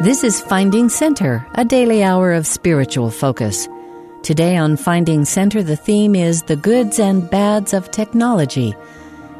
This 0.00 0.22
is 0.22 0.40
Finding 0.40 0.88
Center, 0.88 1.44
a 1.56 1.64
daily 1.64 2.04
hour 2.04 2.32
of 2.32 2.46
spiritual 2.46 3.10
focus. 3.10 3.68
Today 4.22 4.56
on 4.56 4.76
Finding 4.76 5.24
Center, 5.24 5.60
the 5.60 5.74
theme 5.74 6.14
is 6.14 6.42
the 6.42 6.54
goods 6.54 7.00
and 7.00 7.28
bads 7.28 7.74
of 7.74 7.90
technology. 7.90 8.76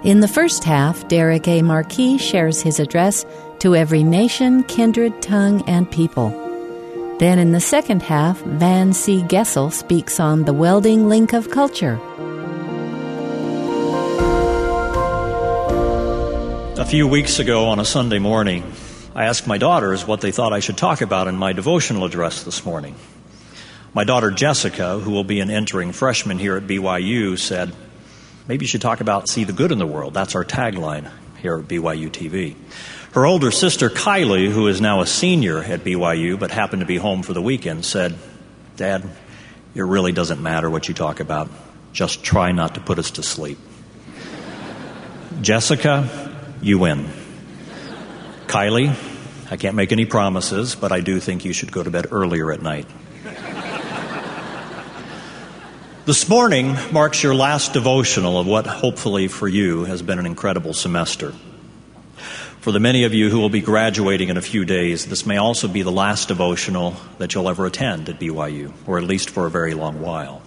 In 0.02 0.18
the 0.18 0.26
first 0.26 0.64
half, 0.64 1.06
Derek 1.06 1.46
A. 1.46 1.62
Marquis 1.62 2.18
shares 2.18 2.60
his 2.60 2.80
address 2.80 3.24
to 3.60 3.76
every 3.76 4.02
nation, 4.02 4.64
kindred, 4.64 5.22
tongue, 5.22 5.62
and 5.68 5.88
people. 5.88 6.30
Then 7.20 7.38
in 7.38 7.52
the 7.52 7.60
second 7.60 8.02
half, 8.02 8.40
Van 8.40 8.92
C. 8.92 9.22
Gessel 9.28 9.70
speaks 9.70 10.18
on 10.18 10.42
the 10.42 10.52
welding 10.52 11.08
link 11.08 11.34
of 11.34 11.52
culture. 11.52 12.00
A 16.76 16.84
few 16.84 17.06
weeks 17.06 17.38
ago 17.38 17.66
on 17.66 17.78
a 17.78 17.84
Sunday 17.84 18.18
morning, 18.18 18.64
I 19.18 19.24
asked 19.24 19.48
my 19.48 19.58
daughters 19.58 20.06
what 20.06 20.20
they 20.20 20.30
thought 20.30 20.52
I 20.52 20.60
should 20.60 20.76
talk 20.76 21.00
about 21.00 21.26
in 21.26 21.36
my 21.36 21.52
devotional 21.52 22.04
address 22.04 22.44
this 22.44 22.64
morning. 22.64 22.94
My 23.92 24.04
daughter 24.04 24.30
Jessica, 24.30 25.00
who 25.00 25.10
will 25.10 25.24
be 25.24 25.40
an 25.40 25.50
entering 25.50 25.90
freshman 25.90 26.38
here 26.38 26.56
at 26.56 26.68
BYU, 26.68 27.36
said, 27.36 27.74
Maybe 28.46 28.62
you 28.62 28.68
should 28.68 28.80
talk 28.80 29.00
about 29.00 29.28
see 29.28 29.42
the 29.42 29.52
good 29.52 29.72
in 29.72 29.78
the 29.78 29.88
world. 29.88 30.14
That's 30.14 30.36
our 30.36 30.44
tagline 30.44 31.10
here 31.42 31.58
at 31.58 31.64
BYU 31.64 32.10
TV. 32.10 32.54
Her 33.10 33.26
older 33.26 33.50
sister 33.50 33.90
Kylie, 33.90 34.52
who 34.52 34.68
is 34.68 34.80
now 34.80 35.00
a 35.00 35.06
senior 35.08 35.64
at 35.64 35.80
BYU 35.80 36.38
but 36.38 36.52
happened 36.52 36.82
to 36.82 36.86
be 36.86 36.96
home 36.96 37.24
for 37.24 37.32
the 37.32 37.42
weekend, 37.42 37.84
said, 37.84 38.14
Dad, 38.76 39.02
it 39.74 39.82
really 39.82 40.12
doesn't 40.12 40.40
matter 40.40 40.70
what 40.70 40.86
you 40.86 40.94
talk 40.94 41.18
about. 41.18 41.50
Just 41.92 42.22
try 42.22 42.52
not 42.52 42.76
to 42.76 42.80
put 42.80 43.00
us 43.00 43.10
to 43.10 43.24
sleep. 43.24 43.58
Jessica, 45.40 46.38
you 46.62 46.78
win. 46.78 47.08
Kylie, 48.46 49.07
I 49.50 49.56
can't 49.56 49.74
make 49.74 49.92
any 49.92 50.04
promises, 50.04 50.74
but 50.74 50.92
I 50.92 51.00
do 51.00 51.20
think 51.20 51.46
you 51.46 51.54
should 51.54 51.72
go 51.72 51.82
to 51.82 51.90
bed 51.90 52.08
earlier 52.10 52.52
at 52.52 52.60
night. 52.60 52.86
this 56.04 56.28
morning 56.28 56.76
marks 56.92 57.22
your 57.22 57.34
last 57.34 57.72
devotional 57.72 58.38
of 58.38 58.46
what 58.46 58.66
hopefully 58.66 59.26
for 59.26 59.48
you 59.48 59.84
has 59.84 60.02
been 60.02 60.18
an 60.18 60.26
incredible 60.26 60.74
semester. 60.74 61.32
For 62.60 62.72
the 62.72 62.80
many 62.80 63.04
of 63.04 63.14
you 63.14 63.30
who 63.30 63.40
will 63.40 63.48
be 63.48 63.62
graduating 63.62 64.28
in 64.28 64.36
a 64.36 64.42
few 64.42 64.66
days, 64.66 65.06
this 65.06 65.24
may 65.24 65.38
also 65.38 65.66
be 65.66 65.80
the 65.80 65.92
last 65.92 66.28
devotional 66.28 66.96
that 67.16 67.32
you'll 67.34 67.48
ever 67.48 67.64
attend 67.64 68.10
at 68.10 68.20
BYU, 68.20 68.74
or 68.86 68.98
at 68.98 69.04
least 69.04 69.30
for 69.30 69.46
a 69.46 69.50
very 69.50 69.72
long 69.72 70.02
while. 70.02 70.42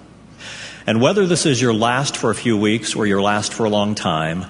And 0.86 1.02
whether 1.02 1.26
this 1.26 1.48
is 1.48 1.60
your 1.60 1.74
last 1.74 2.16
for 2.16 2.30
a 2.30 2.36
few 2.36 2.56
weeks 2.56 2.96
or 2.96 3.08
your 3.08 3.22
last 3.22 3.52
for 3.52 3.66
a 3.66 3.70
long 3.70 3.96
time, 3.96 4.46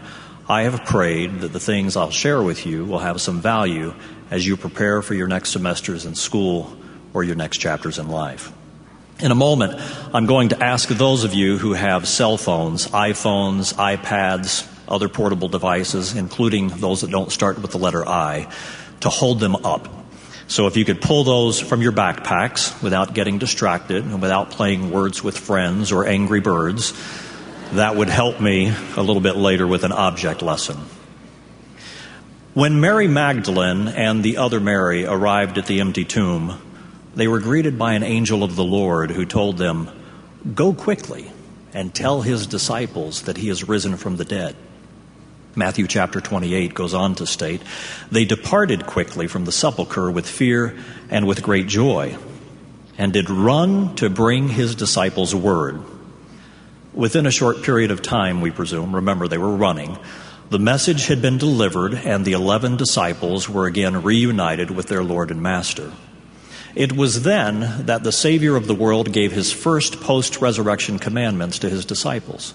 I 0.50 0.64
have 0.64 0.84
prayed 0.84 1.40
that 1.40 1.54
the 1.54 1.60
things 1.62 1.96
I'll 1.96 2.12
share 2.12 2.44
with 2.44 2.66
you 2.66 2.84
will 2.84 3.00
have 3.00 3.22
some 3.22 3.40
value 3.40 3.94
as 4.32 4.48
you 4.48 4.58
prepare 4.58 5.02
for 5.02 5.14
your 5.14 5.28
next 5.28 5.52
semesters 5.52 6.06
in 6.06 6.16
school 6.16 6.76
or 7.14 7.24
your 7.24 7.36
next 7.36 7.58
chapters 7.58 8.00
in 8.00 8.08
life. 8.08 8.52
In 9.20 9.30
a 9.30 9.36
moment, 9.36 9.80
I'm 10.14 10.26
going 10.26 10.50
to 10.50 10.64
ask 10.64 10.90
those 10.90 11.26
of 11.26 11.36
you 11.36 11.58
who 11.58 11.74
have 11.74 12.08
cell 12.08 12.38
phones, 12.38 12.88
iPhones, 12.88 13.76
iPads, 13.76 14.68
other 14.88 15.10
portable 15.10 15.48
devices, 15.48 16.16
including 16.16 16.70
those 16.70 17.02
that 17.02 17.12
don't 17.12 17.32
start 17.32 17.62
with 17.62 17.72
the 17.72 17.78
letter 17.78 18.08
I, 18.08 18.52
to 19.02 19.10
hold 19.10 19.40
them 19.40 19.58
up. 19.58 19.88
So 20.48 20.68
if 20.68 20.76
you 20.76 20.86
could 20.86 21.02
pull 21.02 21.24
those 21.24 21.60
from 21.60 21.82
your 21.82 21.92
backpacks 21.92 22.82
without 22.82 23.14
getting 23.14 23.38
distracted 23.38 24.04
and 24.04 24.22
without 24.22 24.52
playing 24.52 24.92
words 24.92 25.24
with 25.24 25.38
friends 25.38 25.92
or 25.92 26.06
angry 26.06 26.42
birds, 26.42 26.94
that 27.74 27.96
would 27.96 28.10
help 28.10 28.42
me 28.42 28.74
a 28.98 29.02
little 29.02 29.22
bit 29.22 29.36
later 29.36 29.68
with 29.68 29.84
an 29.84 29.92
object 29.92 30.42
lesson. 30.42 30.78
When 32.54 32.82
Mary 32.82 33.08
Magdalene 33.08 33.88
and 33.88 34.22
the 34.22 34.36
other 34.36 34.60
Mary 34.60 35.06
arrived 35.06 35.58
at 35.58 35.68
the 35.68 35.80
empty 35.80 36.04
tomb, 36.04 36.62
they 37.16 37.26
were 37.30 37.40
greeted 37.40 37.80
by 37.80 37.94
an 37.94 38.04
angel 38.04 38.44
of 38.44 38.58
the 38.58 38.64
Lord 38.64 39.10
who 39.10 39.26
told 39.26 39.58
them, 39.58 39.90
Go 40.54 40.74
quickly 40.74 41.32
and 41.74 41.96
tell 41.96 42.24
his 42.24 42.48
disciples 42.48 43.22
that 43.22 43.38
he 43.38 43.48
has 43.48 43.70
risen 43.70 43.96
from 43.96 44.18
the 44.18 44.26
dead. 44.26 44.58
Matthew 45.56 45.88
chapter 45.88 46.20
28 46.20 46.74
goes 46.74 46.94
on 46.94 47.16
to 47.16 47.26
state, 47.26 47.62
They 48.12 48.26
departed 48.26 48.86
quickly 48.86 49.28
from 49.28 49.46
the 49.46 49.54
sepulchre 49.54 50.12
with 50.12 50.28
fear 50.28 50.78
and 51.10 51.26
with 51.26 51.44
great 51.44 51.68
joy, 51.68 52.18
and 52.98 53.14
did 53.14 53.30
run 53.30 53.96
to 53.96 54.10
bring 54.10 54.50
his 54.50 54.76
disciples 54.76 55.34
word. 55.34 55.82
Within 56.94 57.26
a 57.26 57.32
short 57.32 57.64
period 57.64 57.92
of 57.92 58.02
time, 58.02 58.42
we 58.42 58.52
presume, 58.52 58.94
remember 58.94 59.30
they 59.30 59.38
were 59.38 59.56
running, 59.56 59.98
the 60.52 60.60
message 60.60 61.08
had 61.08 61.22
been 61.22 61.38
delivered, 61.38 61.94
and 61.94 62.26
the 62.26 62.34
eleven 62.34 62.76
disciples 62.76 63.48
were 63.48 63.68
again 63.68 64.04
reunited 64.04 64.70
with 64.70 64.88
their 64.88 65.02
Lord 65.02 65.32
and 65.32 65.42
Master. 65.42 65.94
It 66.76 66.92
was 66.92 67.24
then 67.24 67.86
that 67.86 68.04
the 68.04 68.12
Savior 68.12 68.58
of 68.58 68.68
the 68.68 68.76
world 68.76 69.14
gave 69.14 69.32
his 69.32 69.54
first 69.54 70.02
post 70.02 70.42
resurrection 70.42 71.00
commandments 71.00 71.60
to 71.60 71.70
his 71.70 71.86
disciples. 71.86 72.54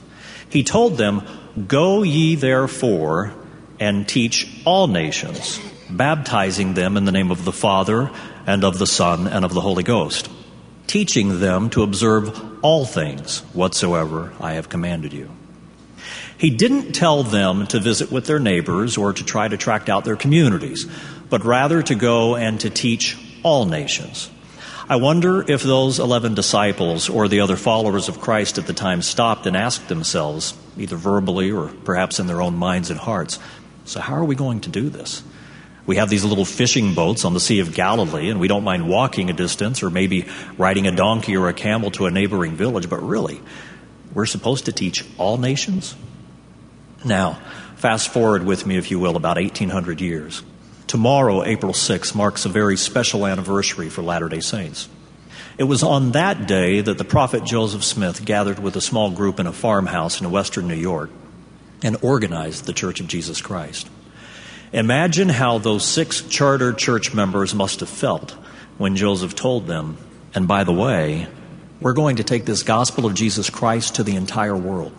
He 0.51 0.63
told 0.63 0.99
them, 0.99 1.23
Go 1.67 2.03
ye 2.03 2.35
therefore 2.35 3.33
and 3.81 4.07
teach 4.07 4.47
all 4.67 4.89
nations, 4.89 5.59
baptizing 5.89 6.75
them 6.75 6.99
in 6.99 7.07
the 7.07 7.13
name 7.13 7.31
of 7.31 7.47
the 7.47 7.53
Father, 7.53 8.11
and 8.47 8.63
of 8.63 8.79
the 8.79 8.87
Son, 8.87 9.27
and 9.27 9.43
of 9.43 9.55
the 9.55 9.63
Holy 9.63 9.83
Ghost, 9.83 10.29
teaching 10.87 11.41
them 11.41 11.71
to 11.71 11.83
observe 11.83 12.63
all 12.63 12.85
things 12.85 13.39
whatsoever 13.55 14.35
I 14.39 14.53
have 14.53 14.69
commanded 14.69 15.15
you. 15.15 15.31
He 16.39 16.51
didn't 16.51 16.93
tell 16.93 17.23
them 17.23 17.67
to 17.69 17.81
visit 17.81 18.13
with 18.13 18.27
their 18.27 18.39
neighbors 18.39 18.97
or 18.97 19.13
to 19.13 19.25
try 19.25 19.49
to 19.49 19.57
tract 19.57 19.89
out 19.89 20.05
their 20.05 20.17
communities, 20.17 20.87
but 21.31 21.45
rather 21.45 21.83
to 21.83 21.95
go 21.95 22.37
and 22.37 22.61
to 22.61 22.71
teach 22.71 23.17
all 23.43 23.65
nations. 23.65 24.31
I 24.89 24.97
wonder 24.97 25.51
if 25.51 25.63
those 25.63 25.99
11 25.99 26.35
disciples 26.35 27.09
or 27.09 27.27
the 27.27 27.41
other 27.41 27.57
followers 27.57 28.09
of 28.09 28.21
Christ 28.21 28.59
at 28.59 28.67
the 28.67 28.73
time 28.73 29.03
stopped 29.03 29.47
and 29.47 29.57
asked 29.57 29.89
themselves, 29.89 30.55
either 30.79 30.97
verbally 30.97 31.51
or 31.51 31.69
perhaps 31.85 32.21
in 32.21 32.27
their 32.27 32.43
own 32.43 32.55
minds 32.55 32.91
and 32.91 33.01
hearts, 33.01 33.39
so 33.85 34.01
how 34.01 34.15
are 34.15 34.25
we 34.25 34.35
going 34.35 34.61
to 34.61 34.69
do 34.69 34.89
this? 34.89 35.23
We 35.87 35.97
have 35.97 36.11
these 36.11 36.25
little 36.25 36.45
fishing 36.45 36.95
boats 36.95 37.25
on 37.25 37.35
the 37.35 37.41
Sea 37.41 37.61
of 37.61 37.75
Galilee, 37.75 38.29
and 38.29 38.41
we 38.41 38.49
don't 38.49 38.65
mind 38.65 38.89
walking 38.89 39.31
a 39.31 39.33
distance 39.33 39.83
or 39.83 39.91
maybe 39.91 40.27
riding 40.59 40.87
a 40.87 40.93
donkey 40.93 41.37
or 41.37 41.49
a 41.49 41.55
camel 41.55 41.91
to 41.93 42.07
a 42.07 42.11
neighboring 42.11 42.57
village, 42.57 42.91
but 42.91 43.03
really, 43.03 43.41
we're 44.13 44.27
supposed 44.27 44.67
to 44.67 44.73
teach 44.73 45.05
all 45.19 45.39
nations? 45.39 45.95
Now, 47.05 47.39
fast 47.77 48.09
forward 48.09 48.45
with 48.45 48.67
me, 48.67 48.77
if 48.77 48.91
you 48.91 48.99
will, 48.99 49.17
about 49.17 49.37
1800 49.37 50.01
years. 50.01 50.43
Tomorrow, 50.87 51.45
April 51.45 51.73
6, 51.73 52.15
marks 52.15 52.45
a 52.45 52.49
very 52.49 52.77
special 52.77 53.27
anniversary 53.27 53.89
for 53.89 54.03
Latter 54.03 54.29
day 54.29 54.41
Saints. 54.41 54.89
It 55.59 55.65
was 55.65 55.83
on 55.83 56.13
that 56.13 56.47
day 56.47 56.81
that 56.81 56.99
the 56.99 57.05
prophet 57.05 57.45
Joseph 57.45 57.83
Smith 57.83 58.25
gathered 58.25 58.59
with 58.59 58.77
a 58.77 58.81
small 58.81 59.11
group 59.11 59.41
in 59.41 59.47
a 59.47 59.53
farmhouse 59.53 60.21
in 60.21 60.31
western 60.31 60.69
New 60.69 60.75
York 60.75 61.11
and 61.83 61.97
organized 62.03 62.67
the 62.67 62.73
Church 62.73 63.01
of 63.01 63.09
Jesus 63.09 63.41
Christ. 63.41 63.89
Imagine 64.73 65.29
how 65.29 65.59
those 65.59 65.85
six 65.85 66.21
charter 66.23 66.73
church 66.73 67.15
members 67.15 67.55
must 67.55 67.81
have 67.81 67.89
felt 67.89 68.33
when 68.79 68.97
Joseph 68.97 69.35
told 69.35 69.67
them, 69.67 69.97
and 70.35 70.47
by 70.47 70.65
the 70.65 70.73
way, 70.73 71.27
we're 71.81 71.95
going 71.95 72.17
to 72.17 72.25
take 72.25 72.45
this 72.45 72.63
gospel 72.63 73.07
of 73.07 73.15
Jesus 73.15 73.49
Christ 73.49 73.97
to 73.97 74.03
the 74.03 74.17
entire 74.17 74.57
world. 74.57 74.93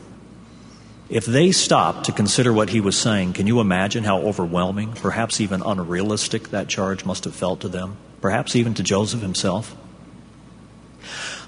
If 1.10 1.26
they 1.26 1.54
stopped 1.54 2.06
to 2.06 2.12
consider 2.12 2.52
what 2.52 2.70
he 2.70 2.82
was 2.82 2.98
saying, 2.98 3.34
can 3.34 3.48
you 3.48 3.62
imagine 3.62 4.04
how 4.04 4.20
overwhelming, 4.20 4.92
perhaps 4.92 5.40
even 5.40 5.62
unrealistic, 5.62 6.50
that 6.50 6.68
charge 6.68 7.06
must 7.06 7.24
have 7.24 7.36
felt 7.36 7.62
to 7.62 7.70
them? 7.70 7.96
Perhaps 8.20 8.58
even 8.58 8.74
to 8.74 8.84
Joseph 8.84 9.22
himself? 9.22 9.74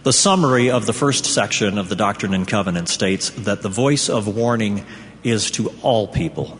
The 0.03 0.13
summary 0.13 0.71
of 0.71 0.85
the 0.85 0.93
first 0.93 1.25
section 1.25 1.77
of 1.77 1.89
the 1.89 1.95
Doctrine 1.97 2.33
and 2.33 2.47
Covenant 2.47 2.87
states 2.87 3.31
that 3.31 3.61
the 3.61 3.67
voice 3.67 4.07
of 4.07 4.33
warning 4.33 4.85
is 5.25 5.51
to 5.51 5.73
all 5.81 6.07
people, 6.07 6.57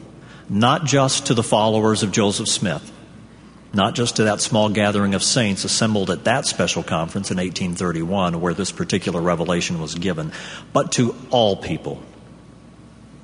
not 0.50 0.84
just 0.84 1.28
to 1.28 1.34
the 1.34 1.44
followers 1.44 2.04
of 2.04 2.12
Joseph 2.12 2.50
Smith, 2.50 2.92
not 3.72 3.96
just 3.96 4.18
to 4.18 4.26
that 4.26 4.42
small 4.42 4.68
gathering 4.68 5.14
of 5.14 5.24
saints 5.24 5.64
assembled 5.64 6.10
at 6.10 6.26
that 6.26 6.46
special 6.46 6.84
conference 6.84 7.32
in 7.32 7.38
1831 7.38 8.42
where 8.42 8.54
this 8.54 8.74
particular 8.74 9.22
revelation 9.22 9.80
was 9.80 9.96
given, 9.96 10.34
but 10.74 10.92
to 10.94 11.16
all 11.30 11.56
people. 11.56 12.04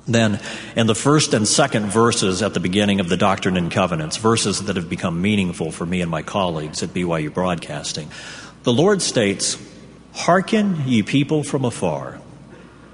Then, 0.08 0.40
in 0.76 0.86
the 0.86 0.94
first 0.94 1.34
and 1.34 1.48
second 1.48 1.86
verses 1.86 2.40
at 2.40 2.54
the 2.54 2.60
beginning 2.60 3.00
of 3.00 3.08
the 3.08 3.16
Doctrine 3.16 3.56
and 3.56 3.70
Covenants, 3.70 4.16
verses 4.16 4.62
that 4.62 4.76
have 4.76 4.88
become 4.88 5.20
meaningful 5.20 5.72
for 5.72 5.84
me 5.84 6.00
and 6.00 6.10
my 6.10 6.22
colleagues 6.22 6.82
at 6.82 6.90
BYU 6.90 7.34
Broadcasting, 7.34 8.08
the 8.62 8.72
Lord 8.72 9.02
states, 9.02 9.58
Hearken, 10.12 10.84
ye 10.86 11.02
people 11.02 11.42
from 11.42 11.64
afar, 11.64 12.20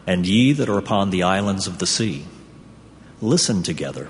and 0.06 0.26
ye 0.26 0.52
that 0.52 0.70
are 0.70 0.78
upon 0.78 1.10
the 1.10 1.22
islands 1.22 1.66
of 1.66 1.78
the 1.78 1.86
sea. 1.86 2.24
Listen 3.20 3.62
together. 3.62 4.08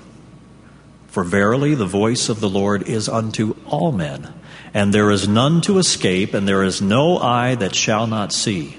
For 1.07 1.25
verily 1.25 1.75
the 1.75 1.85
voice 1.85 2.29
of 2.29 2.39
the 2.39 2.49
Lord 2.49 2.87
is 2.87 3.09
unto 3.09 3.55
all 3.67 3.91
men, 3.91 4.33
and 4.73 4.93
there 4.93 5.11
is 5.11 5.27
none 5.27 5.59
to 5.61 5.77
escape, 5.77 6.33
and 6.33 6.47
there 6.47 6.63
is 6.63 6.81
no 6.81 7.19
eye 7.19 7.55
that 7.55 7.75
shall 7.75 8.07
not 8.07 8.31
see, 8.31 8.77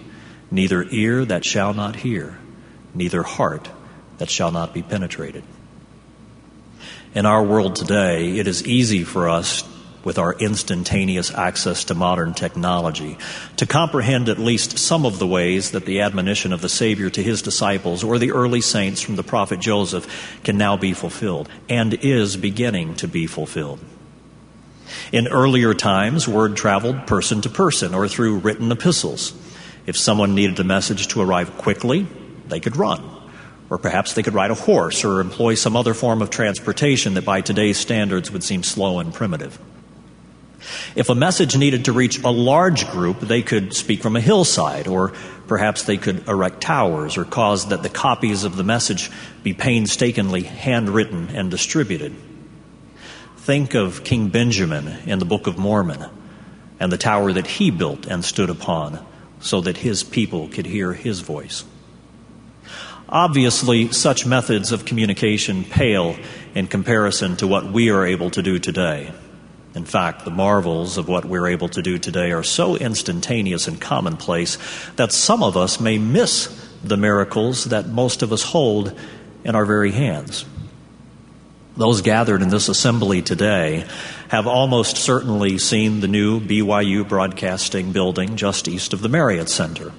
neither 0.50 0.84
ear 0.90 1.26
that 1.26 1.44
shall 1.44 1.74
not 1.74 1.96
hear, 1.96 2.38
neither 2.94 3.22
heart 3.22 3.68
that 4.18 4.30
shall 4.30 4.50
not 4.50 4.74
be 4.74 4.82
penetrated. 4.82 5.44
In 7.14 7.26
our 7.26 7.42
world 7.42 7.76
today, 7.76 8.38
it 8.38 8.48
is 8.48 8.66
easy 8.66 9.04
for 9.04 9.28
us 9.28 9.64
with 10.04 10.18
our 10.18 10.34
instantaneous 10.34 11.32
access 11.32 11.84
to 11.84 11.94
modern 11.94 12.34
technology, 12.34 13.16
to 13.56 13.66
comprehend 13.66 14.28
at 14.28 14.38
least 14.38 14.78
some 14.78 15.06
of 15.06 15.18
the 15.18 15.26
ways 15.26 15.70
that 15.70 15.86
the 15.86 16.02
admonition 16.02 16.52
of 16.52 16.60
the 16.60 16.68
Savior 16.68 17.08
to 17.10 17.22
his 17.22 17.42
disciples 17.42 18.04
or 18.04 18.18
the 18.18 18.32
early 18.32 18.60
saints 18.60 19.00
from 19.00 19.16
the 19.16 19.22
prophet 19.22 19.60
Joseph 19.60 20.40
can 20.44 20.58
now 20.58 20.76
be 20.76 20.92
fulfilled 20.92 21.48
and 21.68 21.94
is 21.94 22.36
beginning 22.36 22.94
to 22.96 23.08
be 23.08 23.26
fulfilled. 23.26 23.80
In 25.10 25.28
earlier 25.28 25.72
times, 25.72 26.28
word 26.28 26.56
traveled 26.56 27.06
person 27.06 27.40
to 27.42 27.48
person 27.48 27.94
or 27.94 28.06
through 28.06 28.38
written 28.38 28.70
epistles. 28.70 29.32
If 29.86 29.96
someone 29.96 30.34
needed 30.34 30.60
a 30.60 30.64
message 30.64 31.08
to 31.08 31.22
arrive 31.22 31.56
quickly, 31.56 32.06
they 32.48 32.60
could 32.60 32.76
run. 32.76 33.13
Or 33.70 33.78
perhaps 33.78 34.12
they 34.12 34.22
could 34.22 34.34
ride 34.34 34.50
a 34.50 34.54
horse 34.54 35.04
or 35.04 35.20
employ 35.20 35.54
some 35.54 35.76
other 35.76 35.94
form 35.94 36.20
of 36.20 36.30
transportation 36.30 37.14
that 37.14 37.24
by 37.24 37.40
today's 37.40 37.78
standards 37.78 38.30
would 38.30 38.44
seem 38.44 38.62
slow 38.62 38.98
and 38.98 39.12
primitive. 39.12 39.58
If 40.94 41.08
a 41.08 41.14
message 41.14 41.56
needed 41.56 41.86
to 41.86 41.92
reach 41.92 42.22
a 42.22 42.30
large 42.30 42.88
group, 42.90 43.20
they 43.20 43.42
could 43.42 43.74
speak 43.74 44.02
from 44.02 44.16
a 44.16 44.20
hillside, 44.20 44.86
or 44.86 45.12
perhaps 45.46 45.82
they 45.82 45.96
could 45.96 46.26
erect 46.28 46.60
towers 46.60 47.16
or 47.16 47.24
cause 47.24 47.68
that 47.68 47.82
the 47.82 47.88
copies 47.88 48.44
of 48.44 48.56
the 48.56 48.64
message 48.64 49.10
be 49.42 49.52
painstakingly 49.52 50.42
handwritten 50.42 51.28
and 51.30 51.50
distributed. 51.50 52.14
Think 53.38 53.74
of 53.74 54.04
King 54.04 54.28
Benjamin 54.28 54.88
in 55.06 55.18
the 55.18 55.26
Book 55.26 55.46
of 55.46 55.58
Mormon 55.58 56.04
and 56.80 56.90
the 56.90 56.98
tower 56.98 57.32
that 57.32 57.46
he 57.46 57.70
built 57.70 58.06
and 58.06 58.24
stood 58.24 58.48
upon 58.48 59.04
so 59.40 59.60
that 59.60 59.76
his 59.78 60.02
people 60.02 60.48
could 60.48 60.66
hear 60.66 60.94
his 60.94 61.20
voice. 61.20 61.64
Obviously, 63.08 63.92
such 63.92 64.26
methods 64.26 64.72
of 64.72 64.84
communication 64.84 65.64
pale 65.64 66.16
in 66.54 66.66
comparison 66.66 67.36
to 67.36 67.46
what 67.46 67.70
we 67.70 67.90
are 67.90 68.06
able 68.06 68.30
to 68.30 68.42
do 68.42 68.58
today. 68.58 69.12
In 69.74 69.84
fact, 69.84 70.24
the 70.24 70.30
marvels 70.30 70.98
of 70.98 71.08
what 71.08 71.24
we're 71.24 71.48
able 71.48 71.68
to 71.70 71.82
do 71.82 71.98
today 71.98 72.30
are 72.30 72.44
so 72.44 72.76
instantaneous 72.76 73.66
and 73.66 73.80
commonplace 73.80 74.56
that 74.96 75.12
some 75.12 75.42
of 75.42 75.56
us 75.56 75.80
may 75.80 75.98
miss 75.98 76.46
the 76.84 76.96
miracles 76.96 77.64
that 77.64 77.88
most 77.88 78.22
of 78.22 78.32
us 78.32 78.42
hold 78.42 78.98
in 79.42 79.54
our 79.54 79.64
very 79.64 79.90
hands. 79.90 80.44
Those 81.76 82.02
gathered 82.02 82.40
in 82.40 82.50
this 82.50 82.68
assembly 82.68 83.20
today 83.20 83.84
have 84.28 84.46
almost 84.46 84.96
certainly 84.96 85.58
seen 85.58 86.00
the 86.00 86.08
new 86.08 86.38
BYU 86.38 87.06
broadcasting 87.06 87.90
building 87.90 88.36
just 88.36 88.68
east 88.68 88.92
of 88.92 89.00
the 89.00 89.08
Marriott 89.08 89.48
Center. 89.48 89.92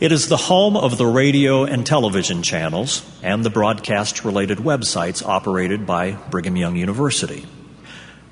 It 0.00 0.12
is 0.12 0.28
the 0.28 0.36
home 0.36 0.76
of 0.76 0.96
the 0.96 1.08
radio 1.08 1.64
and 1.64 1.84
television 1.84 2.44
channels 2.44 3.04
and 3.20 3.44
the 3.44 3.50
broadcast 3.50 4.24
related 4.24 4.58
websites 4.58 5.26
operated 5.26 5.86
by 5.86 6.12
Brigham 6.12 6.56
Young 6.56 6.76
University. 6.76 7.44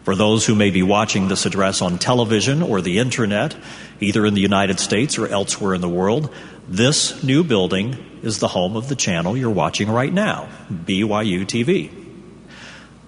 For 0.04 0.14
those 0.14 0.46
who 0.46 0.54
may 0.54 0.70
be 0.70 0.84
watching 0.84 1.26
this 1.26 1.44
address 1.44 1.82
on 1.82 1.98
television 1.98 2.62
or 2.62 2.80
the 2.80 3.00
internet, 3.00 3.56
either 3.98 4.24
in 4.24 4.34
the 4.34 4.40
United 4.40 4.78
States 4.78 5.18
or 5.18 5.26
elsewhere 5.26 5.74
in 5.74 5.80
the 5.80 5.88
world, 5.88 6.32
this 6.68 7.24
new 7.24 7.42
building 7.42 7.96
is 8.22 8.38
the 8.38 8.46
home 8.46 8.76
of 8.76 8.88
the 8.88 8.94
channel 8.94 9.36
you're 9.36 9.50
watching 9.50 9.90
right 9.90 10.12
now, 10.12 10.48
BYU 10.70 11.44
TV. 11.46 11.90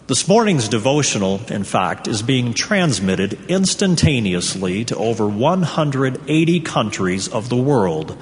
This 0.08 0.26
morning's 0.26 0.68
devotional, 0.68 1.40
in 1.48 1.62
fact, 1.62 2.08
is 2.08 2.22
being 2.22 2.54
transmitted 2.54 3.38
instantaneously 3.48 4.84
to 4.86 4.96
over 4.96 5.28
180 5.28 6.60
countries 6.60 7.28
of 7.28 7.50
the 7.50 7.56
world 7.56 8.16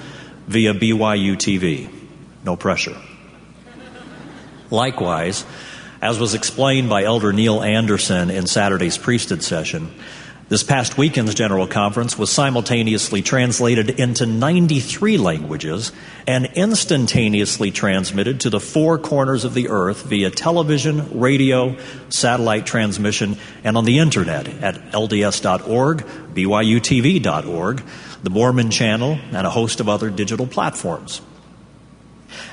via 0.47 0.75
BYU 0.75 1.37
TV. 1.37 1.91
No 2.45 2.57
pressure. 2.57 2.97
Likewise, 4.71 5.45
as 6.03 6.19
was 6.19 6.35
explained 6.35 6.89
by 6.89 7.05
Elder 7.05 7.33
Neil 7.33 7.63
Andersen 7.63 8.31
in 8.31 8.47
Saturday's 8.47 8.99
priesthood 8.99 9.43
session, 9.43 9.93
this 10.49 10.63
past 10.63 10.97
weekend's 10.97 11.35
General 11.35 11.67
Conference 11.67 12.17
was 12.17 12.31
simultaneously 12.31 13.21
translated 13.21 13.91
into 13.99 14.27
93 14.27 15.19
languages 15.19 15.91
and 16.25 16.47
instantaneously 16.55 17.73
transmitted 17.73 18.39
to 18.41 18.51
the 18.51 18.61
four 18.61 18.97
corners 18.97 19.43
of 19.43 19.55
the 19.55 19.71
earth 19.71 20.05
via 20.05 20.31
television, 20.31 21.19
radio, 21.19 21.77
satellite 22.11 22.65
transmission, 22.65 23.37
and 23.65 23.77
on 23.77 23.85
the 23.85 23.99
internet 23.99 24.47
at 24.63 24.77
LDS.org, 24.93 26.07
BYUTV.org, 26.35 27.83
the 28.23 28.31
Mormon 28.31 28.71
Channel, 28.71 29.19
and 29.33 29.47
a 29.47 29.51
host 29.51 29.81
of 29.81 29.89
other 29.89 30.11
digital 30.11 30.47
platforms. 30.47 31.21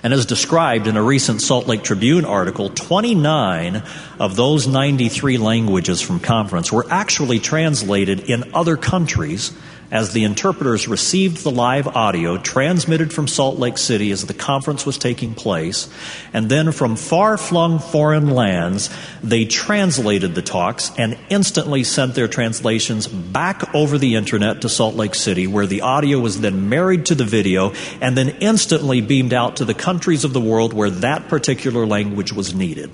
And 0.03 0.13
as 0.13 0.25
described 0.25 0.87
in 0.87 0.97
a 0.97 1.03
recent 1.03 1.41
Salt 1.41 1.67
Lake 1.67 1.83
Tribune 1.83 2.25
article, 2.25 2.69
29 2.69 3.83
of 4.19 4.35
those 4.35 4.67
93 4.67 5.37
languages 5.37 6.01
from 6.01 6.19
conference 6.19 6.71
were 6.71 6.85
actually 6.89 7.39
translated 7.39 8.29
in 8.29 8.53
other 8.53 8.77
countries 8.77 9.51
as 9.91 10.11
the 10.11 10.23
interpreters 10.23 10.87
received 10.87 11.43
the 11.43 11.51
live 11.51 11.87
audio 11.87 12.37
transmitted 12.37 13.13
from 13.13 13.27
Salt 13.27 13.59
Lake 13.59 13.77
City 13.77 14.11
as 14.11 14.25
the 14.25 14.33
conference 14.33 14.85
was 14.85 14.97
taking 14.97 15.35
place, 15.35 15.87
and 16.33 16.49
then 16.49 16.71
from 16.71 16.95
far 16.95 17.37
flung 17.37 17.79
foreign 17.79 18.31
lands, 18.31 18.89
they 19.21 19.45
translated 19.45 20.35
the 20.35 20.41
talks 20.41 20.91
and 20.97 21.17
instantly 21.29 21.83
sent 21.83 22.15
their 22.15 22.27
translations 22.27 23.07
back 23.07 23.73
over 23.75 23.97
the 23.97 24.15
internet 24.15 24.61
to 24.61 24.69
Salt 24.69 24.95
Lake 24.95 25.15
City, 25.15 25.47
where 25.47 25.67
the 25.67 25.81
audio 25.81 26.19
was 26.19 26.41
then 26.41 26.69
married 26.69 27.05
to 27.07 27.15
the 27.15 27.23
video 27.23 27.73
and 28.01 28.17
then 28.17 28.29
instantly 28.39 29.01
beamed 29.01 29.33
out 29.33 29.57
to 29.57 29.65
the 29.65 29.73
countries 29.73 30.23
of 30.23 30.33
the 30.33 30.41
world 30.41 30.73
where 30.73 30.89
that 30.89 31.27
particular 31.27 31.85
language 31.85 32.33
was 32.33 32.55
needed. 32.55 32.89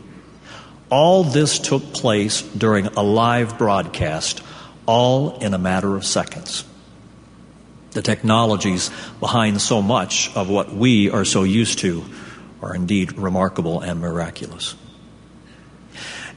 All 0.90 1.24
this 1.24 1.60
took 1.60 1.94
place 1.94 2.42
during 2.42 2.88
a 2.88 3.04
live 3.04 3.58
broadcast, 3.58 4.42
all 4.86 5.38
in 5.38 5.54
a 5.54 5.60
matter 5.60 5.96
of 5.96 6.04
seconds 6.04 6.66
the 7.92 8.02
technologies 8.02 8.92
behind 9.20 9.62
so 9.62 9.82
much 9.82 10.36
of 10.36 10.50
what 10.50 10.74
we 10.74 11.10
are 11.10 11.26
so 11.26 11.44
used 11.44 11.80
to 11.80 12.04
are 12.62 12.76
indeed 12.76 13.14
remarkable 13.14 13.82
and 13.82 14.00
miraculous. 14.00 14.76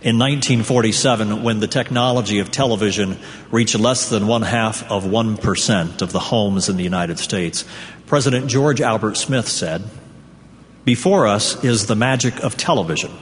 In 0.03 0.19
1947, 0.19 1.45
when 1.45 1.61
the 1.61 1.69
technology 1.69 2.41
of 2.41 2.51
television 2.51 3.19
reached 3.53 3.79
less 3.79 4.09
than 4.09 4.27
one 4.27 4.43
half 4.43 4.91
of 4.91 5.05
1% 5.05 6.03
of 6.03 6.11
the 6.11 6.19
homes 6.19 6.69
in 6.69 6.77
the 6.77 6.83
United 6.83 7.21
States, 7.21 7.65
President 8.07 8.49
George 8.49 8.81
Albert 8.81 9.17
Smith 9.17 9.49
said, 9.49 9.83
Before 10.85 11.29
us 11.29 11.63
is 11.63 11.87
the 11.87 11.95
magic 11.95 12.41
of 12.43 12.57
television 12.57 13.13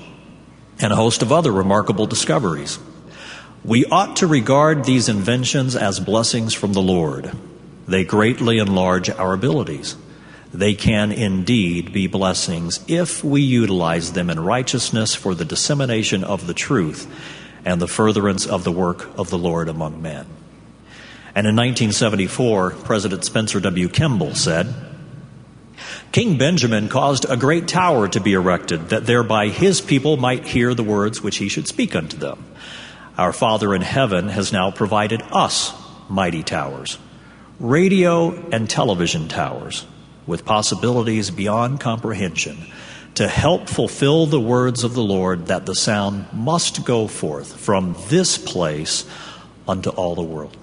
and 0.78 0.90
a 0.90 0.96
host 0.96 1.20
of 1.20 1.32
other 1.32 1.52
remarkable 1.52 2.06
discoveries. 2.06 2.78
We 3.62 3.84
ought 3.84 4.16
to 4.16 4.26
regard 4.26 4.84
these 4.84 5.10
inventions 5.10 5.76
as 5.76 6.00
blessings 6.00 6.54
from 6.54 6.72
the 6.72 6.80
Lord 6.80 7.30
they 7.90 8.04
greatly 8.04 8.58
enlarge 8.58 9.10
our 9.10 9.32
abilities. 9.32 9.96
They 10.54 10.74
can 10.74 11.10
indeed 11.10 11.92
be 11.92 12.06
blessings 12.06 12.84
if 12.86 13.24
we 13.24 13.42
utilize 13.42 14.12
them 14.12 14.30
in 14.30 14.38
righteousness 14.38 15.14
for 15.14 15.34
the 15.34 15.44
dissemination 15.44 16.22
of 16.22 16.46
the 16.46 16.54
truth 16.54 17.08
and 17.64 17.80
the 17.82 17.88
furtherance 17.88 18.46
of 18.46 18.62
the 18.62 18.70
work 18.70 19.18
of 19.18 19.30
the 19.30 19.38
Lord 19.38 19.68
among 19.68 20.00
men. 20.00 20.26
And 21.34 21.48
in 21.48 21.56
1974, 21.56 22.70
President 22.84 23.24
Spencer 23.24 23.58
W. 23.58 23.88
Kimball 23.88 24.36
said, 24.36 24.72
King 26.12 26.38
Benjamin 26.38 26.88
caused 26.88 27.26
a 27.28 27.36
great 27.36 27.66
tower 27.66 28.06
to 28.06 28.20
be 28.20 28.34
erected, 28.34 28.90
that 28.90 29.06
thereby 29.06 29.48
his 29.48 29.80
people 29.80 30.16
might 30.16 30.46
hear 30.46 30.74
the 30.74 30.84
words 30.84 31.22
which 31.22 31.38
he 31.38 31.48
should 31.48 31.66
speak 31.66 31.96
unto 31.96 32.16
them. 32.16 32.44
Our 33.18 33.32
Father 33.32 33.74
in 33.74 33.82
heaven 33.82 34.28
has 34.28 34.52
now 34.52 34.70
provided 34.70 35.22
us 35.32 35.72
mighty 36.08 36.44
towers 36.44 36.98
radio 37.60 38.32
and 38.50 38.68
television 38.70 39.28
towers 39.28 39.86
with 40.26 40.46
possibilities 40.46 41.30
beyond 41.30 41.78
comprehension 41.78 42.56
to 43.14 43.28
help 43.28 43.68
fulfill 43.68 44.24
the 44.24 44.40
words 44.40 44.82
of 44.82 44.94
the 44.94 45.02
Lord 45.02 45.46
that 45.48 45.66
the 45.66 45.74
sound 45.74 46.26
must 46.32 46.86
go 46.86 47.06
forth 47.06 47.54
from 47.54 47.94
this 48.08 48.38
place 48.38 49.04
unto 49.68 49.90
all 49.90 50.14
the 50.14 50.22
world. 50.22 50.56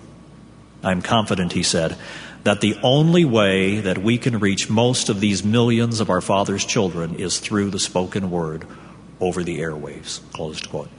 I'm 0.83 1.03
confident, 1.03 1.53
he 1.53 1.61
said, 1.61 1.95
that 2.43 2.61
the 2.61 2.77
only 2.81 3.25
way 3.25 3.81
that 3.81 3.99
we 3.99 4.17
can 4.17 4.39
reach 4.39 4.69
most 4.69 5.09
of 5.09 5.19
these 5.19 5.43
millions 5.43 5.99
of 5.99 6.09
our 6.09 6.21
Father's 6.21 6.65
children 6.65 7.15
is 7.15 7.39
through 7.39 7.69
the 7.69 7.79
spoken 7.79 8.31
word 8.31 8.65
over 9.19 9.43
the 9.43 9.59
airwaves. 9.59 10.21
Closed 10.31 10.69
quote. 10.69 10.89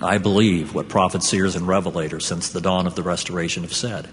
I 0.00 0.18
believe 0.18 0.74
what 0.74 0.88
prophets, 0.88 1.28
seers, 1.28 1.54
and 1.54 1.66
revelators 1.66 2.22
since 2.22 2.48
the 2.48 2.60
dawn 2.60 2.86
of 2.86 2.96
the 2.96 3.02
restoration 3.02 3.62
have 3.62 3.74
said 3.74 4.08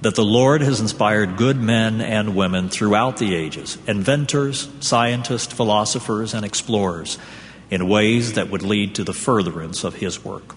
that 0.00 0.14
the 0.14 0.24
Lord 0.24 0.60
has 0.60 0.80
inspired 0.80 1.36
good 1.36 1.56
men 1.56 2.00
and 2.00 2.36
women 2.36 2.68
throughout 2.68 3.16
the 3.16 3.34
ages, 3.34 3.78
inventors, 3.86 4.68
scientists, 4.80 5.52
philosophers, 5.52 6.34
and 6.34 6.44
explorers, 6.44 7.18
in 7.70 7.88
ways 7.88 8.34
that 8.34 8.50
would 8.50 8.62
lead 8.62 8.94
to 8.94 9.04
the 9.04 9.14
furtherance 9.14 9.84
of 9.84 9.94
His 9.94 10.24
work. 10.24 10.54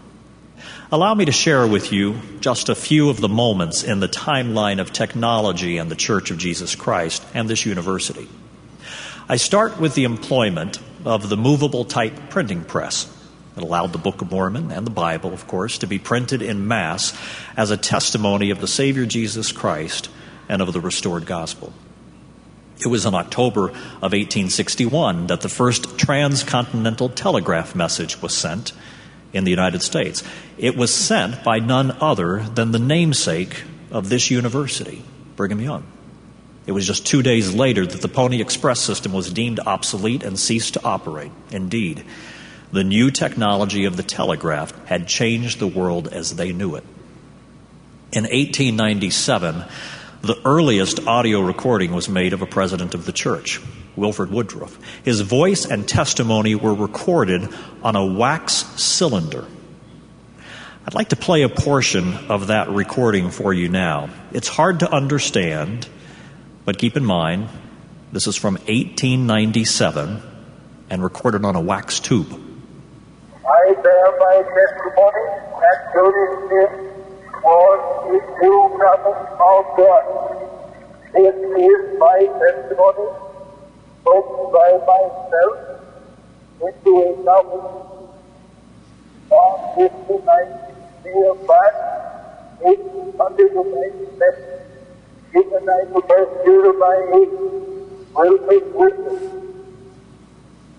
Allow 0.91 1.13
me 1.15 1.25
to 1.25 1.32
share 1.32 1.67
with 1.67 1.91
you 1.91 2.22
just 2.39 2.70
a 2.70 2.75
few 2.75 3.10
of 3.10 3.20
the 3.20 3.27
moments 3.27 3.84
in 3.84 4.00
the 4.00 4.08
timeline 4.08 4.79
of 4.79 4.94
technology 4.94 5.77
and 5.77 5.91
the 5.91 5.96
Church 5.96 6.32
of 6.32 6.38
Jesus 6.38 6.75
Christ 6.75 7.25
and 7.34 7.50
this 7.50 7.65
university. 7.65 8.27
I 9.27 9.36
start 9.36 9.79
with 9.79 9.96
the 9.96 10.06
employment 10.06 10.79
of 11.03 11.27
the 11.27 11.36
movable 11.36 11.84
type 11.84 12.29
printing 12.29 12.63
press. 12.63 13.13
It 13.58 13.64
allowed 13.64 13.92
the 13.92 13.98
Book 13.98 14.22
of 14.22 14.30
Mormon 14.30 14.72
and 14.72 14.86
the 14.86 14.92
Bible, 14.92 15.34
of 15.34 15.48
course, 15.48 15.80
to 15.80 15.88
be 15.88 15.98
printed 15.98 16.44
in 16.44 16.68
mass 16.68 17.18
as 17.58 17.72
a 17.72 17.78
testimony 17.78 18.52
of 18.52 18.62
the 18.62 18.68
Savior 18.68 19.08
Jesus 19.08 19.52
Christ 19.52 20.10
and 20.48 20.62
of 20.62 20.72
the 20.74 20.80
restored 20.80 21.26
gospel. 21.26 21.74
It 22.80 22.88
was 22.88 23.08
in 23.08 23.16
October 23.16 23.70
of 23.70 24.14
1861 24.14 25.28
that 25.28 25.42
the 25.42 25.50
first 25.50 25.98
transcontinental 25.98 27.10
telegraph 27.10 27.74
message 27.74 28.22
was 28.22 28.38
sent 28.38 28.74
in 29.34 29.44
the 29.44 29.50
United 29.50 29.82
States. 29.82 30.24
It 30.60 30.78
was 30.78 30.94
sent 30.94 31.44
by 31.44 31.58
none 31.58 31.98
other 32.00 32.42
than 32.42 32.72
the 32.72 32.80
namesake 32.80 33.64
of 33.90 34.10
this 34.10 34.30
university, 34.30 35.04
Brigham 35.36 35.62
Young. 35.62 35.84
It 36.68 36.74
was 36.74 36.86
just 36.86 37.08
two 37.08 37.24
days 37.24 37.56
later 37.56 37.88
that 37.88 38.02
the 38.02 38.08
Pony 38.08 38.40
Express 38.40 38.80
system 38.80 39.14
was 39.14 39.32
deemed 39.32 39.60
obsolete 39.62 40.22
and 40.22 40.38
ceased 40.38 40.76
to 40.76 40.84
operate. 40.84 41.32
Indeed, 41.50 42.04
the 42.71 42.83
new 42.83 43.12
technology 43.12 43.86
of 43.86 43.97
the 43.97 44.03
telegraph 44.03 44.74
had 44.86 45.07
changed 45.07 45.59
the 45.59 45.67
world 45.67 46.07
as 46.07 46.36
they 46.36 46.51
knew 46.51 46.75
it. 46.75 46.83
In 48.12 48.24
1897, 48.24 49.63
the 50.21 50.39
earliest 50.45 51.07
audio 51.07 51.41
recording 51.41 51.93
was 51.93 52.09
made 52.09 52.33
of 52.33 52.41
a 52.41 52.45
president 52.45 52.93
of 52.93 53.05
the 53.05 53.12
church, 53.12 53.62
Wilford 53.95 54.31
Woodruff. 54.31 54.77
His 55.03 55.21
voice 55.21 55.65
and 55.65 55.88
testimony 55.88 56.55
were 56.55 56.74
recorded 56.74 57.47
on 57.83 57.95
a 57.95 58.05
wax 58.05 58.53
cylinder. 58.81 59.45
I'd 60.86 60.93
like 60.93 61.09
to 61.09 61.15
play 61.15 61.43
a 61.43 61.50
portion 61.50 62.13
of 62.29 62.47
that 62.47 62.69
recording 62.69 63.29
for 63.29 63.53
you 63.53 63.67
now. 63.67 64.09
It's 64.31 64.47
hard 64.47 64.79
to 64.79 64.91
understand, 64.91 65.88
but 66.63 66.77
keep 66.77 66.95
in 66.95 67.03
mind, 67.05 67.50
this 68.12 68.25
is 68.25 68.38
from 68.38 68.53
1897 68.53 70.21
and 70.89 71.03
recorded 71.03 71.43
on 71.43 71.55
a 71.55 71.62
wax 71.62 72.00
tube. 72.00 72.47
I 73.48 73.72
bear 73.82 74.12
my 74.20 74.44
testimony 74.44 75.24
that 75.62 75.77
Joseph 75.94 76.34
Smith 76.48 76.74
was 77.44 77.80
a 78.12 78.20
true 78.39 78.63
prophet 78.75 79.20
of 79.39 79.66
God. 79.80 80.06
This 81.13 81.32
is 81.32 81.98
my 81.98 82.27
testimony, 82.44 83.08
both 84.04 84.51
by 84.51 84.72
myself 84.84 85.80
and 86.60 86.75
into 86.75 86.92
a 87.08 87.10
novel 87.24 87.63
on 89.30 89.60
59th 89.77 90.60
day 91.06 91.22
of 91.30 91.38
March, 91.48 91.80
1897, 92.60 94.44
in 95.36 95.50
the 95.50 95.60
night 95.63 95.88
of 95.96 96.06
birth 96.06 96.46
of 96.68 96.75
my 96.77 96.98
age, 97.16 97.32
will 98.13 98.39
make 98.48 98.74
witness. 98.74 99.24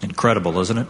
Incredible, 0.03 0.59
isn't 0.59 0.77
it? 0.79 0.87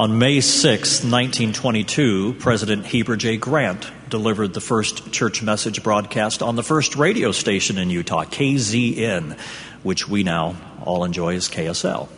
On 0.00 0.18
May 0.18 0.40
6, 0.40 1.04
1922, 1.04 2.36
President 2.38 2.86
Heber 2.86 3.16
J. 3.16 3.36
Grant 3.36 3.86
delivered 4.08 4.54
the 4.54 4.60
first 4.62 5.12
church 5.12 5.42
message 5.42 5.82
broadcast 5.82 6.42
on 6.42 6.56
the 6.56 6.62
first 6.62 6.96
radio 6.96 7.32
station 7.32 7.76
in 7.76 7.90
Utah, 7.90 8.24
KZN, 8.24 9.38
which 9.82 10.08
we 10.08 10.22
now 10.22 10.56
all 10.86 11.04
enjoy 11.04 11.34
as 11.34 11.50
KSL. 11.50 12.08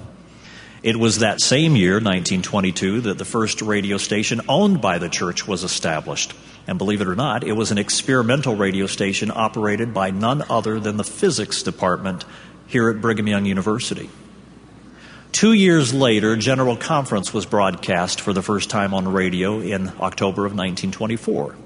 It 0.85 0.97
was 0.97 1.19
that 1.19 1.41
same 1.41 1.75
year, 1.75 1.95
1922, 1.95 3.01
that 3.01 3.19
the 3.19 3.25
first 3.25 3.61
radio 3.61 3.97
station 3.97 4.43
owned 4.49 4.81
by 4.81 4.99
the 4.99 5.09
church 5.09 5.49
was 5.49 5.65
established. 5.65 6.35
And 6.69 6.79
believe 6.79 7.01
it 7.01 7.09
or 7.09 7.17
not, 7.17 7.43
it 7.43 7.55
was 7.55 7.73
an 7.73 7.79
experimental 7.79 8.55
radio 8.55 8.87
station 8.87 9.33
operated 9.35 9.93
by 9.93 10.13
none 10.13 10.45
other 10.49 10.79
than 10.79 10.99
the 10.99 11.03
physics 11.03 11.65
department 11.65 12.25
here 12.69 12.91
at 12.91 13.01
Brigham 13.01 13.27
Young 13.27 13.45
University. 13.45 14.09
Two 15.33 15.55
years 15.55 15.95
later, 15.95 16.37
General 16.37 16.77
Conference 16.77 17.33
was 17.33 17.47
broadcast 17.47 18.21
for 18.21 18.35
the 18.35 18.43
first 18.43 18.69
time 18.69 18.93
on 18.93 19.09
radio 19.09 19.61
in 19.61 19.89
October 19.99 20.45
of 20.45 20.53
1924. 20.53 21.57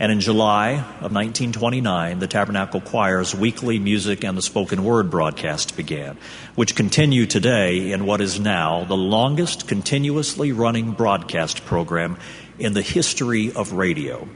And 0.00 0.10
in 0.10 0.18
July 0.20 0.72
of 0.72 1.12
1929, 1.12 2.18
the 2.18 2.26
Tabernacle 2.26 2.80
Choir's 2.80 3.32
weekly 3.32 3.78
music 3.78 4.24
and 4.24 4.36
the 4.36 4.42
spoken 4.42 4.82
word 4.82 5.08
broadcast 5.08 5.76
began, 5.76 6.18
which 6.56 6.74
continue 6.74 7.26
today 7.26 7.92
in 7.92 8.06
what 8.06 8.20
is 8.20 8.40
now 8.40 8.84
the 8.84 8.96
longest 8.96 9.68
continuously 9.68 10.50
running 10.50 10.90
broadcast 10.90 11.64
program 11.64 12.18
in 12.58 12.74
the 12.74 12.82
history 12.82 13.52
of 13.52 13.72
radio. 13.72 14.26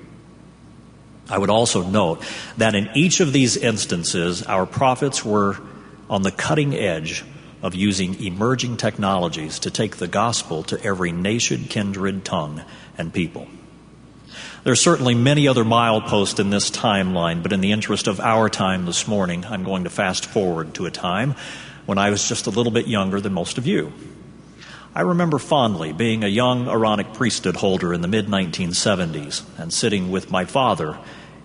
I 1.28 1.38
would 1.38 1.50
also 1.50 1.82
note 1.82 2.24
that 2.56 2.76
in 2.76 2.88
each 2.94 3.18
of 3.18 3.32
these 3.32 3.56
instances, 3.56 4.44
our 4.44 4.64
prophets 4.64 5.24
were 5.24 5.58
on 6.08 6.22
the 6.22 6.30
cutting 6.30 6.74
edge 6.74 7.24
of 7.64 7.74
using 7.74 8.22
emerging 8.22 8.76
technologies 8.76 9.58
to 9.60 9.70
take 9.70 9.96
the 9.96 10.06
gospel 10.06 10.62
to 10.64 10.80
every 10.84 11.10
nation, 11.10 11.64
kindred, 11.64 12.22
tongue, 12.22 12.62
and 12.98 13.12
people. 13.12 13.48
There 14.64 14.72
are 14.72 14.76
certainly 14.76 15.14
many 15.14 15.48
other 15.48 15.64
mileposts 15.64 16.38
in 16.38 16.50
this 16.50 16.70
timeline, 16.70 17.42
but 17.42 17.54
in 17.54 17.62
the 17.62 17.72
interest 17.72 18.06
of 18.06 18.20
our 18.20 18.50
time 18.50 18.84
this 18.84 19.08
morning, 19.08 19.46
I'm 19.46 19.64
going 19.64 19.84
to 19.84 19.90
fast 19.90 20.26
forward 20.26 20.74
to 20.74 20.84
a 20.84 20.90
time 20.90 21.36
when 21.86 21.96
I 21.96 22.10
was 22.10 22.28
just 22.28 22.46
a 22.46 22.50
little 22.50 22.70
bit 22.70 22.86
younger 22.86 23.18
than 23.18 23.32
most 23.32 23.56
of 23.56 23.66
you. 23.66 23.94
I 24.94 25.00
remember 25.00 25.38
fondly 25.38 25.94
being 25.94 26.22
a 26.22 26.28
young 26.28 26.68
Aaronic 26.68 27.14
priesthood 27.14 27.56
holder 27.56 27.94
in 27.94 28.02
the 28.02 28.08
mid 28.08 28.26
1970s 28.26 29.42
and 29.58 29.72
sitting 29.72 30.10
with 30.10 30.30
my 30.30 30.44
father 30.44 30.98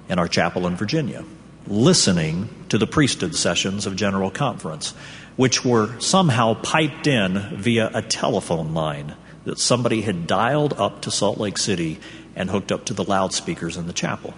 in 0.10 0.20
our 0.20 0.28
chapel 0.28 0.68
in 0.68 0.76
Virginia, 0.76 1.24
listening 1.66 2.50
to 2.68 2.78
the 2.78 2.88
priesthood 2.88 3.36
sessions 3.36 3.86
of 3.86 3.96
General 3.96 4.30
Conference, 4.30 4.94
which 5.40 5.64
were 5.64 5.98
somehow 6.02 6.54
piped 6.54 7.08
in 7.08 7.40
via 7.56 7.90
a 7.94 8.02
telephone 8.02 8.74
line 8.74 9.16
that 9.46 9.58
somebody 9.58 10.02
had 10.02 10.28
dialed 10.28 10.74
up 10.74 11.02
to 11.02 11.10
Salt 11.10 11.38
Lake 11.38 11.58
City 11.58 11.98
and 12.36 12.50
hooked 12.50 12.74
up 12.74 12.84
to 12.84 12.94
the 12.94 13.06
loudspeakers 13.06 13.78
in 13.78 13.88
the 13.88 13.94
chapel. 13.94 14.34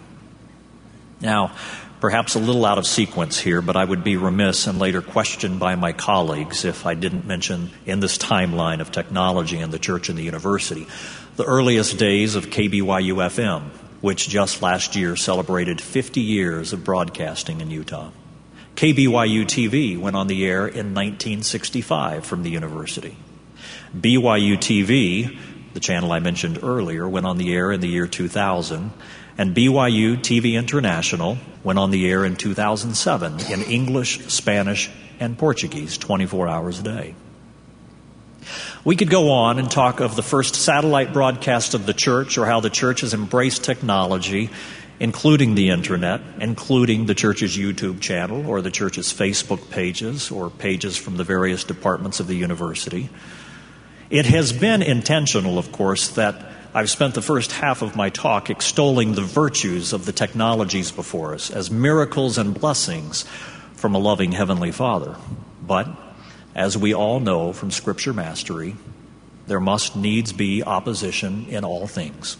Now, 1.20 1.55
perhaps 2.01 2.36
a 2.36 2.39
little 2.39 2.67
out 2.67 2.77
of 2.77 2.86
sequence 2.86 3.39
here, 3.39 3.63
but 3.63 3.75
I 3.75 3.84
would 3.84 4.03
be 4.03 4.15
remiss 4.15 4.67
and 4.67 4.77
later 4.77 5.01
questioned 5.01 5.60
by 5.60 5.74
my 5.74 5.91
colleagues 5.91 6.65
if 6.65 6.86
I 6.86 6.93
didn't 6.93 7.25
mention 7.25 7.72
in 7.88 8.00
this 8.00 8.20
timeline 8.20 8.79
of 8.79 8.91
technology 8.91 9.58
in 9.58 9.72
the 9.72 9.79
church 9.79 10.08
and 10.08 10.20
the 10.20 10.24
university 10.24 10.86
the 11.36 11.46
earliest 11.46 11.98
days 11.98 12.36
of 12.36 12.51
KBYU 12.51 13.15
FM, 13.15 13.63
which 14.01 14.29
just 14.29 14.62
last 14.62 14.96
year 14.96 15.15
celebrated 15.15 15.81
50 15.81 16.22
years 16.22 16.74
of 16.74 16.84
broadcasting 16.84 17.60
in 17.60 17.72
Utah. 17.72 18.12
KBYU 18.82 19.46
TV 19.46 19.98
went 19.98 20.16
on 20.16 20.28
the 20.28 20.46
air 20.46 20.68
in 20.68 20.96
1965 20.96 22.26
from 22.26 22.42
the 22.42 22.50
university. 22.50 23.16
BYU 23.96 24.58
TV 24.58 25.38
the 25.74 25.80
channel 25.80 26.12
I 26.12 26.20
mentioned 26.20 26.60
earlier, 26.64 27.08
went 27.08 27.26
on 27.26 27.38
the 27.38 27.54
air 27.54 27.72
in 27.72 27.82
the 27.82 27.88
year 27.88 28.08
2000, 28.08 28.92
and 29.38 29.56
BYU 29.56 30.18
TV 30.18 30.54
International 30.54 31.38
went 31.64 31.80
on 31.80 31.92
the 31.92 32.10
air 32.10 32.26
in 32.26 32.36
2007 32.36 33.40
in 33.52 33.62
English, 33.64 34.26
Spanish, 34.28 34.90
and 35.20 35.38
Portuguese 35.38 35.98
24 35.98 36.48
hours 36.48 36.80
a 36.80 36.84
day. 36.84 37.16
We 38.84 38.96
could 38.96 39.12
go 39.12 39.32
on 39.32 39.60
and 39.60 39.70
talk 39.70 40.00
of 40.00 40.16
the 40.16 40.24
first 40.24 40.56
satellite 40.56 41.14
broadcast 41.14 41.76
of 41.76 41.86
the 41.86 41.94
church 41.94 42.40
or 42.40 42.48
how 42.48 42.60
the 42.60 42.72
church 42.72 43.02
has 43.02 43.14
embraced 43.14 43.64
technology, 43.64 44.50
including 45.01 45.55
the 45.55 45.72
internet, 45.72 46.22
including 46.39 47.08
the 47.08 47.15
church's 47.15 47.58
YouTube 47.58 48.00
channel 48.00 48.48
or 48.48 48.62
the 48.62 48.70
church's 48.70 49.12
Facebook 49.12 49.72
pages 49.72 50.29
or 50.29 50.51
pages 50.51 50.96
from 50.96 51.17
the 51.17 51.24
various 51.24 51.63
departments 51.63 52.20
of 52.20 52.27
the 52.27 52.36
university. 52.36 53.10
It 54.12 54.27
has 54.27 54.53
been 54.53 54.84
intentional, 54.84 55.58
of 55.58 55.72
course, 55.72 56.10
that 56.10 56.53
I've 56.75 56.91
spent 56.91 57.15
the 57.15 57.22
first 57.24 57.51
half 57.51 57.81
of 57.81 57.96
my 57.96 58.12
talk 58.12 58.51
extolling 58.51 59.13
the 59.15 59.24
virtues 59.24 59.91
of 59.91 60.05
the 60.05 60.12
technologies 60.12 60.91
before 60.91 61.34
us 61.34 61.50
as 61.50 61.72
miracles 61.72 62.38
and 62.38 62.53
blessings 62.53 63.24
from 63.74 63.96
a 63.96 64.00
loving 64.00 64.34
Heavenly 64.34 64.72
Father. 64.72 65.15
But, 65.65 65.88
as 66.53 66.77
we 66.77 66.93
all 66.93 67.20
know 67.20 67.53
from 67.53 67.72
Scripture 67.72 68.13
mastery, 68.13 68.75
there 69.48 69.60
must 69.60 69.96
needs 69.96 70.31
be 70.31 70.62
opposition 70.62 71.48
in 71.50 71.65
all 71.65 71.88
things. 71.88 72.38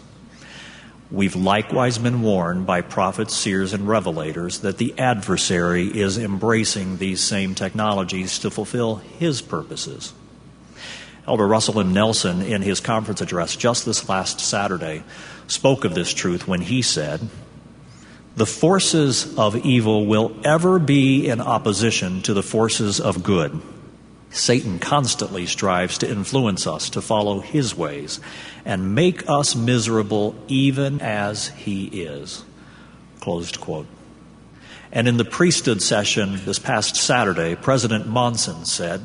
We've 1.12 1.36
likewise 1.36 1.98
been 1.98 2.22
warned 2.22 2.64
by 2.64 2.80
prophets, 2.80 3.36
seers, 3.36 3.74
and 3.74 3.86
revelators 3.86 4.62
that 4.62 4.78
the 4.78 4.98
adversary 4.98 5.86
is 5.88 6.16
embracing 6.16 6.96
these 6.96 7.20
same 7.20 7.54
technologies 7.54 8.38
to 8.38 8.50
fulfill 8.50 8.96
his 8.96 9.42
purposes. 9.42 10.14
Elder 11.28 11.46
Russell 11.46 11.80
M. 11.80 11.92
Nelson, 11.92 12.40
in 12.40 12.62
his 12.62 12.80
conference 12.80 13.20
address 13.20 13.56
just 13.56 13.84
this 13.84 14.08
last 14.08 14.40
Saturday, 14.40 15.04
spoke 15.48 15.84
of 15.84 15.94
this 15.94 16.14
truth 16.14 16.48
when 16.48 16.62
he 16.62 16.80
said, 16.80 17.28
The 18.36 18.46
forces 18.46 19.36
of 19.36 19.66
evil 19.66 20.06
will 20.06 20.34
ever 20.44 20.78
be 20.78 21.28
in 21.28 21.42
opposition 21.42 22.22
to 22.22 22.32
the 22.32 22.42
forces 22.42 22.98
of 22.98 23.22
good. 23.22 23.60
Satan 24.32 24.78
constantly 24.78 25.46
strives 25.46 25.98
to 25.98 26.10
influence 26.10 26.66
us 26.66 26.90
to 26.90 27.02
follow 27.02 27.40
his 27.40 27.76
ways 27.76 28.18
and 28.64 28.94
make 28.94 29.28
us 29.28 29.54
miserable 29.54 30.34
even 30.48 31.00
as 31.00 31.48
he 31.48 31.84
is. 31.86 32.44
Closed 33.20 33.60
quote. 33.60 33.86
And 34.90 35.06
in 35.06 35.16
the 35.16 35.24
priesthood 35.24 35.82
session 35.82 36.40
this 36.44 36.58
past 36.58 36.96
Saturday, 36.96 37.54
President 37.54 38.06
Monson 38.06 38.64
said, 38.64 39.02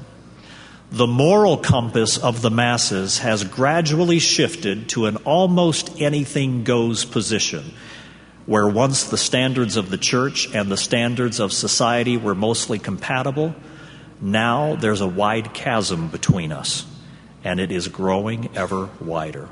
the 0.91 1.07
moral 1.07 1.57
compass 1.57 2.17
of 2.17 2.41
the 2.41 2.49
masses 2.49 3.19
has 3.19 3.43
gradually 3.43 4.19
shifted 4.19 4.87
to 4.89 5.07
an 5.07 5.17
almost 5.17 5.99
anything 5.99 6.63
goes 6.63 7.03
position, 7.03 7.73
where 8.45 8.67
once 8.67 9.03
the 9.03 9.17
standards 9.17 9.75
of 9.75 9.89
the 9.89 9.97
church 9.97 10.47
and 10.55 10.71
the 10.71 10.77
standards 10.77 11.41
of 11.41 11.51
society 11.51 12.15
were 12.15 12.35
mostly 12.35 12.79
compatible, 12.79 13.53
now 14.21 14.75
there's 14.75 15.01
a 15.01 15.07
wide 15.07 15.53
chasm 15.53 16.07
between 16.07 16.51
us, 16.51 16.85
and 17.43 17.59
it 17.59 17.71
is 17.71 17.87
growing 17.87 18.49
ever 18.55 18.89
wider. 18.99 19.49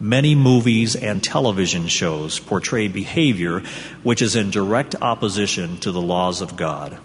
Many 0.00 0.36
movies 0.36 0.94
and 0.94 1.22
television 1.22 1.88
shows 1.88 2.38
portray 2.38 2.86
behavior 2.86 3.62
which 4.04 4.22
is 4.22 4.36
in 4.36 4.50
direct 4.50 4.94
opposition 5.02 5.78
to 5.78 5.90
the 5.90 6.00
laws 6.00 6.40
of 6.40 6.56
God. 6.56 6.98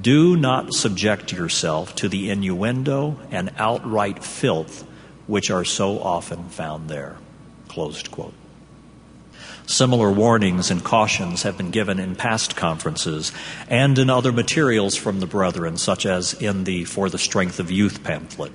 Do 0.00 0.36
not 0.36 0.72
subject 0.72 1.32
yourself 1.32 1.94
to 1.96 2.08
the 2.08 2.30
innuendo 2.30 3.20
and 3.30 3.52
outright 3.58 4.24
filth 4.24 4.86
which 5.26 5.50
are 5.50 5.64
so 5.64 6.00
often 6.00 6.48
found 6.48 6.88
there. 6.88 7.16
Closed 7.68 8.10
quote. 8.10 8.32
Similar 9.66 10.12
warnings 10.12 10.70
and 10.70 10.82
cautions 10.82 11.42
have 11.42 11.58
been 11.58 11.72
given 11.72 11.98
in 11.98 12.14
past 12.14 12.54
conferences 12.54 13.32
and 13.68 13.98
in 13.98 14.08
other 14.08 14.30
materials 14.30 14.94
from 14.94 15.18
the 15.18 15.26
brethren, 15.26 15.76
such 15.76 16.06
as 16.06 16.34
in 16.34 16.64
the 16.64 16.84
For 16.84 17.10
the 17.10 17.18
Strength 17.18 17.58
of 17.58 17.70
Youth 17.70 18.04
pamphlet. 18.04 18.52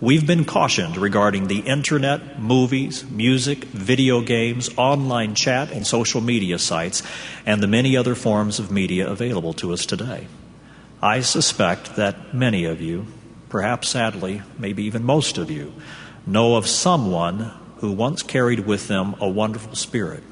We've 0.00 0.26
been 0.26 0.44
cautioned 0.44 0.96
regarding 0.96 1.46
the 1.46 1.60
internet, 1.60 2.40
movies, 2.40 3.08
music, 3.08 3.64
video 3.64 4.20
games, 4.20 4.70
online 4.76 5.36
chat, 5.36 5.70
and 5.70 5.86
social 5.86 6.20
media 6.20 6.58
sites, 6.58 7.02
and 7.46 7.62
the 7.62 7.68
many 7.68 7.96
other 7.96 8.16
forms 8.16 8.58
of 8.58 8.72
media 8.72 9.08
available 9.08 9.52
to 9.54 9.72
us 9.72 9.86
today. 9.86 10.26
I 11.00 11.20
suspect 11.20 11.94
that 11.94 12.34
many 12.34 12.64
of 12.64 12.80
you, 12.80 13.06
perhaps 13.48 13.88
sadly, 13.90 14.42
maybe 14.58 14.82
even 14.84 15.04
most 15.04 15.38
of 15.38 15.48
you, 15.48 15.72
know 16.26 16.56
of 16.56 16.66
someone 16.66 17.52
who 17.78 17.92
once 17.92 18.22
carried 18.22 18.60
with 18.60 18.88
them 18.88 19.14
a 19.20 19.28
wonderful 19.28 19.74
spirit 19.74 20.22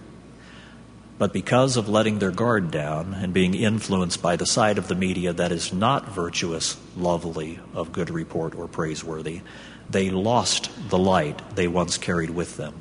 but 1.19 1.33
because 1.33 1.77
of 1.77 1.89
letting 1.89 2.19
their 2.19 2.31
guard 2.31 2.71
down 2.71 3.15
and 3.15 3.33
being 3.33 3.55
influenced 3.55 4.21
by 4.21 4.37
the 4.37 4.47
side 4.47 4.77
of 4.77 4.89
the 4.89 4.95
media 4.95 5.33
that 5.33 5.51
is 5.51 5.73
not 5.73 6.11
virtuous, 6.11 6.77
lovely, 6.97 7.59
of 7.75 7.93
good 7.93 8.11
report, 8.11 8.55
or 8.55 8.69
praiseworthy, 8.69 9.41
they 9.89 10.11
lost 10.11 10.69
the 10.91 10.99
light 10.99 11.41
they 11.55 11.69
once 11.69 11.97
carried 11.97 12.31
with 12.31 12.57
them. 12.59 12.75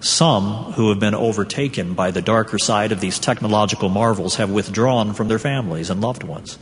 Some 0.00 0.72
who 0.72 0.88
have 0.88 1.00
been 1.00 1.14
overtaken 1.14 1.94
by 1.94 2.10
the 2.10 2.22
darker 2.22 2.58
side 2.58 2.92
of 2.92 3.00
these 3.00 3.18
technological 3.18 3.88
marvels 3.88 4.36
have 4.36 4.50
withdrawn 4.50 5.12
from 5.12 5.28
their 5.28 5.38
families 5.38 5.90
and 5.90 6.00
loved 6.00 6.22
ones. 6.22 6.58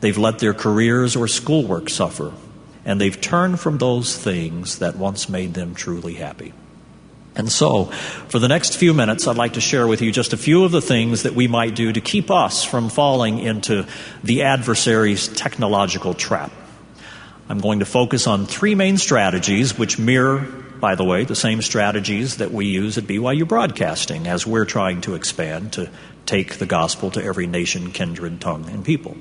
They've 0.00 0.16
let 0.16 0.38
their 0.38 0.54
careers 0.54 1.16
or 1.16 1.26
schoolwork 1.26 1.90
suffer, 1.90 2.32
and 2.84 3.00
they've 3.00 3.20
turned 3.20 3.60
from 3.60 3.78
those 3.78 4.16
things 4.16 4.78
that 4.78 4.96
once 4.96 5.28
made 5.28 5.54
them 5.54 5.74
truly 5.74 6.14
happy. 6.14 6.52
And 7.36 7.50
so, 7.50 7.84
for 7.84 8.38
the 8.38 8.48
next 8.48 8.76
few 8.76 8.92
minutes, 8.92 9.26
I'd 9.26 9.36
like 9.36 9.52
to 9.52 9.60
share 9.60 9.86
with 9.86 10.02
you 10.02 10.10
just 10.10 10.32
a 10.32 10.36
few 10.36 10.64
of 10.64 10.72
the 10.72 10.82
things 10.82 11.22
that 11.22 11.34
we 11.34 11.46
might 11.46 11.76
do 11.76 11.92
to 11.92 12.00
keep 12.00 12.30
us 12.30 12.64
from 12.64 12.88
falling 12.88 13.38
into 13.38 13.86
the 14.24 14.42
adversary's 14.42 15.28
technological 15.28 16.12
trap. 16.12 16.50
I'm 17.48 17.58
going 17.58 17.80
to 17.80 17.84
focus 17.84 18.26
on 18.26 18.46
three 18.46 18.74
main 18.74 18.96
strategies, 18.96 19.78
which 19.78 19.98
mirror, 19.98 20.38
by 20.80 20.96
the 20.96 21.04
way, 21.04 21.24
the 21.24 21.36
same 21.36 21.62
strategies 21.62 22.38
that 22.38 22.50
we 22.50 22.66
use 22.66 22.98
at 22.98 23.04
BYU 23.04 23.46
Broadcasting 23.46 24.26
as 24.26 24.46
we're 24.46 24.64
trying 24.64 25.00
to 25.02 25.14
expand 25.14 25.72
to 25.74 25.88
take 26.26 26.58
the 26.58 26.66
gospel 26.66 27.10
to 27.12 27.22
every 27.22 27.46
nation, 27.46 27.92
kindred, 27.92 28.40
tongue, 28.40 28.68
and 28.70 28.84
people. 28.84 29.16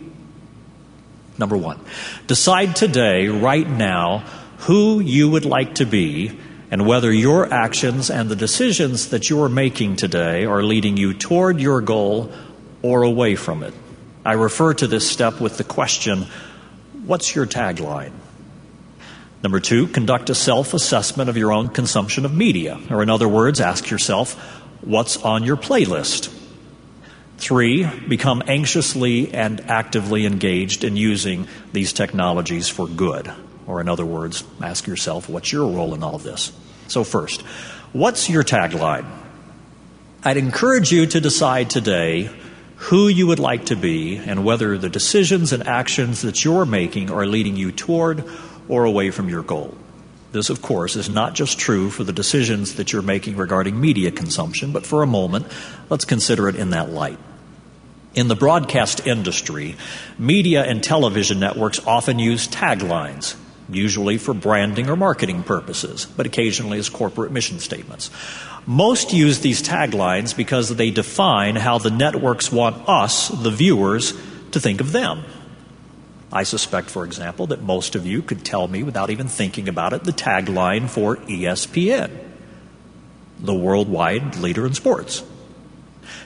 Number 1.39 1.55
one, 1.55 1.79
decide 2.27 2.75
today, 2.75 3.29
right 3.29 3.67
now, 3.67 4.19
who 4.60 5.00
you 5.00 5.29
would 5.29 5.46
like 5.46 5.75
to 5.75 5.86
be 5.86 6.38
and 6.69 6.86
whether 6.86 7.12
your 7.12 7.51
actions 7.51 8.10
and 8.10 8.29
the 8.29 8.36
decisions 8.36 9.08
that 9.10 9.29
you're 9.29 9.50
making 9.50 9.96
today 9.96 10.46
are 10.46 10.62
leading 10.62 10.98
you 10.98 11.13
toward 11.13 11.61
your 11.61 11.81
goal 11.81 12.31
or 12.81 13.03
away 13.03 13.35
from 13.35 13.64
it. 13.64 13.74
I 14.25 14.33
refer 14.33 14.74
to 14.75 14.87
this 14.87 15.09
step 15.09 15.40
with 15.40 15.57
the 15.57 15.64
question 15.64 16.27
What's 17.05 17.33
your 17.33 17.48
tagline? 17.48 18.11
Number 19.42 19.61
two, 19.61 19.87
conduct 19.87 20.29
a 20.29 20.35
self 20.35 20.74
assessment 20.74 21.29
of 21.29 21.37
your 21.37 21.53
own 21.53 21.70
consumption 21.70 22.25
of 22.25 22.33
media. 22.33 22.77
Or, 22.92 23.01
in 23.01 23.09
other 23.09 23.27
words, 23.27 23.61
ask 23.61 23.90
yourself, 23.90 24.33
What's 24.81 25.16
on 25.18 25.46
your 25.46 25.57
playlist? 25.57 26.35
Three, 27.40 27.86
become 27.86 28.44
anxiously 28.48 29.34
and 29.34 29.62
actively 29.62 30.25
engaged 30.25 30.84
in 30.84 30.98
using 30.98 31.48
these 31.72 31.94
technologies 31.94 32.68
for 32.68 32.86
good. 32.86 33.32
Or, 33.66 33.80
in 33.80 33.88
other 33.88 34.06
words, 34.06 34.44
ask 34.62 34.88
yourself, 34.88 35.30
what's 35.30 35.54
your 35.54 35.66
role 35.72 35.94
in 35.94 36.04
all 36.04 36.16
of 36.16 36.24
this? 36.24 36.52
So, 36.90 37.06
first, 37.06 37.42
what's 37.94 38.30
your 38.30 38.44
tagline? 38.44 39.06
I'd 40.22 40.36
encourage 40.36 40.92
you 40.92 41.06
to 41.06 41.22
decide 41.22 41.70
today 41.70 42.30
who 42.75 43.08
you 43.08 43.28
would 43.28 43.40
like 43.40 43.68
to 43.68 43.78
be 43.78 44.18
and 44.18 44.44
whether 44.44 44.78
the 44.78 44.90
decisions 44.90 45.54
and 45.54 45.66
actions 45.66 46.24
that 46.24 46.44
you're 46.44 46.66
making 46.66 47.10
are 47.10 47.25
leading 47.25 47.56
you 47.56 47.72
toward 47.72 48.25
or 48.68 48.84
away 48.84 49.12
from 49.12 49.30
your 49.30 49.44
goal. 49.44 49.78
This, 50.34 50.50
of 50.50 50.62
course, 50.62 50.98
is 50.98 51.10
not 51.10 51.36
just 51.36 51.58
true 51.58 51.90
for 51.90 52.04
the 52.04 52.12
decisions 52.12 52.75
that 52.75 52.92
you're 52.92 53.02
making 53.02 53.38
regarding 53.38 53.80
media 53.80 54.12
consumption, 54.12 54.74
but 54.74 54.86
for 54.86 55.04
a 55.04 55.08
moment, 55.08 55.48
let's 55.90 56.06
consider 56.06 56.50
it 56.50 56.58
in 56.58 56.72
that 56.72 56.90
light. 56.90 57.18
In 58.15 58.27
the 58.27 58.35
broadcast 58.35 59.05
industry, 59.05 59.75
media 60.17 60.63
and 60.63 60.83
television 60.83 61.39
networks 61.39 61.79
often 61.85 62.19
use 62.19 62.48
taglines 62.48 63.35
usually 63.72 64.17
for 64.17 64.33
branding 64.33 64.89
or 64.89 64.95
marketing 64.95 65.43
purposes, 65.43 66.05
but 66.17 66.25
occasionally 66.25 66.79
as 66.79 66.89
corporate 66.89 67.31
mission 67.31 67.59
statements. 67.59 68.09
Most 68.65 69.13
use 69.13 69.39
these 69.39 69.61
taglines 69.61 70.35
because 70.35 70.75
they 70.75 70.91
define 70.91 71.55
how 71.55 71.77
the 71.77 71.91
networks 71.91 72.51
want 72.51 72.87
us, 72.87 73.29
the 73.29 73.51
viewers, 73.51 74.13
to 74.51 74.59
think 74.59 74.81
of 74.81 74.91
them. 74.91 75.24
I 76.31 76.43
suspect, 76.43 76.89
for 76.89 77.05
example, 77.05 77.48
that 77.48 77.61
most 77.61 77.95
of 77.95 78.05
you 78.05 78.22
could 78.22 78.45
tell 78.45 78.67
me 78.67 78.83
without 78.83 79.09
even 79.09 79.27
thinking 79.27 79.67
about 79.67 79.93
it 79.93 80.03
the 80.03 80.11
tagline 80.11 80.89
for 80.89 81.17
ESPN, 81.17 82.15
the 83.39 83.53
worldwide 83.53 84.35
leader 84.37 84.65
in 84.65 84.74
sports. 84.74 85.24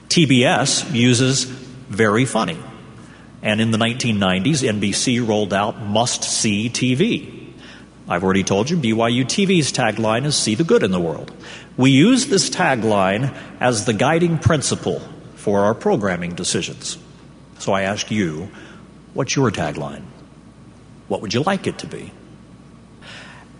TBS 0.09 0.93
uses 0.93 1.45
very 1.89 2.25
funny 2.25 2.57
and 3.43 3.59
in 3.59 3.71
the 3.71 3.77
1990s, 3.77 4.63
NBC 4.63 5.27
rolled 5.27 5.53
out 5.53 5.81
Must 5.81 6.23
See 6.23 6.69
TV. 6.69 7.51
I've 8.07 8.23
already 8.23 8.43
told 8.43 8.69
you 8.69 8.77
BYU 8.77 9.25
TV's 9.25 9.73
tagline 9.73 10.23
is 10.23 10.37
See 10.37 10.55
the 10.55 10.63
Good 10.63 10.81
in 10.81 10.91
the 10.91 10.99
World. 10.99 11.31
We 11.75 11.91
use 11.91 12.27
this 12.27 12.49
tagline 12.49 13.35
as 13.59 13.83
the 13.83 13.93
guiding 13.93 14.37
principle 14.37 15.01
for 15.35 15.65
our 15.65 15.75
programming 15.75 16.35
decisions. 16.35 16.97
So 17.59 17.73
I 17.73 17.81
ask 17.81 18.09
you, 18.09 18.49
what's 19.13 19.35
your 19.35 19.51
tagline? 19.51 20.03
What 21.09 21.21
would 21.21 21.33
you 21.33 21.41
like 21.41 21.67
it 21.67 21.79
to 21.79 21.87
be? 21.87 22.11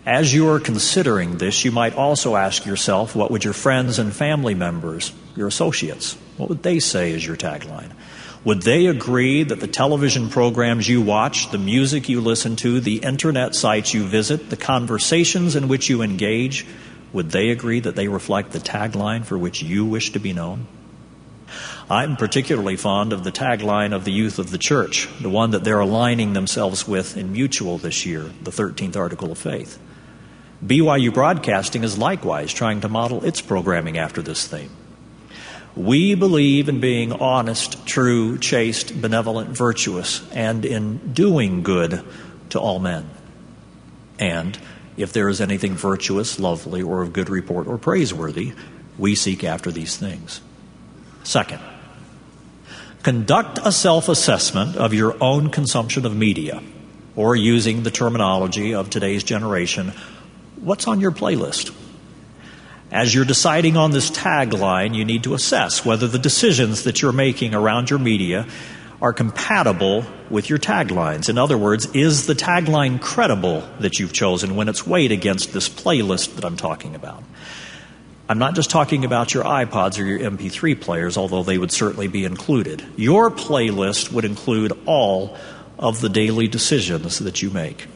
As 0.06 0.32
you 0.32 0.48
are 0.48 0.60
considering 0.60 1.36
this, 1.36 1.62
you 1.64 1.72
might 1.72 1.94
also 1.94 2.36
ask 2.36 2.64
yourself, 2.64 3.14
what 3.14 3.30
would 3.30 3.44
your 3.44 3.52
friends 3.52 3.98
and 3.98 4.14
family 4.14 4.54
members, 4.54 5.12
your 5.36 5.48
associates, 5.48 6.16
what 6.38 6.48
would 6.48 6.62
they 6.62 6.78
say 6.78 7.12
is 7.12 7.26
your 7.26 7.36
tagline? 7.36 7.90
Would 8.44 8.60
they 8.60 8.86
agree 8.86 9.42
that 9.42 9.60
the 9.60 9.66
television 9.66 10.28
programs 10.28 10.86
you 10.86 11.00
watch, 11.00 11.50
the 11.50 11.56
music 11.56 12.10
you 12.10 12.20
listen 12.20 12.56
to, 12.56 12.78
the 12.78 12.98
internet 12.98 13.54
sites 13.54 13.94
you 13.94 14.04
visit, 14.04 14.50
the 14.50 14.56
conversations 14.56 15.56
in 15.56 15.66
which 15.66 15.88
you 15.88 16.02
engage, 16.02 16.66
would 17.14 17.30
they 17.30 17.48
agree 17.48 17.80
that 17.80 17.96
they 17.96 18.08
reflect 18.08 18.52
the 18.52 18.58
tagline 18.58 19.24
for 19.24 19.38
which 19.38 19.62
you 19.62 19.86
wish 19.86 20.12
to 20.12 20.18
be 20.18 20.34
known? 20.34 20.66
I'm 21.88 22.16
particularly 22.16 22.76
fond 22.76 23.14
of 23.14 23.24
the 23.24 23.32
tagline 23.32 23.94
of 23.94 24.04
the 24.04 24.12
youth 24.12 24.38
of 24.38 24.50
the 24.50 24.58
church, 24.58 25.08
the 25.20 25.30
one 25.30 25.52
that 25.52 25.64
they're 25.64 25.80
aligning 25.80 26.34
themselves 26.34 26.86
with 26.86 27.16
in 27.16 27.32
Mutual 27.32 27.78
this 27.78 28.04
year, 28.04 28.30
the 28.42 28.50
13th 28.50 28.96
Article 28.96 29.32
of 29.32 29.38
Faith. 29.38 29.78
BYU 30.64 31.12
Broadcasting 31.12 31.82
is 31.82 31.96
likewise 31.96 32.52
trying 32.52 32.82
to 32.82 32.88
model 32.88 33.24
its 33.24 33.40
programming 33.40 33.96
after 33.96 34.20
this 34.20 34.46
theme. 34.46 34.70
We 35.76 36.14
believe 36.14 36.68
in 36.68 36.78
being 36.78 37.12
honest, 37.12 37.84
true, 37.84 38.38
chaste, 38.38 39.00
benevolent, 39.00 39.50
virtuous, 39.50 40.22
and 40.30 40.64
in 40.64 41.12
doing 41.12 41.62
good 41.62 42.04
to 42.50 42.60
all 42.60 42.78
men. 42.78 43.10
And 44.18 44.56
if 44.96 45.12
there 45.12 45.28
is 45.28 45.40
anything 45.40 45.74
virtuous, 45.74 46.38
lovely, 46.38 46.80
or 46.80 47.02
of 47.02 47.12
good 47.12 47.28
report 47.28 47.66
or 47.66 47.78
praiseworthy, 47.78 48.52
we 48.96 49.16
seek 49.16 49.42
after 49.42 49.72
these 49.72 49.96
things. 49.96 50.40
Second, 51.24 51.60
conduct 53.02 53.58
a 53.64 53.72
self 53.72 54.08
assessment 54.08 54.76
of 54.76 54.94
your 54.94 55.16
own 55.20 55.50
consumption 55.50 56.06
of 56.06 56.14
media, 56.14 56.62
or 57.16 57.34
using 57.34 57.82
the 57.82 57.90
terminology 57.90 58.74
of 58.74 58.90
today's 58.90 59.24
generation, 59.24 59.92
what's 60.56 60.86
on 60.86 61.00
your 61.00 61.12
playlist? 61.12 61.74
As 62.94 63.12
you're 63.12 63.24
deciding 63.24 63.76
on 63.76 63.90
this 63.90 64.08
tagline, 64.08 64.94
you 64.94 65.04
need 65.04 65.24
to 65.24 65.34
assess 65.34 65.84
whether 65.84 66.06
the 66.06 66.16
decisions 66.16 66.84
that 66.84 67.02
you're 67.02 67.10
making 67.10 67.52
around 67.52 67.90
your 67.90 67.98
media 67.98 68.46
are 69.02 69.12
compatible 69.12 70.06
with 70.30 70.48
your 70.48 70.60
taglines. 70.60 71.28
In 71.28 71.36
other 71.36 71.58
words, 71.58 71.86
is 71.86 72.28
the 72.28 72.34
tagline 72.34 73.00
credible 73.00 73.68
that 73.80 73.98
you've 73.98 74.12
chosen 74.12 74.54
when 74.54 74.68
it's 74.68 74.86
weighed 74.86 75.10
against 75.10 75.52
this 75.52 75.68
playlist 75.68 76.36
that 76.36 76.44
I'm 76.44 76.56
talking 76.56 76.94
about? 76.94 77.24
I'm 78.28 78.38
not 78.38 78.54
just 78.54 78.70
talking 78.70 79.04
about 79.04 79.34
your 79.34 79.42
iPods 79.42 79.98
or 79.98 80.04
your 80.04 80.20
MP3 80.20 80.80
players, 80.80 81.16
although 81.16 81.42
they 81.42 81.58
would 81.58 81.72
certainly 81.72 82.06
be 82.06 82.24
included. 82.24 82.86
Your 82.96 83.28
playlist 83.28 84.12
would 84.12 84.24
include 84.24 84.70
all 84.86 85.36
of 85.80 86.00
the 86.00 86.08
daily 86.08 86.46
decisions 86.46 87.18
that 87.18 87.42
you 87.42 87.50
make. 87.50 87.88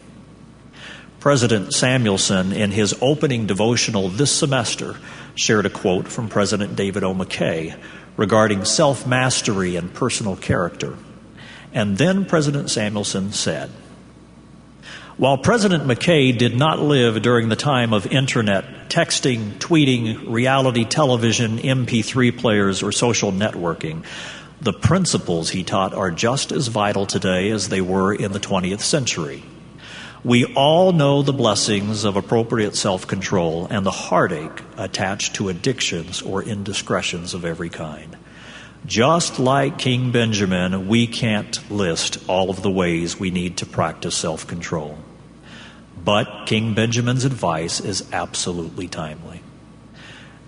President 1.29 1.75
Samuelson, 1.75 2.53
in 2.53 2.71
his 2.71 2.95
opening 3.03 3.47
devotional 3.47 4.09
this 4.09 4.33
semester, 4.35 4.97
shared 5.35 5.67
a 5.67 5.69
quote 5.69 6.09
from 6.09 6.31
President 6.31 6.75
David 6.75 7.05
O. 7.05 7.13
McKay 7.13 7.79
regarding 8.17 8.65
self 8.65 9.07
mastery 9.07 9.77
and 9.77 9.93
personal 9.93 10.37
character. 10.37 10.97
And 11.75 11.99
then 11.99 12.25
President 12.25 12.71
Samuelson 12.71 13.33
said, 13.33 13.69
While 15.19 15.37
President 15.37 15.85
McKay 15.85 16.35
did 16.35 16.57
not 16.57 16.81
live 16.81 17.21
during 17.21 17.51
the 17.51 17.57
time 17.57 17.93
of 17.93 18.07
internet, 18.07 18.89
texting, 18.89 19.59
tweeting, 19.59 20.33
reality 20.33 20.87
television, 20.87 21.59
MP3 21.59 22.39
players, 22.39 22.83
or 22.83 22.91
social 22.91 23.33
networking, 23.33 24.03
the 24.63 24.73
principles 24.73 25.51
he 25.51 25.63
taught 25.63 25.93
are 25.93 26.11
just 26.11 26.53
as 26.53 26.69
vital 26.69 27.05
today 27.05 27.51
as 27.51 27.69
they 27.69 27.83
were 27.83 28.15
in 28.15 28.33
the 28.33 28.41
20th 28.41 28.81
century. 28.81 29.43
We 30.25 30.47
all 30.55 30.93
know 30.93 31.23
the 31.23 31.33
blessings 31.33 32.05
of 32.05 32.17
appropriate 32.17 32.75
self 32.75 33.07
control 33.07 33.69
and 33.71 33.87
the 33.87 33.93
heartache 33.93 34.63
attached 34.77 35.37
to 35.37 35.49
addictions 35.49 36.23
or 36.23 36.43
indiscretions 36.43 37.35
of 37.35 37.45
every 37.45 37.69
kind. 37.69 38.17
Just 38.85 39.39
like 39.39 39.79
King 39.79 40.11
Benjamin, 40.11 40.89
we 40.89 41.07
can't 41.07 41.71
list 41.71 42.19
all 42.29 42.51
of 42.51 42.63
the 42.63 42.71
ways 42.71 43.19
we 43.19 43.31
need 43.31 43.59
to 43.59 43.67
practice 43.67 44.17
self 44.17 44.47
control. 44.47 44.99
But 46.05 46.47
King 46.47 46.75
Benjamin's 46.75 47.25
advice 47.25 47.79
is 47.79 48.09
absolutely 48.13 48.89
timely. 48.89 49.38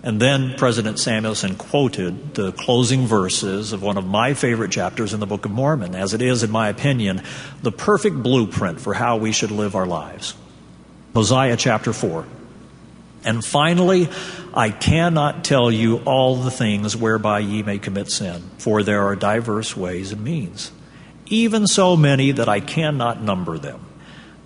And 0.03 0.19
then 0.19 0.55
President 0.57 0.97
Samuelson 0.97 1.55
quoted 1.55 2.33
the 2.33 2.51
closing 2.51 3.05
verses 3.05 3.71
of 3.71 3.83
one 3.83 3.97
of 3.97 4.05
my 4.05 4.33
favorite 4.33 4.71
chapters 4.71 5.13
in 5.13 5.19
the 5.19 5.27
Book 5.27 5.45
of 5.45 5.51
Mormon, 5.51 5.93
as 5.93 6.15
it 6.15 6.23
is, 6.23 6.41
in 6.41 6.49
my 6.49 6.69
opinion, 6.69 7.21
the 7.61 7.71
perfect 7.71 8.15
blueprint 8.23 8.81
for 8.81 8.95
how 8.95 9.17
we 9.17 9.31
should 9.31 9.51
live 9.51 9.75
our 9.75 9.85
lives. 9.85 10.35
Mosiah 11.13 11.55
chapter 11.55 11.93
4. 11.93 12.25
And 13.23 13.45
finally, 13.45 14.09
I 14.55 14.71
cannot 14.71 15.43
tell 15.43 15.71
you 15.71 15.97
all 15.97 16.37
the 16.37 16.49
things 16.49 16.97
whereby 16.97 17.39
ye 17.39 17.61
may 17.61 17.77
commit 17.77 18.09
sin, 18.09 18.41
for 18.57 18.81
there 18.81 19.03
are 19.03 19.15
diverse 19.15 19.77
ways 19.77 20.11
and 20.11 20.23
means, 20.23 20.71
even 21.27 21.67
so 21.67 21.95
many 21.95 22.31
that 22.31 22.49
I 22.49 22.59
cannot 22.59 23.21
number 23.21 23.59
them. 23.59 23.85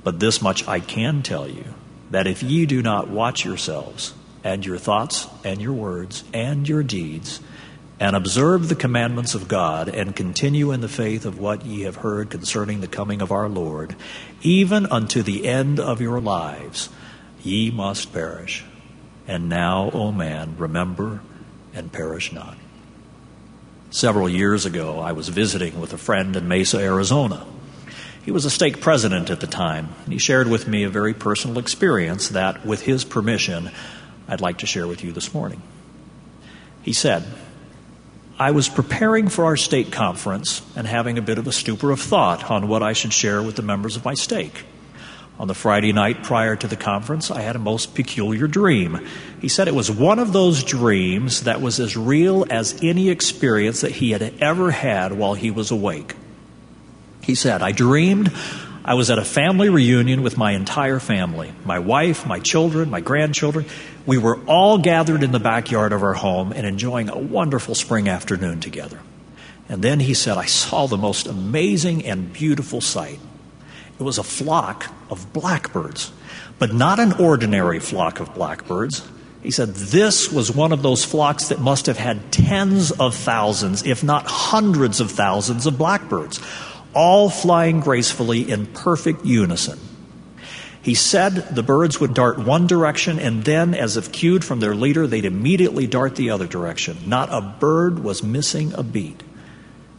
But 0.04 0.20
this 0.20 0.42
much 0.42 0.68
I 0.68 0.82
can 0.82 1.24
tell 1.24 1.48
you, 1.48 1.64
that 2.12 2.28
if 2.28 2.44
ye 2.44 2.66
do 2.66 2.82
not 2.82 3.10
watch 3.10 3.46
yourselves, 3.46 4.14
and 4.46 4.66
your 4.66 4.78
thoughts 4.78 5.28
and 5.44 5.60
your 5.60 5.74
words 5.74 6.24
and 6.32 6.70
your 6.70 6.84
deeds, 6.84 7.42
and 8.00 8.16
observe 8.16 8.70
the 8.70 8.76
commandments 8.76 9.34
of 9.34 9.48
God, 9.48 9.90
and 9.90 10.16
continue 10.16 10.72
in 10.72 10.82
the 10.82 10.88
faith 10.88 11.26
of 11.26 11.40
what 11.40 11.66
ye 11.66 11.82
have 11.82 11.96
heard 11.98 12.30
concerning 12.30 12.80
the 12.80 12.88
coming 12.88 13.22
of 13.22 13.32
our 13.32 13.50
Lord, 13.50 13.96
even 14.42 14.86
unto 14.86 15.24
the 15.24 15.48
end 15.48 15.80
of 15.80 16.00
your 16.00 16.22
lives, 16.22 16.90
ye 17.42 17.72
must 17.72 18.14
perish. 18.14 18.64
And 19.28 19.50
now, 19.50 19.90
O 19.92 20.12
man, 20.12 20.56
remember 20.58 21.22
and 21.74 21.92
perish 21.92 22.32
not. 22.32 22.58
Several 23.90 24.30
years 24.30 24.66
ago, 24.66 25.00
I 25.00 25.14
was 25.14 25.30
visiting 25.30 25.80
with 25.80 25.94
a 25.94 25.98
friend 25.98 26.36
in 26.36 26.48
Mesa, 26.48 26.80
Arizona. 26.80 27.46
He 28.26 28.32
was 28.32 28.44
a 28.44 28.50
stake 28.50 28.82
president 28.82 29.30
at 29.30 29.40
the 29.40 29.48
time. 29.48 29.90
And 30.04 30.12
he 30.12 30.20
shared 30.20 30.50
with 30.50 30.68
me 30.68 30.84
a 30.84 30.90
very 30.90 31.14
personal 31.14 31.60
experience 31.60 32.30
that, 32.30 32.66
with 32.66 32.82
his 32.82 33.06
permission, 33.06 33.72
I'd 34.28 34.42
like 34.42 34.60
to 34.60 34.66
share 34.66 34.88
with 34.88 35.04
you 35.04 35.12
this 35.12 35.34
morning. 35.34 35.62
He 36.82 36.94
said, 36.94 37.24
I 38.38 38.52
was 38.52 38.68
preparing 38.68 39.30
for 39.30 39.46
our 39.46 39.58
stake 39.58 39.92
conference 39.92 40.62
and 40.76 40.86
having 40.86 41.18
a 41.18 41.22
bit 41.22 41.38
of 41.38 41.48
a 41.48 41.52
stupor 41.52 41.92
of 41.92 42.02
thought 42.02 42.52
on 42.52 42.68
what 42.68 42.84
I 42.84 42.94
should 42.94 43.14
share 43.14 43.42
with 43.42 43.56
the 43.56 43.62
members 43.62 43.96
of 43.96 44.04
my 44.04 44.14
stake. 44.14 44.64
On 45.38 45.48
the 45.48 45.54
Friday 45.54 45.92
night 45.92 46.24
prior 46.24 46.56
to 46.56 46.68
the 46.68 46.76
conference, 46.76 47.30
I 47.30 47.42
had 47.42 47.56
a 47.56 47.60
most 47.60 47.94
peculiar 47.94 48.48
dream. 48.48 49.06
He 49.42 49.50
said 49.50 49.68
it 49.68 49.76
was 49.76 49.92
one 49.92 50.20
of 50.20 50.32
those 50.32 50.64
dreams 50.64 51.44
that 51.44 51.62
was 51.62 51.80
as 51.80 51.98
real 51.98 52.46
as 52.50 52.80
any 52.82 53.10
experience 53.10 53.82
that 53.82 53.92
he 53.92 54.12
had 54.12 54.34
ever 54.40 54.72
had 54.72 55.12
while 55.12 55.34
he 55.34 55.52
was 55.52 55.72
awake. 55.72 56.16
He 57.22 57.36
said, 57.36 57.62
I 57.62 57.72
dreamed 57.72 58.32
I 58.88 58.94
was 58.94 59.10
at 59.10 59.18
a 59.18 59.26
family 59.26 59.68
reunion 59.68 60.22
with 60.22 60.38
my 60.38 60.52
entire 60.52 61.00
family 61.00 61.52
my 61.66 61.80
wife, 61.80 62.28
my 62.28 62.40
children, 62.40 62.92
my 62.92 63.02
grandchildren. 63.02 63.66
We 64.06 64.18
were 64.18 64.40
all 64.46 64.78
gathered 64.78 65.24
in 65.24 65.32
the 65.32 65.40
backyard 65.40 65.92
of 65.92 66.04
our 66.04 66.14
home 66.14 66.52
and 66.52 66.66
enjoying 66.66 67.10
a 67.10 67.18
wonderful 67.18 67.76
spring 67.76 68.08
afternoon 68.08 68.60
together. 68.60 69.00
And 69.68 69.82
then 69.82 70.00
he 70.00 70.14
said, 70.14 70.38
I 70.38 70.46
saw 70.46 70.86
the 70.86 70.98
most 70.98 71.26
amazing 71.26 72.06
and 72.06 72.32
beautiful 72.32 72.82
sight. 72.82 73.20
It 74.00 74.04
was 74.04 74.18
a 74.18 74.24
flock 74.24 74.86
of 75.10 75.34
blackbirds, 75.34 76.12
but 76.60 76.74
not 76.74 77.00
an 77.00 77.14
ordinary 77.14 77.80
flock 77.80 78.20
of 78.20 78.34
blackbirds. 78.36 79.08
He 79.42 79.52
said, 79.52 79.70
This 79.70 80.32
was 80.32 80.52
one 80.52 80.72
of 80.72 80.84
those 80.84 81.04
flocks 81.04 81.48
that 81.48 81.60
must 81.60 81.88
have 81.88 81.98
had 81.98 82.32
tens 82.32 82.92
of 82.92 83.16
thousands, 83.16 83.84
if 83.86 84.04
not 84.04 84.26
hundreds 84.28 85.00
of 85.00 85.12
thousands, 85.12 85.66
of 85.66 85.78
blackbirds 85.78 86.40
all 86.96 87.30
flying 87.30 87.82
gracefully 87.82 88.50
in 88.50 88.66
perfect 88.66 89.26
unison. 89.26 89.78
He 90.86 90.94
said 90.94 91.34
the 91.56 91.64
birds 91.64 92.00
would 92.00 92.14
dart 92.14 92.38
one 92.38 92.68
direction, 92.68 93.18
and 93.18 93.44
then, 93.44 93.74
as 93.74 93.98
if 93.98 94.12
cued 94.12 94.46
from 94.46 94.60
their 94.60 94.76
leader, 94.76 95.08
they'd 95.08 95.26
immediately 95.26 95.88
dart 95.88 96.16
the 96.16 96.30
other 96.30 96.46
direction. 96.46 96.96
Not 97.08 97.34
a 97.34 97.42
bird 97.42 98.04
was 98.04 98.22
missing 98.22 98.72
a 98.74 98.84
beat. 98.84 99.24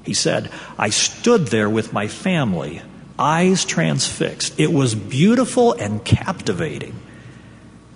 He 0.05 0.15
said, 0.15 0.49
I 0.79 0.91
stood 0.91 1.49
there 1.49 1.69
with 1.69 1.93
my 1.93 2.07
family, 2.07 2.83
eyes 3.19 3.65
transfixed. 3.65 4.61
It 4.61 4.73
was 4.73 4.95
beautiful 4.95 5.73
and 5.73 6.05
captivating. 6.05 6.95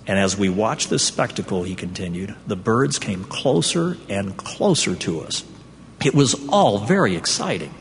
And 0.09 0.19
as 0.19 0.37
we 0.37 0.49
watched 0.49 0.91
this 0.91 1.05
spectacle, 1.05 1.63
he 1.63 1.77
continued, 1.77 2.35
the 2.49 2.57
birds 2.57 2.99
came 2.99 3.23
closer 3.23 3.99
and 4.09 4.37
closer 4.37 4.97
to 4.97 5.21
us. 5.21 5.45
It 6.05 6.17
was 6.17 6.35
all 6.49 6.79
very 6.79 7.15
exciting. 7.15 7.73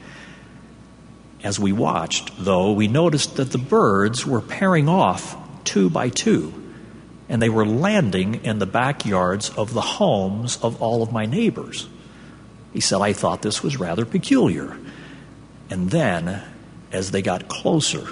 As 1.44 1.60
we 1.60 1.72
watched, 1.72 2.32
though, 2.38 2.74
we 2.74 2.88
noticed 2.88 3.38
that 3.38 3.52
the 3.52 3.58
birds 3.58 4.26
were 4.26 4.42
pairing 4.42 4.90
off 4.90 5.38
two 5.64 5.90
by 5.90 6.10
two, 6.10 6.54
and 7.30 7.42
they 7.42 7.50
were 7.50 7.66
landing 7.66 8.44
in 8.44 8.60
the 8.60 8.66
backyards 8.66 9.50
of 9.52 9.74
the 9.74 9.82
homes 9.82 10.58
of 10.62 10.82
all 10.82 11.02
of 11.02 11.12
my 11.12 11.26
neighbors. 11.26 11.88
He 12.74 12.82
said, 12.82 13.02
I 13.02 13.14
thought 13.14 13.42
this 13.42 13.64
was 13.64 13.80
rather 13.80 14.06
peculiar. 14.06 14.78
And 15.70 15.92
then, 15.92 16.44
as 16.92 17.12
they 17.12 17.22
got 17.22 17.48
closer 17.48 18.08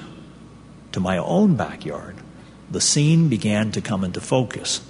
to 0.94 1.00
my 1.00 1.18
own 1.18 1.56
backyard, 1.56 2.16
the 2.72 2.82
scene 2.82 3.28
began 3.28 3.72
to 3.72 3.82
come 3.82 4.04
into 4.04 4.22
focus. 4.22 4.82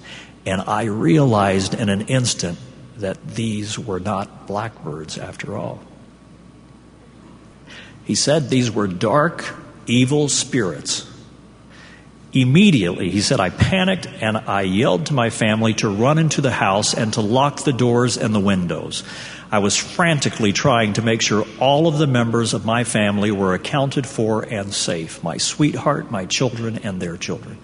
And 0.46 0.62
I 0.62 0.84
realized 0.84 1.74
in 1.74 1.90
an 1.90 2.02
instant 2.02 2.60
that 2.98 3.36
these 3.36 3.78
were 3.78 4.00
not 4.00 4.48
blackbirds 4.48 5.18
after 5.18 5.58
all. 5.58 5.82
He 8.08 8.16
said 8.16 8.50
these 8.50 8.72
were 8.72 8.88
dark, 8.88 9.54
evil 9.86 10.30
spirits. 10.30 11.06
Immediately, 12.32 13.10
he 13.10 13.20
said, 13.20 13.42
I 13.42 13.50
panicked 13.50 14.08
and 14.08 14.38
I 14.38 14.62
yelled 14.62 15.08
to 15.08 15.14
my 15.14 15.30
family 15.30 15.74
to 15.76 15.90
run 15.90 16.18
into 16.18 16.40
the 16.40 16.52
house 16.52 16.94
and 16.94 17.12
to 17.14 17.22
lock 17.22 17.66
the 17.66 17.74
doors 17.74 18.18
and 18.18 18.34
the 18.34 18.40
windows. 18.40 19.04
I 19.52 19.60
was 19.60 19.76
frantically 19.76 20.54
trying 20.54 20.94
to 20.94 21.02
make 21.02 21.22
sure 21.22 21.46
all 21.60 21.88
of 21.88 21.98
the 21.98 22.08
members 22.08 22.54
of 22.54 22.66
my 22.66 22.86
family 22.86 23.32
were 23.32 23.54
accounted 23.54 24.08
for 24.08 24.42
and 24.42 24.74
safe 24.74 25.22
my 25.22 25.36
sweetheart, 25.36 26.10
my 26.10 26.26
children, 26.26 26.80
and 26.84 27.02
their 27.02 27.18
children. 27.18 27.58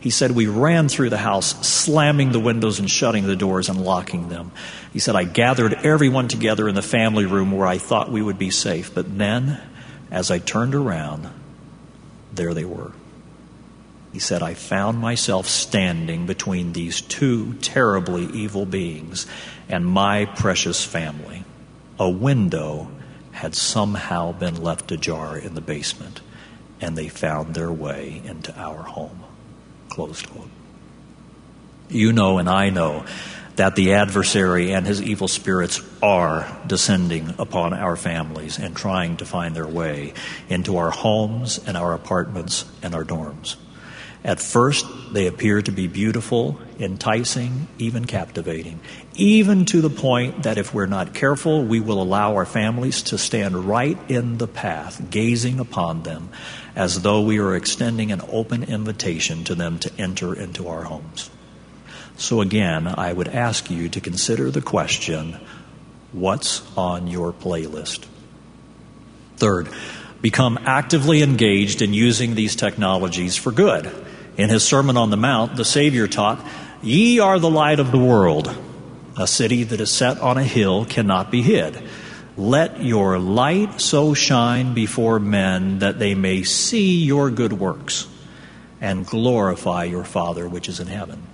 He 0.00 0.10
said, 0.10 0.32
We 0.32 0.46
ran 0.46 0.88
through 0.88 1.10
the 1.10 1.18
house, 1.18 1.66
slamming 1.66 2.32
the 2.32 2.40
windows 2.40 2.80
and 2.80 2.90
shutting 2.90 3.26
the 3.26 3.36
doors 3.36 3.68
and 3.68 3.82
locking 3.82 4.28
them. 4.28 4.50
He 4.92 4.98
said, 4.98 5.14
I 5.14 5.24
gathered 5.24 5.74
everyone 5.74 6.28
together 6.28 6.68
in 6.68 6.74
the 6.74 6.82
family 6.82 7.26
room 7.26 7.52
where 7.52 7.66
I 7.66 7.78
thought 7.78 8.10
we 8.10 8.22
would 8.22 8.38
be 8.38 8.50
safe. 8.50 8.94
But 8.94 9.18
then 9.18 9.60
as 10.10 10.30
I 10.30 10.38
turned 10.38 10.74
around, 10.74 11.30
there 12.32 12.54
they 12.54 12.64
were. 12.64 12.92
He 14.12 14.18
said, 14.18 14.42
I 14.42 14.54
found 14.54 14.98
myself 14.98 15.46
standing 15.46 16.26
between 16.26 16.72
these 16.72 17.00
two 17.00 17.54
terribly 17.54 18.24
evil 18.24 18.66
beings 18.66 19.26
and 19.68 19.86
my 19.86 20.24
precious 20.24 20.84
family. 20.84 21.44
A 21.98 22.10
window 22.10 22.90
had 23.32 23.54
somehow 23.54 24.32
been 24.32 24.60
left 24.60 24.90
ajar 24.90 25.38
in 25.38 25.54
the 25.54 25.60
basement, 25.60 26.20
and 26.80 26.98
they 26.98 27.08
found 27.08 27.54
their 27.54 27.70
way 27.70 28.20
into 28.24 28.52
our 28.58 28.82
home. 28.82 29.22
Closed 29.88 30.28
quote. 30.28 30.50
You 31.88 32.12
know, 32.12 32.38
and 32.38 32.48
I 32.48 32.70
know 32.70 33.04
that 33.60 33.76
the 33.76 33.92
adversary 33.92 34.72
and 34.72 34.86
his 34.86 35.02
evil 35.02 35.28
spirits 35.28 35.82
are 36.02 36.50
descending 36.66 37.34
upon 37.38 37.74
our 37.74 37.94
families 37.94 38.58
and 38.58 38.74
trying 38.74 39.18
to 39.18 39.26
find 39.26 39.54
their 39.54 39.66
way 39.66 40.14
into 40.48 40.78
our 40.78 40.90
homes 40.90 41.60
and 41.66 41.76
our 41.76 41.92
apartments 41.92 42.64
and 42.82 42.94
our 42.94 43.04
dorms. 43.04 43.56
At 44.24 44.40
first, 44.40 44.86
they 45.12 45.26
appear 45.26 45.60
to 45.60 45.70
be 45.72 45.88
beautiful, 45.88 46.58
enticing, 46.78 47.68
even 47.76 48.06
captivating, 48.06 48.80
even 49.14 49.66
to 49.66 49.82
the 49.82 49.90
point 49.90 50.44
that 50.44 50.56
if 50.56 50.72
we're 50.72 50.86
not 50.86 51.12
careful, 51.12 51.62
we 51.62 51.80
will 51.80 52.00
allow 52.00 52.36
our 52.36 52.46
families 52.46 53.02
to 53.02 53.18
stand 53.18 53.68
right 53.68 53.98
in 54.08 54.38
the 54.38 54.48
path, 54.48 55.10
gazing 55.10 55.60
upon 55.60 56.02
them 56.02 56.30
as 56.74 57.02
though 57.02 57.20
we 57.20 57.38
are 57.38 57.54
extending 57.54 58.10
an 58.10 58.22
open 58.30 58.64
invitation 58.64 59.44
to 59.44 59.54
them 59.54 59.78
to 59.80 59.92
enter 59.98 60.34
into 60.34 60.66
our 60.66 60.84
homes. 60.84 61.28
So, 62.20 62.42
again, 62.42 62.86
I 62.86 63.14
would 63.14 63.28
ask 63.28 63.70
you 63.70 63.88
to 63.88 63.98
consider 63.98 64.50
the 64.50 64.60
question 64.60 65.38
what's 66.12 66.60
on 66.76 67.06
your 67.06 67.32
playlist? 67.32 68.04
Third, 69.38 69.70
become 70.20 70.58
actively 70.66 71.22
engaged 71.22 71.80
in 71.80 71.94
using 71.94 72.34
these 72.34 72.56
technologies 72.56 73.38
for 73.38 73.52
good. 73.52 73.90
In 74.36 74.50
his 74.50 74.62
Sermon 74.62 74.98
on 74.98 75.08
the 75.08 75.16
Mount, 75.16 75.56
the 75.56 75.64
Savior 75.64 76.06
taught, 76.06 76.46
Ye 76.82 77.20
are 77.20 77.38
the 77.38 77.48
light 77.48 77.80
of 77.80 77.90
the 77.90 77.98
world. 77.98 78.54
A 79.18 79.26
city 79.26 79.64
that 79.64 79.80
is 79.80 79.90
set 79.90 80.18
on 80.18 80.36
a 80.36 80.44
hill 80.44 80.84
cannot 80.84 81.30
be 81.30 81.40
hid. 81.40 81.82
Let 82.36 82.82
your 82.82 83.18
light 83.18 83.80
so 83.80 84.12
shine 84.12 84.74
before 84.74 85.18
men 85.20 85.78
that 85.78 85.98
they 85.98 86.14
may 86.14 86.42
see 86.42 87.02
your 87.02 87.30
good 87.30 87.54
works 87.54 88.06
and 88.78 89.06
glorify 89.06 89.84
your 89.84 90.04
Father 90.04 90.46
which 90.46 90.68
is 90.68 90.80
in 90.80 90.86
heaven 90.86 91.26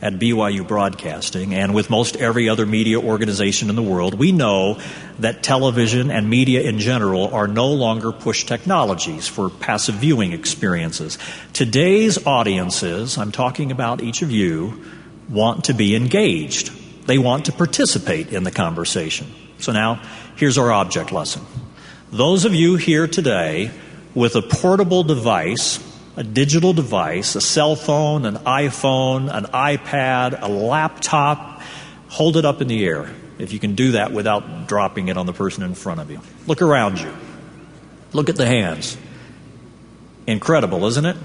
at 0.00 0.14
BYU 0.14 0.66
Broadcasting 0.66 1.54
and 1.54 1.74
with 1.74 1.90
most 1.90 2.16
every 2.16 2.48
other 2.48 2.66
media 2.66 3.00
organization 3.00 3.68
in 3.68 3.76
the 3.76 3.82
world, 3.82 4.14
we 4.14 4.30
know 4.30 4.80
that 5.18 5.42
television 5.42 6.10
and 6.10 6.30
media 6.30 6.62
in 6.62 6.78
general 6.78 7.34
are 7.34 7.48
no 7.48 7.68
longer 7.68 8.12
push 8.12 8.44
technologies 8.44 9.26
for 9.26 9.50
passive 9.50 9.96
viewing 9.96 10.32
experiences. 10.32 11.18
Today's 11.52 12.24
audiences, 12.26 13.18
I'm 13.18 13.32
talking 13.32 13.72
about 13.72 14.00
each 14.00 14.22
of 14.22 14.30
you, 14.30 14.84
want 15.28 15.64
to 15.64 15.74
be 15.74 15.96
engaged. 15.96 16.70
They 17.06 17.18
want 17.18 17.46
to 17.46 17.52
participate 17.52 18.32
in 18.32 18.44
the 18.44 18.50
conversation. 18.50 19.26
So 19.58 19.72
now, 19.72 20.00
here's 20.36 20.58
our 20.58 20.70
object 20.70 21.10
lesson. 21.10 21.42
Those 22.12 22.44
of 22.44 22.54
you 22.54 22.76
here 22.76 23.06
today 23.06 23.70
with 24.14 24.36
a 24.36 24.42
portable 24.42 25.02
device 25.02 25.78
a 26.18 26.24
digital 26.24 26.72
device, 26.72 27.36
a 27.36 27.40
cell 27.40 27.76
phone, 27.76 28.26
an 28.26 28.34
iPhone, 28.38 29.32
an 29.32 29.44
iPad, 29.44 30.42
a 30.42 30.48
laptop, 30.48 31.62
hold 32.08 32.36
it 32.36 32.44
up 32.44 32.60
in 32.60 32.66
the 32.66 32.84
air 32.84 33.08
if 33.38 33.52
you 33.52 33.60
can 33.60 33.76
do 33.76 33.92
that 33.92 34.10
without 34.10 34.66
dropping 34.66 35.06
it 35.06 35.16
on 35.16 35.26
the 35.26 35.32
person 35.32 35.62
in 35.62 35.74
front 35.74 36.00
of 36.00 36.10
you. 36.10 36.20
Look 36.48 36.60
around 36.60 36.98
you. 36.98 37.14
Look 38.12 38.28
at 38.28 38.34
the 38.34 38.46
hands. 38.46 38.96
Incredible, 40.26 40.86
isn't 40.86 41.06
it? 41.06 41.16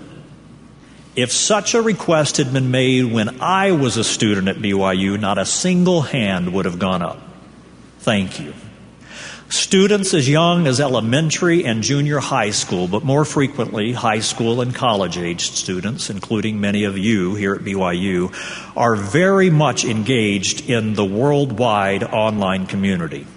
If 1.15 1.31
such 1.31 1.73
a 1.73 1.81
request 1.81 2.37
had 2.37 2.53
been 2.53 2.69
made 2.69 3.05
when 3.05 3.41
I 3.41 3.71
was 3.71 3.97
a 3.97 4.03
student 4.03 4.47
at 4.47 4.57
BYU, 4.57 5.19
not 5.19 5.39
a 5.39 5.45
single 5.45 6.03
hand 6.03 6.53
would 6.53 6.65
have 6.65 6.77
gone 6.77 7.01
up. 7.01 7.19
Thank 8.01 8.39
you. 8.39 8.53
Students 9.53 10.15
as 10.15 10.27
young 10.27 10.65
as 10.65 10.79
elementary 10.79 11.63
and 11.63 11.83
junior 11.83 12.17
high 12.17 12.49
school, 12.49 12.87
but 12.87 13.03
more 13.03 13.23
frequently 13.23 13.93
high 13.93 14.21
school 14.21 14.61
and 14.61 14.73
college 14.73 15.15
aged 15.19 15.53
students, 15.53 16.09
including 16.09 16.59
many 16.59 16.85
of 16.85 16.97
you 16.97 17.35
here 17.35 17.53
at 17.53 17.61
BYU, 17.61 18.33
are 18.75 18.95
very 18.95 19.51
much 19.51 19.85
engaged 19.85 20.67
in 20.67 20.95
the 20.95 21.05
worldwide 21.05 22.03
online 22.03 22.65
community. 22.65 23.27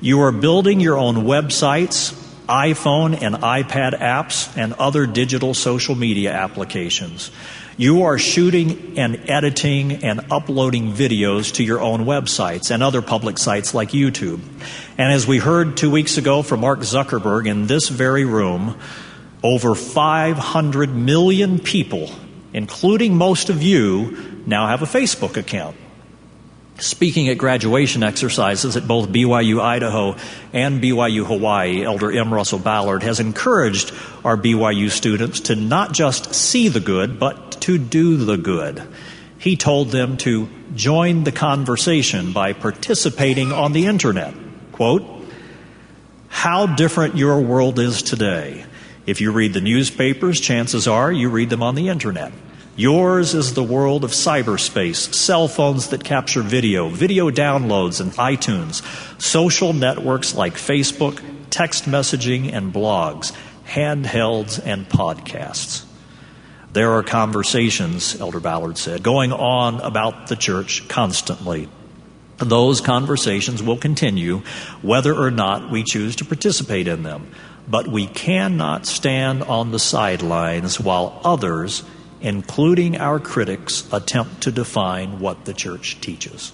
You 0.00 0.22
are 0.22 0.32
building 0.32 0.80
your 0.80 0.98
own 0.98 1.18
websites, 1.18 2.12
iPhone 2.48 3.22
and 3.22 3.36
iPad 3.36 3.96
apps, 3.96 4.52
and 4.56 4.72
other 4.72 5.06
digital 5.06 5.54
social 5.54 5.94
media 5.94 6.32
applications. 6.32 7.30
You 7.80 8.02
are 8.02 8.18
shooting 8.18 8.98
and 8.98 9.30
editing 9.30 10.02
and 10.02 10.32
uploading 10.32 10.92
videos 10.92 11.54
to 11.54 11.62
your 11.62 11.80
own 11.80 12.06
websites 12.06 12.72
and 12.72 12.82
other 12.82 13.02
public 13.02 13.38
sites 13.38 13.72
like 13.72 13.90
YouTube. 13.90 14.40
And 14.98 15.12
as 15.12 15.28
we 15.28 15.38
heard 15.38 15.76
two 15.76 15.88
weeks 15.88 16.18
ago 16.18 16.42
from 16.42 16.58
Mark 16.58 16.80
Zuckerberg 16.80 17.46
in 17.46 17.68
this 17.68 17.88
very 17.88 18.24
room, 18.24 18.76
over 19.44 19.76
500 19.76 20.90
million 20.92 21.60
people, 21.60 22.10
including 22.52 23.16
most 23.16 23.48
of 23.48 23.62
you, 23.62 24.42
now 24.44 24.66
have 24.66 24.82
a 24.82 24.86
Facebook 24.86 25.36
account. 25.36 25.76
Speaking 26.80 27.28
at 27.28 27.38
graduation 27.38 28.04
exercises 28.04 28.76
at 28.76 28.86
both 28.86 29.08
BYU 29.08 29.60
Idaho 29.60 30.14
and 30.52 30.80
BYU 30.80 31.26
Hawaii, 31.26 31.84
Elder 31.84 32.12
M. 32.12 32.32
Russell 32.32 32.60
Ballard 32.60 33.02
has 33.02 33.18
encouraged 33.18 33.92
our 34.24 34.36
BYU 34.36 34.88
students 34.88 35.40
to 35.40 35.56
not 35.56 35.92
just 35.92 36.34
see 36.34 36.68
the 36.68 36.78
good, 36.78 37.18
but 37.18 37.60
to 37.62 37.78
do 37.78 38.16
the 38.16 38.36
good. 38.36 38.80
He 39.38 39.56
told 39.56 39.90
them 39.90 40.18
to 40.18 40.48
join 40.76 41.24
the 41.24 41.32
conversation 41.32 42.32
by 42.32 42.52
participating 42.52 43.50
on 43.50 43.72
the 43.72 43.86
internet. 43.86 44.34
Quote, 44.70 45.04
How 46.28 46.66
different 46.66 47.16
your 47.16 47.40
world 47.40 47.80
is 47.80 48.02
today. 48.02 48.64
If 49.04 49.20
you 49.20 49.32
read 49.32 49.52
the 49.52 49.60
newspapers, 49.60 50.40
chances 50.40 50.86
are 50.86 51.10
you 51.10 51.28
read 51.28 51.50
them 51.50 51.62
on 51.62 51.74
the 51.74 51.88
internet. 51.88 52.32
Yours 52.78 53.34
is 53.34 53.54
the 53.54 53.62
world 53.64 54.04
of 54.04 54.12
cyberspace, 54.12 55.12
cell 55.12 55.48
phones 55.48 55.88
that 55.88 56.04
capture 56.04 56.42
video, 56.42 56.88
video 56.88 57.28
downloads 57.28 58.00
and 58.00 58.12
iTunes, 58.12 58.84
social 59.20 59.72
networks 59.72 60.36
like 60.36 60.54
Facebook, 60.54 61.20
text 61.50 61.86
messaging 61.86 62.52
and 62.52 62.72
blogs, 62.72 63.36
handhelds 63.66 64.64
and 64.64 64.88
podcasts. 64.88 65.84
There 66.72 66.92
are 66.92 67.02
conversations, 67.02 68.20
Elder 68.20 68.38
Ballard 68.38 68.78
said, 68.78 69.02
going 69.02 69.32
on 69.32 69.80
about 69.80 70.28
the 70.28 70.36
church 70.36 70.86
constantly. 70.86 71.68
Those 72.36 72.80
conversations 72.80 73.60
will 73.60 73.78
continue 73.78 74.42
whether 74.82 75.12
or 75.12 75.32
not 75.32 75.68
we 75.68 75.82
choose 75.82 76.14
to 76.14 76.24
participate 76.24 76.86
in 76.86 77.02
them. 77.02 77.32
But 77.66 77.88
we 77.88 78.06
cannot 78.06 78.86
stand 78.86 79.42
on 79.42 79.72
the 79.72 79.80
sidelines 79.80 80.78
while 80.78 81.20
others 81.24 81.82
including 82.20 82.96
our 82.96 83.18
critics, 83.18 83.86
attempt 83.92 84.42
to 84.42 84.50
define 84.50 85.20
what 85.20 85.44
the 85.44 85.54
church 85.54 86.00
teaches. 86.00 86.52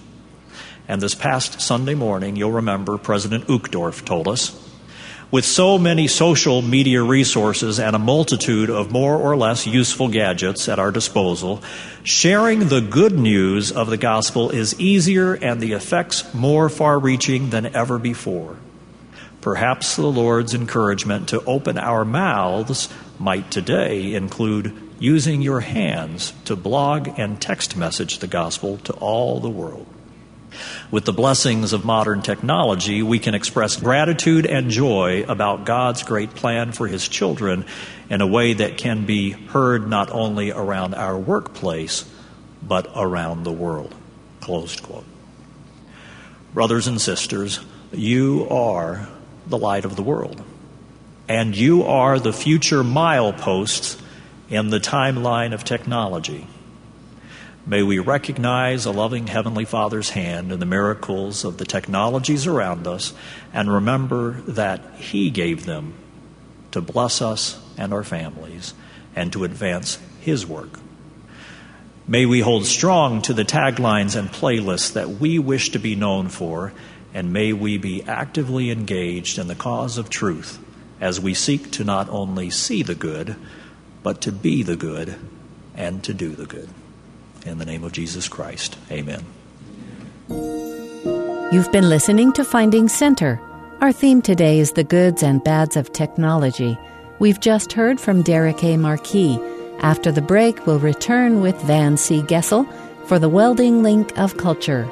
And 0.87 1.01
this 1.01 1.15
past 1.15 1.61
Sunday 1.61 1.95
morning, 1.95 2.35
you'll 2.35 2.51
remember 2.51 2.97
President 2.97 3.47
Uchtdorf 3.47 4.05
told 4.05 4.27
us 4.27 4.61
with 5.31 5.45
so 5.45 5.77
many 5.77 6.07
social 6.07 6.61
media 6.61 7.01
resources 7.01 7.79
and 7.79 7.95
a 7.95 7.99
multitude 7.99 8.69
of 8.69 8.91
more 8.91 9.17
or 9.17 9.35
less 9.35 9.65
useful 9.65 10.07
gadgets 10.07 10.69
at 10.69 10.79
our 10.79 10.91
disposal, 10.91 11.61
sharing 12.03 12.67
the 12.67 12.81
good 12.81 13.17
news 13.17 13.71
of 13.71 13.89
the 13.89 13.97
gospel 13.97 14.51
is 14.51 14.79
easier 14.79 15.33
and 15.33 15.59
the 15.59 15.73
effects 15.73 16.33
more 16.33 16.69
far 16.69 16.99
reaching 16.99 17.49
than 17.49 17.75
ever 17.75 17.97
before. 17.97 18.55
Perhaps 19.41 19.95
the 19.95 20.03
Lord's 20.03 20.53
encouragement 20.53 21.29
to 21.29 21.43
open 21.45 21.77
our 21.77 22.05
mouths 22.05 22.89
might 23.19 23.51
today 23.51 24.13
include 24.13 24.73
using 24.99 25.41
your 25.41 25.59
hands 25.59 26.33
to 26.45 26.55
blog 26.55 27.19
and 27.19 27.41
text 27.41 27.75
message 27.75 28.19
the 28.19 28.27
gospel 28.27 28.77
to 28.77 28.93
all 28.93 29.39
the 29.39 29.49
world. 29.49 29.87
With 30.89 31.05
the 31.05 31.13
blessings 31.13 31.73
of 31.73 31.83
modern 31.83 32.21
technology, 32.21 33.03
we 33.03 33.19
can 33.19 33.35
express 33.35 33.75
gratitude 33.75 34.45
and 34.45 34.69
joy 34.69 35.25
about 35.27 35.65
God's 35.65 36.03
great 36.03 36.33
plan 36.35 36.71
for 36.71 36.87
His 36.87 37.07
children 37.07 37.65
in 38.09 38.21
a 38.21 38.27
way 38.27 38.53
that 38.53 38.77
can 38.77 39.05
be 39.05 39.31
heard 39.31 39.89
not 39.89 40.11
only 40.11 40.51
around 40.51 40.95
our 40.95 41.17
workplace, 41.17 42.09
but 42.63 42.89
around 42.95 43.43
the 43.43 43.51
world. 43.51 43.93
Closed 44.39 44.83
quote. 44.83 45.05
Brothers 46.53 46.87
and 46.87 47.01
sisters, 47.01 47.59
you 47.91 48.47
are 48.49 49.09
the 49.47 49.57
light 49.57 49.83
of 49.83 49.95
the 49.95 50.03
world, 50.03 50.41
and 51.27 51.55
you 51.55 51.83
are 51.83 52.17
the 52.17 52.31
future 52.31 52.83
mileposts 52.83 54.01
in 54.49 54.69
the 54.69 54.79
timeline 54.79 55.53
of 55.53 55.63
technology. 55.63 56.47
May 57.67 57.81
we 57.81 57.97
recognize 57.97 58.85
a 58.85 58.91
loving 58.91 59.25
Heavenly 59.25 59.65
Father's 59.65 60.11
hand 60.11 60.51
in 60.51 60.59
the 60.59 60.67
miracles 60.67 61.43
of 61.43 61.57
the 61.57 61.65
technologies 61.65 62.45
around 62.45 62.85
us 62.85 63.13
and 63.53 63.71
remember 63.71 64.33
that 64.41 64.81
He 64.97 65.31
gave 65.31 65.65
them 65.65 65.95
to 66.71 66.81
bless 66.81 67.23
us 67.23 67.59
and 67.75 67.91
our 67.91 68.03
families 68.03 68.75
and 69.15 69.33
to 69.33 69.45
advance 69.45 69.97
His 70.19 70.45
work. 70.45 70.79
May 72.07 72.27
we 72.27 72.41
hold 72.41 72.67
strong 72.67 73.23
to 73.23 73.33
the 73.33 73.45
taglines 73.45 74.15
and 74.15 74.29
playlists 74.29 74.93
that 74.93 75.09
we 75.09 75.39
wish 75.39 75.71
to 75.71 75.79
be 75.79 75.95
known 75.95 76.29
for, 76.29 76.71
and 77.15 77.33
may 77.33 77.51
we 77.51 77.79
be 77.79 78.03
actively 78.03 78.69
engaged 78.69 79.39
in 79.39 79.47
the 79.47 79.55
cause 79.55 79.97
of 79.97 80.11
truth 80.11 80.59
as 81.01 81.19
we 81.19 81.33
seek 81.33 81.71
to 81.71 81.83
not 81.83 82.09
only 82.09 82.51
see 82.51 82.83
the 82.83 82.93
good, 82.93 83.35
but 84.05 84.21
to 84.21 84.31
be 84.31 84.61
the 84.61 84.75
good 84.75 85.15
and 85.73 86.03
to 86.03 86.13
do 86.13 86.29
the 86.29 86.45
good. 86.45 86.69
In 87.43 87.57
the 87.57 87.65
name 87.65 87.83
of 87.83 87.91
Jesus 87.91 88.27
Christ, 88.27 88.77
amen. 88.91 89.25
You've 91.51 91.71
been 91.71 91.89
listening 91.89 92.31
to 92.33 92.45
Finding 92.45 92.87
Center. 92.87 93.41
Our 93.81 93.91
theme 93.91 94.21
today 94.21 94.59
is 94.59 94.73
the 94.73 94.83
goods 94.83 95.23
and 95.23 95.43
bads 95.43 95.75
of 95.75 95.91
technology. 95.91 96.77
We've 97.17 97.39
just 97.39 97.73
heard 97.73 97.99
from 97.99 98.21
Derek 98.21 98.63
A. 98.63 98.77
Marquis. 98.77 99.39
After 99.79 100.11
the 100.11 100.21
break, 100.21 100.67
we'll 100.67 100.77
return 100.77 101.41
with 101.41 101.59
Van 101.63 101.97
C. 101.97 102.21
Gessel 102.21 102.65
for 103.07 103.17
the 103.17 103.29
Welding 103.29 103.81
Link 103.81 104.15
of 104.19 104.37
Culture. 104.37 104.87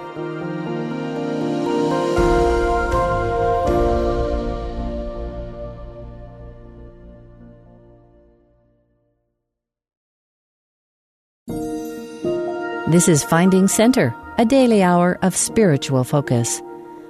This 12.94 13.10
is 13.10 13.24
Finding 13.24 13.68
Center, 13.68 14.14
a 14.38 14.46
daily 14.46 14.84
hour 14.84 15.18
of 15.24 15.36
spiritual 15.36 16.04
focus. 16.04 16.62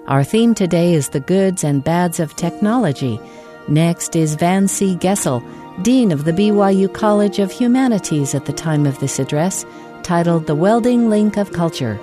Our 0.07 0.23
theme 0.23 0.55
today 0.55 0.93
is 0.93 1.09
the 1.09 1.19
goods 1.19 1.65
and 1.65 1.83
bads 1.83 2.21
of 2.21 2.37
technology. 2.37 3.19
Next 3.67 4.15
is 4.15 4.35
Van 4.35 4.69
C. 4.69 4.95
Gessel, 4.95 5.43
Dean 5.81 6.13
of 6.13 6.23
the 6.23 6.31
BYU 6.31 6.87
College 6.93 7.39
of 7.39 7.51
Humanities 7.51 8.33
at 8.33 8.45
the 8.45 8.53
time 8.53 8.85
of 8.85 8.97
this 8.99 9.19
address, 9.19 9.65
titled 10.03 10.47
The 10.47 10.55
Welding 10.55 11.09
Link 11.09 11.35
of 11.35 11.51
Culture. 11.51 11.99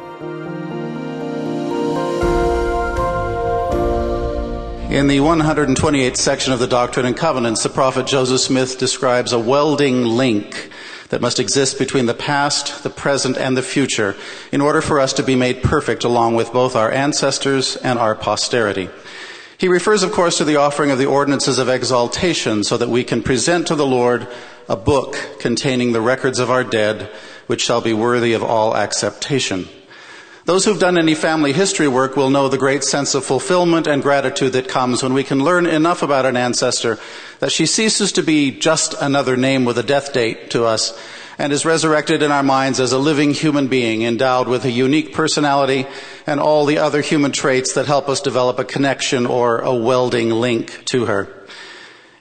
In 4.90 5.06
the 5.06 5.20
128th 5.20 6.18
section 6.18 6.52
of 6.52 6.58
the 6.58 6.66
Doctrine 6.66 7.06
and 7.06 7.16
Covenants, 7.16 7.62
the 7.62 7.70
prophet 7.70 8.06
Joseph 8.06 8.42
Smith 8.42 8.78
describes 8.78 9.32
a 9.32 9.38
welding 9.38 10.04
link 10.04 10.68
that 11.10 11.20
must 11.20 11.38
exist 11.38 11.78
between 11.78 12.06
the 12.06 12.14
past, 12.14 12.82
the 12.82 12.90
present, 12.90 13.36
and 13.36 13.56
the 13.56 13.62
future 13.62 14.16
in 14.50 14.60
order 14.60 14.80
for 14.80 14.98
us 14.98 15.12
to 15.12 15.22
be 15.22 15.36
made 15.36 15.62
perfect 15.62 16.02
along 16.04 16.34
with 16.34 16.52
both 16.52 16.74
our 16.74 16.90
ancestors 16.90 17.76
and 17.76 17.98
our 17.98 18.14
posterity. 18.14 18.88
He 19.58 19.68
refers, 19.68 20.02
of 20.02 20.12
course, 20.12 20.38
to 20.38 20.44
the 20.44 20.56
offering 20.56 20.90
of 20.90 20.98
the 20.98 21.06
ordinances 21.06 21.58
of 21.58 21.68
exaltation 21.68 22.64
so 22.64 22.78
that 22.78 22.88
we 22.88 23.04
can 23.04 23.22
present 23.22 23.66
to 23.66 23.74
the 23.74 23.86
Lord 23.86 24.26
a 24.68 24.76
book 24.76 25.36
containing 25.38 25.92
the 25.92 26.00
records 26.00 26.38
of 26.38 26.50
our 26.50 26.64
dead, 26.64 27.10
which 27.46 27.60
shall 27.60 27.82
be 27.82 27.92
worthy 27.92 28.32
of 28.32 28.42
all 28.42 28.74
acceptation. 28.74 29.68
Those 30.50 30.64
who've 30.64 30.80
done 30.80 30.98
any 30.98 31.14
family 31.14 31.52
history 31.52 31.86
work 31.86 32.16
will 32.16 32.28
know 32.28 32.48
the 32.48 32.58
great 32.58 32.82
sense 32.82 33.14
of 33.14 33.24
fulfillment 33.24 33.86
and 33.86 34.02
gratitude 34.02 34.54
that 34.54 34.66
comes 34.66 35.00
when 35.00 35.12
we 35.12 35.22
can 35.22 35.44
learn 35.44 35.64
enough 35.64 36.02
about 36.02 36.26
an 36.26 36.36
ancestor 36.36 36.98
that 37.38 37.52
she 37.52 37.66
ceases 37.66 38.10
to 38.10 38.24
be 38.24 38.50
just 38.50 38.92
another 39.00 39.36
name 39.36 39.64
with 39.64 39.78
a 39.78 39.84
death 39.84 40.12
date 40.12 40.50
to 40.50 40.64
us 40.64 41.00
and 41.38 41.52
is 41.52 41.64
resurrected 41.64 42.20
in 42.20 42.32
our 42.32 42.42
minds 42.42 42.80
as 42.80 42.90
a 42.90 42.98
living 42.98 43.30
human 43.30 43.68
being 43.68 44.02
endowed 44.02 44.48
with 44.48 44.64
a 44.64 44.72
unique 44.72 45.12
personality 45.12 45.86
and 46.26 46.40
all 46.40 46.66
the 46.66 46.78
other 46.78 47.00
human 47.00 47.30
traits 47.30 47.74
that 47.74 47.86
help 47.86 48.08
us 48.08 48.20
develop 48.20 48.58
a 48.58 48.64
connection 48.64 49.26
or 49.26 49.60
a 49.60 49.72
welding 49.72 50.30
link 50.30 50.84
to 50.86 51.04
her. 51.04 51.32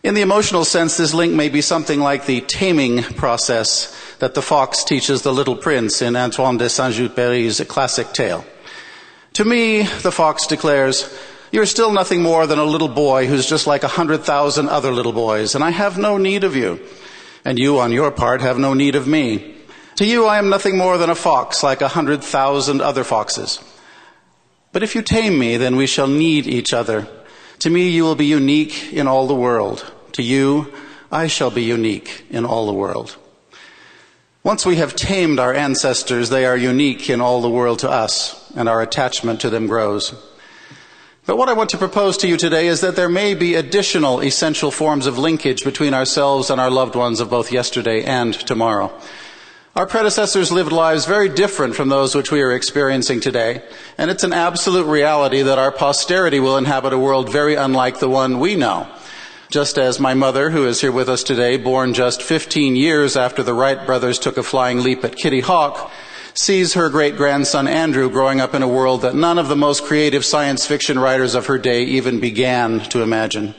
In 0.04 0.14
the 0.14 0.22
emotional 0.22 0.66
sense, 0.66 0.98
this 0.98 1.16
link 1.16 1.34
may 1.34 1.50
be 1.50 1.62
something 1.62 2.00
like 2.00 2.28
the 2.28 2.42
taming 2.42 3.02
process 3.02 3.92
that 4.20 4.34
the 4.34 4.42
fox 4.42 4.84
teaches 4.84 5.22
the 5.22 5.34
little 5.34 5.56
prince 5.56 6.02
in 6.02 6.16
Antoine 6.16 6.58
de 6.58 6.70
Saint-Exupéry's 6.70 7.62
classic 7.68 8.12
tale. 8.14 8.46
To 9.34 9.46
me, 9.46 9.84
the 9.84 10.12
fox 10.12 10.48
declares, 10.48 11.18
you're 11.52 11.66
still 11.66 11.92
nothing 11.92 12.22
more 12.22 12.46
than 12.48 12.60
a 12.60 12.64
little 12.64 12.88
boy 12.88 13.28
who's 13.28 13.48
just 13.48 13.68
like 13.68 13.84
a 13.84 13.88
hundred 13.88 14.24
thousand 14.24 14.70
other 14.70 14.92
little 14.92 15.14
boys, 15.14 15.56
and 15.56 15.64
I 15.64 15.72
have 15.72 15.98
no 15.98 16.18
need 16.18 16.44
of 16.44 16.56
you. 16.56 16.80
And 17.46 17.58
you, 17.58 17.80
on 17.80 17.92
your 17.92 18.12
part, 18.12 18.42
have 18.42 18.60
no 18.60 18.74
need 18.74 18.96
of 18.96 19.08
me. 19.08 19.56
To 19.96 20.06
you, 20.06 20.26
I 20.26 20.38
am 20.38 20.50
nothing 20.50 20.78
more 20.78 20.98
than 20.98 21.10
a 21.10 21.16
fox 21.16 21.64
like 21.64 21.82
a 21.82 21.88
hundred 21.88 22.24
thousand 22.24 22.82
other 22.82 23.04
foxes. 23.04 23.60
But 24.72 24.84
if 24.84 24.94
you 24.94 25.02
tame 25.02 25.40
me, 25.40 25.58
then 25.58 25.76
we 25.76 25.88
shall 25.88 26.08
need 26.08 26.46
each 26.46 26.74
other 26.74 27.08
to 27.60 27.70
me, 27.70 27.90
you 27.90 28.04
will 28.04 28.16
be 28.16 28.26
unique 28.26 28.94
in 28.94 29.06
all 29.06 29.28
the 29.28 29.36
world. 29.36 29.92
To 30.14 30.24
you, 30.24 30.72
I 31.12 31.28
shall 31.28 31.52
be 31.52 31.64
unique 31.64 32.26
in 32.30 32.46
all 32.46 32.66
the 32.66 32.74
world. 32.74 33.18
Once 34.44 34.66
we 34.66 34.78
have 34.78 34.96
tamed 34.96 35.38
our 35.38 35.54
ancestors, 35.54 36.30
they 36.30 36.46
are 36.46 36.56
unique 36.56 37.10
in 37.10 37.20
all 37.20 37.42
the 37.42 37.50
world 37.50 37.80
to 37.80 37.90
us, 37.90 38.50
and 38.56 38.70
our 38.70 38.82
attachment 38.82 39.42
to 39.42 39.50
them 39.50 39.68
grows. 39.68 40.14
But 41.26 41.38
what 41.38 41.50
I 41.50 41.54
want 41.54 41.70
to 41.72 41.78
propose 41.78 42.16
to 42.18 42.28
you 42.28 42.38
today 42.38 42.68
is 42.68 42.80
that 42.80 42.96
there 42.96 43.10
may 43.10 43.34
be 43.34 43.56
additional 43.56 44.22
essential 44.22 44.72
forms 44.72 45.08
of 45.08 45.18
linkage 45.18 45.66
between 45.66 45.94
ourselves 45.94 46.50
and 46.50 46.60
our 46.60 46.72
loved 46.72 46.96
ones 46.96 47.20
of 47.20 47.30
both 47.30 47.52
yesterday 47.52 48.02
and 48.06 48.34
tomorrow. 48.34 48.98
Our 49.76 49.86
predecessors 49.86 50.54
lived 50.54 50.72
lives 50.72 51.06
very 51.06 51.28
different 51.28 51.76
from 51.76 51.90
those 51.90 52.16
which 52.16 52.32
we 52.32 52.42
are 52.42 52.54
experiencing 52.54 53.20
today, 53.20 53.62
and 53.98 54.10
it's 54.10 54.24
an 54.24 54.34
absolute 54.34 54.86
reality 54.86 55.42
that 55.42 55.60
our 55.60 55.72
posterity 55.72 56.40
will 56.40 56.58
inhabit 56.58 56.94
a 56.94 56.98
world 56.98 57.30
very 57.30 57.56
unlike 57.56 58.00
the 58.00 58.10
one 58.10 58.40
we 58.40 58.56
know. 58.56 58.88
Just 59.50 59.80
as 59.80 60.00
my 60.00 60.14
mother, 60.14 60.52
who 60.52 60.68
is 60.68 60.80
here 60.80 60.92
with 60.92 61.10
us 61.10 61.24
today, 61.24 61.58
born 61.58 61.96
just 61.96 62.22
15 62.22 62.76
years 62.76 63.18
after 63.18 63.42
the 63.42 63.56
Wright 63.56 63.84
brothers 63.84 64.20
took 64.20 64.38
a 64.38 64.44
flying 64.44 64.84
leap 64.84 65.04
at 65.04 65.16
Kitty 65.16 65.40
Hawk, 65.40 65.92
sees 66.36 66.76
her 66.76 66.88
great 66.88 67.18
grandson 67.18 67.68
Andrew 67.68 68.12
growing 68.12 68.40
up 68.40 68.54
in 68.54 68.62
a 68.62 68.68
world 68.68 69.02
that 69.02 69.16
none 69.16 69.40
of 69.40 69.48
the 69.48 69.56
most 69.56 69.86
creative 69.86 70.24
science 70.24 70.68
fiction 70.68 71.00
writers 71.00 71.34
of 71.34 71.48
her 71.48 71.58
day 71.58 71.84
even 71.86 72.20
began 72.20 72.82
to 72.92 73.02
imagine. 73.02 73.56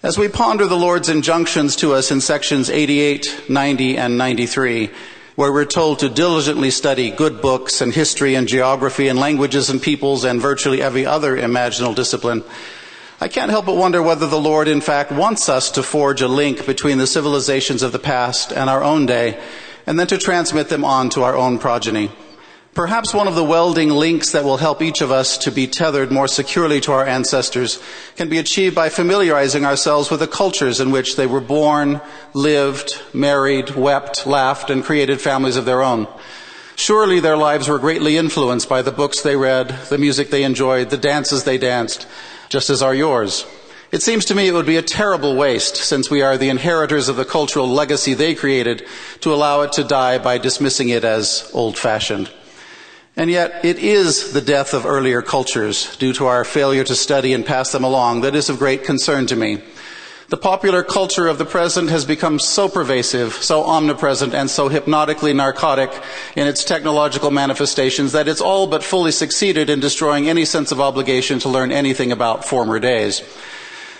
As 0.00 0.16
we 0.16 0.28
ponder 0.28 0.68
the 0.68 0.76
Lord's 0.76 1.08
injunctions 1.08 1.74
to 1.76 1.92
us 1.92 2.12
in 2.12 2.20
sections 2.20 2.70
88, 2.70 3.46
90, 3.48 3.96
and 3.96 4.16
93, 4.16 4.90
where 5.34 5.52
we're 5.52 5.64
told 5.64 5.98
to 5.98 6.08
diligently 6.08 6.70
study 6.70 7.10
good 7.10 7.42
books 7.42 7.80
and 7.80 7.92
history 7.92 8.36
and 8.36 8.46
geography 8.46 9.08
and 9.08 9.18
languages 9.18 9.70
and 9.70 9.82
peoples 9.82 10.22
and 10.22 10.40
virtually 10.40 10.80
every 10.80 11.04
other 11.04 11.36
imaginable 11.36 11.94
discipline, 11.94 12.44
I 13.24 13.28
can't 13.28 13.50
help 13.50 13.64
but 13.64 13.76
wonder 13.76 14.02
whether 14.02 14.26
the 14.26 14.38
Lord 14.38 14.68
in 14.68 14.82
fact 14.82 15.10
wants 15.10 15.48
us 15.48 15.70
to 15.70 15.82
forge 15.82 16.20
a 16.20 16.28
link 16.28 16.66
between 16.66 16.98
the 16.98 17.06
civilizations 17.06 17.82
of 17.82 17.90
the 17.90 17.98
past 17.98 18.52
and 18.52 18.68
our 18.68 18.82
own 18.82 19.06
day, 19.06 19.40
and 19.86 19.98
then 19.98 20.08
to 20.08 20.18
transmit 20.18 20.68
them 20.68 20.84
on 20.84 21.08
to 21.08 21.22
our 21.22 21.34
own 21.34 21.58
progeny. 21.58 22.10
Perhaps 22.74 23.14
one 23.14 23.26
of 23.26 23.34
the 23.34 23.42
welding 23.42 23.88
links 23.88 24.32
that 24.32 24.44
will 24.44 24.58
help 24.58 24.82
each 24.82 25.00
of 25.00 25.10
us 25.10 25.38
to 25.38 25.50
be 25.50 25.66
tethered 25.66 26.12
more 26.12 26.28
securely 26.28 26.82
to 26.82 26.92
our 26.92 27.06
ancestors 27.06 27.82
can 28.14 28.28
be 28.28 28.36
achieved 28.36 28.74
by 28.74 28.90
familiarizing 28.90 29.64
ourselves 29.64 30.10
with 30.10 30.20
the 30.20 30.26
cultures 30.26 30.78
in 30.78 30.90
which 30.90 31.16
they 31.16 31.26
were 31.26 31.40
born, 31.40 32.02
lived, 32.34 33.00
married, 33.14 33.70
wept, 33.70 34.26
laughed, 34.26 34.68
and 34.68 34.84
created 34.84 35.18
families 35.18 35.56
of 35.56 35.64
their 35.64 35.82
own. 35.82 36.06
Surely 36.76 37.20
their 37.20 37.38
lives 37.38 37.68
were 37.68 37.78
greatly 37.78 38.18
influenced 38.18 38.68
by 38.68 38.82
the 38.82 38.92
books 38.92 39.22
they 39.22 39.36
read, 39.36 39.68
the 39.88 39.96
music 39.96 40.28
they 40.28 40.42
enjoyed, 40.42 40.90
the 40.90 40.98
dances 40.98 41.44
they 41.44 41.56
danced, 41.56 42.06
just 42.48 42.70
as 42.70 42.82
are 42.82 42.94
yours. 42.94 43.46
It 43.92 44.02
seems 44.02 44.24
to 44.24 44.34
me 44.34 44.48
it 44.48 44.52
would 44.52 44.66
be 44.66 44.76
a 44.76 44.82
terrible 44.82 45.36
waste, 45.36 45.76
since 45.76 46.10
we 46.10 46.20
are 46.20 46.36
the 46.36 46.48
inheritors 46.48 47.08
of 47.08 47.14
the 47.14 47.24
cultural 47.24 47.68
legacy 47.68 48.14
they 48.14 48.34
created, 48.34 48.84
to 49.20 49.32
allow 49.32 49.60
it 49.60 49.72
to 49.74 49.84
die 49.84 50.18
by 50.18 50.38
dismissing 50.38 50.88
it 50.88 51.04
as 51.04 51.48
old 51.54 51.78
fashioned. 51.78 52.30
And 53.16 53.30
yet, 53.30 53.64
it 53.64 53.78
is 53.78 54.32
the 54.32 54.40
death 54.40 54.74
of 54.74 54.84
earlier 54.84 55.22
cultures 55.22 55.96
due 55.96 56.12
to 56.14 56.26
our 56.26 56.42
failure 56.42 56.82
to 56.82 56.96
study 56.96 57.32
and 57.32 57.46
pass 57.46 57.70
them 57.70 57.84
along 57.84 58.22
that 58.22 58.34
is 58.34 58.48
of 58.48 58.58
great 58.58 58.82
concern 58.82 59.26
to 59.26 59.36
me. 59.36 59.62
The 60.30 60.36
popular 60.38 60.82
culture 60.82 61.26
of 61.26 61.36
the 61.36 61.44
present 61.44 61.90
has 61.90 62.06
become 62.06 62.38
so 62.38 62.68
pervasive, 62.68 63.34
so 63.34 63.64
omnipresent, 63.64 64.32
and 64.32 64.50
so 64.50 64.68
hypnotically 64.68 65.34
narcotic 65.34 65.90
in 66.34 66.46
its 66.46 66.64
technological 66.64 67.30
manifestations 67.30 68.12
that 68.12 68.26
it's 68.26 68.40
all 68.40 68.66
but 68.66 68.82
fully 68.82 69.12
succeeded 69.12 69.68
in 69.68 69.80
destroying 69.80 70.28
any 70.28 70.46
sense 70.46 70.72
of 70.72 70.80
obligation 70.80 71.40
to 71.40 71.50
learn 71.50 71.70
anything 71.70 72.10
about 72.10 72.44
former 72.44 72.78
days. 72.78 73.22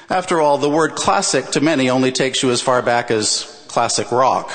After 0.09 0.41
all, 0.41 0.57
the 0.57 0.71
word 0.71 0.95
classic 0.95 1.47
to 1.53 1.61
many 1.61 1.91
only 1.91 2.11
takes 2.11 2.43
you 2.43 2.51
as 2.51 2.63
far 2.63 2.81
back 2.81 3.11
as 3.11 3.45
classic 3.69 4.11
rock. 4.11 4.51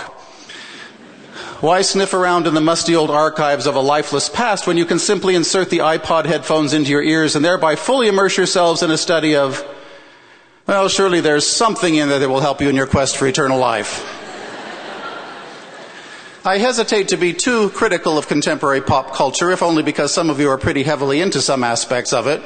Why 1.61 1.81
sniff 1.81 2.13
around 2.13 2.47
in 2.47 2.53
the 2.55 2.61
musty 2.61 2.95
old 2.95 3.11
archives 3.11 3.67
of 3.67 3.75
a 3.75 3.81
lifeless 3.81 4.29
past 4.29 4.65
when 4.65 4.77
you 4.77 4.85
can 4.85 4.97
simply 4.97 5.35
insert 5.35 5.69
the 5.69 5.79
iPod 5.79 6.25
headphones 6.25 6.73
into 6.73 6.89
your 6.89 7.03
ears 7.03 7.35
and 7.35 7.43
thereby 7.43 7.75
fully 7.75 8.07
immerse 8.07 8.37
yourselves 8.37 8.81
in 8.81 8.89
a 8.89 8.97
study 8.97 9.35
of, 9.35 9.63
well, 10.69 10.87
surely 10.87 11.19
there's 11.19 11.47
something 11.47 11.95
in 11.95 12.09
there 12.09 12.19
that 12.19 12.29
will 12.29 12.41
help 12.41 12.61
you 12.61 12.69
in 12.69 12.75
your 12.75 12.85
quest 12.85 13.17
for 13.17 13.25
eternal 13.25 13.57
life. 13.57 14.05
I 16.45 16.59
hesitate 16.59 17.07
to 17.07 17.17
be 17.17 17.33
too 17.33 17.71
critical 17.71 18.19
of 18.19 18.27
contemporary 18.27 18.81
pop 18.81 19.15
culture, 19.15 19.49
if 19.49 19.63
only 19.63 19.81
because 19.81 20.13
some 20.13 20.29
of 20.29 20.39
you 20.39 20.47
are 20.51 20.59
pretty 20.59 20.83
heavily 20.83 21.21
into 21.21 21.41
some 21.41 21.63
aspects 21.63 22.13
of 22.13 22.27
it. 22.27 22.43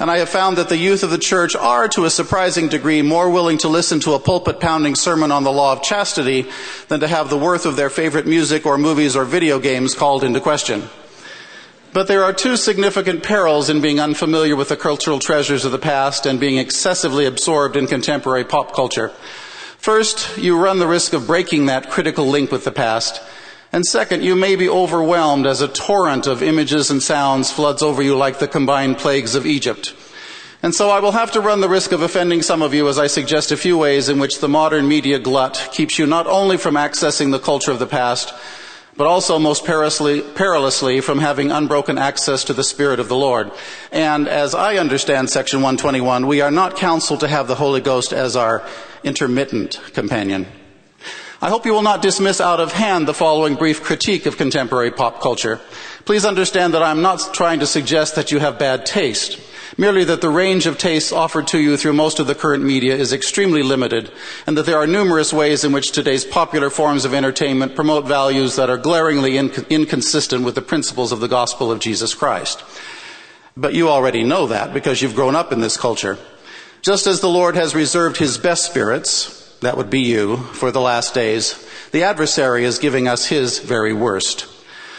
And 0.00 0.10
I 0.10 0.16
have 0.16 0.30
found 0.30 0.56
that 0.56 0.70
the 0.70 0.78
youth 0.78 1.02
of 1.02 1.10
the 1.10 1.18
church 1.18 1.54
are, 1.56 1.88
to 1.88 2.06
a 2.06 2.10
surprising 2.10 2.68
degree, 2.68 3.02
more 3.02 3.28
willing 3.28 3.58
to 3.58 3.68
listen 3.68 4.00
to 4.00 4.14
a 4.14 4.18
pulpit 4.18 4.60
pounding 4.60 4.94
sermon 4.94 5.30
on 5.30 5.44
the 5.44 5.52
law 5.52 5.74
of 5.74 5.82
chastity 5.82 6.46
than 6.88 7.00
to 7.00 7.06
have 7.06 7.28
the 7.28 7.36
worth 7.36 7.66
of 7.66 7.76
their 7.76 7.90
favorite 7.90 8.26
music 8.26 8.64
or 8.64 8.78
movies 8.78 9.14
or 9.14 9.26
video 9.26 9.58
games 9.58 9.94
called 9.94 10.24
into 10.24 10.40
question. 10.40 10.88
But 11.92 12.06
there 12.06 12.24
are 12.24 12.32
two 12.32 12.56
significant 12.56 13.22
perils 13.22 13.70
in 13.70 13.80
being 13.80 13.98
unfamiliar 13.98 14.54
with 14.56 14.68
the 14.68 14.76
cultural 14.76 15.18
treasures 15.18 15.64
of 15.64 15.72
the 15.72 15.78
past 15.78 16.26
and 16.26 16.38
being 16.38 16.58
excessively 16.58 17.24
absorbed 17.24 17.76
in 17.76 17.86
contemporary 17.86 18.44
pop 18.44 18.74
culture. 18.74 19.08
First, 19.78 20.36
you 20.36 20.58
run 20.58 20.78
the 20.78 20.86
risk 20.86 21.12
of 21.12 21.26
breaking 21.26 21.66
that 21.66 21.90
critical 21.90 22.26
link 22.26 22.52
with 22.52 22.64
the 22.64 22.72
past 22.72 23.20
And 23.70 23.84
second, 23.84 24.24
you 24.24 24.34
may 24.34 24.56
be 24.56 24.68
overwhelmed 24.68 25.46
as 25.46 25.60
a 25.60 25.68
torrent 25.68 26.26
of 26.26 26.42
images 26.42 26.90
and 26.90 27.02
sounds 27.02 27.52
floods 27.52 27.82
over 27.82 28.02
you 28.02 28.16
like 28.16 28.38
the 28.38 28.48
combined 28.48 28.96
plagues 28.96 29.34
of 29.34 29.44
Egypt. 29.44 29.94
And 30.62 30.74
so 30.74 30.90
I 30.90 31.00
will 31.00 31.12
have 31.12 31.32
to 31.32 31.40
run 31.40 31.60
the 31.60 31.68
risk 31.68 31.92
of 31.92 32.00
offending 32.02 32.42
some 32.42 32.62
of 32.62 32.72
you 32.72 32.88
as 32.88 32.98
I 32.98 33.06
suggest 33.06 33.52
a 33.52 33.56
few 33.56 33.76
ways 33.76 34.08
in 34.08 34.18
which 34.18 34.40
the 34.40 34.48
modern 34.48 34.88
media 34.88 35.18
glut 35.18 35.68
keeps 35.72 35.98
you 35.98 36.06
not 36.06 36.26
only 36.26 36.56
from 36.56 36.74
accessing 36.74 37.30
the 37.30 37.38
culture 37.38 37.70
of 37.70 37.78
the 37.78 37.86
past, 37.86 38.32
but 38.98 39.06
also 39.06 39.38
most 39.38 39.64
perilously, 39.64 40.20
perilously, 40.20 41.00
from 41.00 41.20
having 41.20 41.52
unbroken 41.52 41.96
access 41.96 42.42
to 42.42 42.52
the 42.52 42.64
Spirit 42.64 42.98
of 42.98 43.08
the 43.08 43.16
Lord. 43.16 43.52
And 43.92 44.26
as 44.26 44.56
I 44.56 44.76
understand 44.76 45.30
section 45.30 45.60
121, 45.60 46.26
we 46.26 46.40
are 46.40 46.50
not 46.50 46.76
counseled 46.76 47.20
to 47.20 47.28
have 47.28 47.46
the 47.46 47.54
Holy 47.54 47.80
Ghost 47.80 48.12
as 48.12 48.34
our 48.34 48.66
intermittent 49.04 49.80
companion. 49.94 50.46
I 51.40 51.48
hope 51.48 51.64
you 51.64 51.72
will 51.72 51.82
not 51.82 52.02
dismiss 52.02 52.40
out 52.40 52.58
of 52.58 52.72
hand 52.72 53.06
the 53.06 53.14
following 53.14 53.54
brief 53.54 53.84
critique 53.84 54.26
of 54.26 54.36
contemporary 54.36 54.90
pop 54.90 55.20
culture. 55.20 55.60
Please 56.04 56.24
understand 56.24 56.74
that 56.74 56.82
I'm 56.82 57.00
not 57.00 57.32
trying 57.32 57.60
to 57.60 57.66
suggest 57.66 58.16
that 58.16 58.32
you 58.32 58.40
have 58.40 58.58
bad 58.58 58.84
taste 58.84 59.38
merely 59.76 60.04
that 60.04 60.20
the 60.20 60.30
range 60.30 60.66
of 60.66 60.78
tastes 60.78 61.12
offered 61.12 61.46
to 61.48 61.58
you 61.58 61.76
through 61.76 61.92
most 61.92 62.18
of 62.18 62.26
the 62.26 62.34
current 62.34 62.64
media 62.64 62.94
is 62.96 63.12
extremely 63.12 63.62
limited, 63.62 64.10
and 64.46 64.56
that 64.56 64.66
there 64.66 64.78
are 64.78 64.86
numerous 64.86 65.32
ways 65.32 65.64
in 65.64 65.72
which 65.72 65.92
today's 65.92 66.24
popular 66.24 66.70
forms 66.70 67.04
of 67.04 67.12
entertainment 67.12 67.74
promote 67.74 68.06
values 68.06 68.56
that 68.56 68.70
are 68.70 68.78
glaringly 68.78 69.32
inc- 69.32 69.68
inconsistent 69.68 70.44
with 70.44 70.54
the 70.54 70.62
principles 70.62 71.12
of 71.12 71.20
the 71.20 71.28
gospel 71.28 71.70
of 71.70 71.80
Jesus 71.80 72.14
Christ. 72.14 72.62
But 73.56 73.74
you 73.74 73.88
already 73.88 74.22
know 74.22 74.46
that 74.46 74.72
because 74.72 75.02
you've 75.02 75.16
grown 75.16 75.34
up 75.34 75.52
in 75.52 75.60
this 75.60 75.76
culture. 75.76 76.16
Just 76.80 77.06
as 77.06 77.20
the 77.20 77.28
Lord 77.28 77.56
has 77.56 77.74
reserved 77.74 78.18
his 78.18 78.38
best 78.38 78.64
spirits, 78.64 79.56
that 79.60 79.76
would 79.76 79.90
be 79.90 80.02
you, 80.02 80.36
for 80.36 80.70
the 80.70 80.80
last 80.80 81.12
days, 81.12 81.68
the 81.90 82.04
adversary 82.04 82.64
is 82.64 82.78
giving 82.78 83.08
us 83.08 83.26
his 83.26 83.58
very 83.58 83.92
worst. 83.92 84.46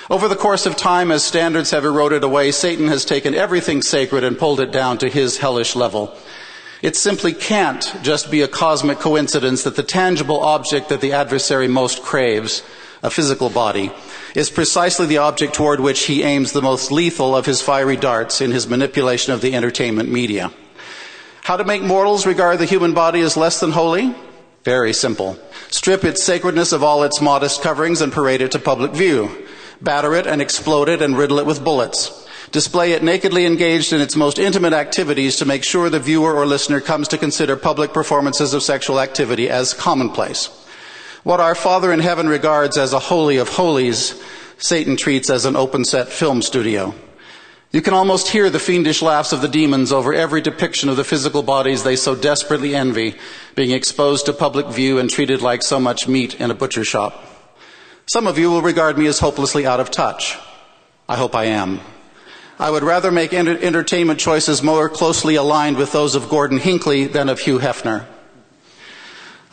Over 0.10 0.28
the 0.28 0.36
course 0.36 0.66
of 0.66 0.76
time, 0.76 1.12
as 1.12 1.24
standards 1.24 1.70
have 1.70 1.86
eroded 1.86 2.24
away, 2.24 2.49
Satan 2.49 2.88
has 2.88 3.05
taken 3.05 3.36
everything 3.36 3.84
sacred 3.84 4.24
and 4.24 4.39
pulled 4.39 4.60
it 4.60 4.72
down 4.72 4.97
to 4.99 5.07
his 5.07 5.38
hellish 5.38 5.76
level. 5.76 6.18
It 6.82 6.95
simply 6.95 7.32
can't 7.32 7.93
just 8.01 8.32
be 8.32 8.41
a 8.41 8.47
cosmic 8.47 8.97
coincidence 8.97 9.62
that 9.64 9.76
the 9.76 9.84
tangible 9.84 10.39
object 10.39 10.89
that 10.89 11.01
the 11.01 11.14
adversary 11.14 11.68
most 11.68 12.01
craves, 12.01 12.64
a 13.03 13.12
physical 13.12 13.51
body, 13.51 13.91
is 14.34 14.49
precisely 14.49 15.05
the 15.05 15.20
object 15.20 15.53
toward 15.53 15.80
which 15.80 16.05
he 16.05 16.24
aims 16.24 16.53
the 16.53 16.62
most 16.64 16.91
lethal 16.91 17.36
of 17.36 17.45
his 17.45 17.62
fiery 17.62 17.95
darts 17.95 18.41
in 18.41 18.49
his 18.49 18.68
manipulation 18.68 19.32
of 19.34 19.41
the 19.41 19.53
entertainment 19.53 20.12
media. 20.12 20.51
How 21.43 21.55
to 21.55 21.64
make 21.64 21.84
mortals 21.84 22.26
regard 22.26 22.57
the 22.57 22.66
human 22.66 22.95
body 22.95 23.22
as 23.22 23.38
less 23.38 23.60
than 23.60 23.72
holy? 23.72 24.16
Very 24.64 24.93
simple. 24.93 25.38
Strip 25.70 26.03
its 26.03 26.24
sacredness 26.24 26.72
of 26.72 26.84
all 26.84 27.03
its 27.03 27.22
modest 27.22 27.62
coverings 27.62 28.01
and 28.01 28.12
parade 28.12 28.41
it 28.41 28.51
to 28.53 28.60
public 28.60 28.93
view 28.93 29.45
batter 29.82 30.15
it 30.15 30.27
and 30.27 30.41
explode 30.41 30.89
it 30.89 31.01
and 31.01 31.17
riddle 31.17 31.39
it 31.39 31.45
with 31.45 31.63
bullets. 31.63 32.27
Display 32.51 32.93
it 32.93 33.03
nakedly 33.03 33.45
engaged 33.45 33.93
in 33.93 34.01
its 34.01 34.15
most 34.15 34.39
intimate 34.39 34.73
activities 34.73 35.38
to 35.38 35.45
make 35.45 35.63
sure 35.63 35.89
the 35.89 35.99
viewer 35.99 36.34
or 36.34 36.47
listener 36.47 36.82
comes 36.82 37.07
to 37.09 37.17
consider 37.17 37.55
public 37.55 37.93
performances 37.93 38.53
of 38.53 38.63
sexual 38.63 38.99
activity 38.99 39.49
as 39.49 39.73
commonplace. 39.73 40.47
What 41.23 41.39
our 41.39 41.53
Father 41.53 41.93
in 41.93 41.99
heaven 41.99 42.27
regards 42.27 42.77
as 42.77 42.93
a 42.93 42.99
holy 42.99 43.38
of 43.38 43.49
holies, 43.49 44.19
Satan 44.57 44.97
treats 44.97 45.30
as 45.30 45.45
an 45.45 45.55
open 45.55 45.86
set 45.86 46.09
film 46.09 46.41
studio. 46.41 46.95
You 47.71 47.84
can 47.84 47.93
almost 47.93 48.30
hear 48.30 48.49
the 48.49 48.57
fiendish 48.57 49.03
laughs 49.03 49.32
of 49.32 49.41
the 49.41 49.47
demons 49.47 49.91
over 49.91 50.11
every 50.11 50.41
depiction 50.41 50.89
of 50.89 50.97
the 50.97 51.03
physical 51.03 51.43
bodies 51.43 51.84
they 51.84 51.95
so 51.95 52.15
desperately 52.15 52.73
envy 52.73 53.15
being 53.53 53.69
exposed 53.69 54.25
to 54.25 54.34
public 54.34 54.65
view 54.67 54.97
and 54.97 55.07
treated 55.07 55.43
like 55.43 55.61
so 55.61 55.80
much 55.80 56.07
meat 56.07 56.41
in 56.41 56.49
a 56.49 56.55
butcher 56.55 56.84
shop. 56.84 57.28
Some 58.10 58.26
of 58.26 58.39
you 58.39 58.49
will 58.49 58.64
regard 58.64 58.97
me 58.97 59.05
as 59.05 59.20
hopelessly 59.20 59.68
out 59.68 59.80
of 59.80 59.91
touch. 59.91 60.36
I 61.07 61.16
hope 61.16 61.36
I 61.36 61.43
am. 61.43 61.80
I 62.57 62.72
would 62.72 62.82
rather 62.82 63.12
make 63.12 63.34
enter- 63.34 63.55
entertainment 63.55 64.20
choices 64.20 64.64
more 64.64 64.89
closely 64.89 65.36
aligned 65.36 65.78
with 65.78 65.91
those 65.91 66.16
of 66.16 66.28
Gordon 66.28 66.57
Hinckley 66.57 67.05
than 67.05 67.30
of 67.30 67.39
Hugh 67.39 67.60
Hefner. 67.60 68.07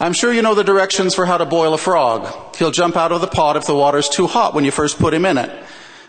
I'm 0.00 0.14
sure 0.14 0.32
you 0.32 0.40
know 0.40 0.54
the 0.54 0.64
directions 0.64 1.14
for 1.14 1.26
how 1.26 1.36
to 1.36 1.44
boil 1.44 1.74
a 1.74 1.78
frog. 1.78 2.56
He'll 2.56 2.70
jump 2.70 2.96
out 2.96 3.12
of 3.12 3.20
the 3.20 3.26
pot 3.26 3.58
if 3.58 3.66
the 3.66 3.74
water's 3.74 4.08
too 4.08 4.26
hot 4.26 4.54
when 4.54 4.64
you 4.64 4.70
first 4.70 4.98
put 4.98 5.12
him 5.12 5.26
in 5.26 5.36
it. 5.36 5.50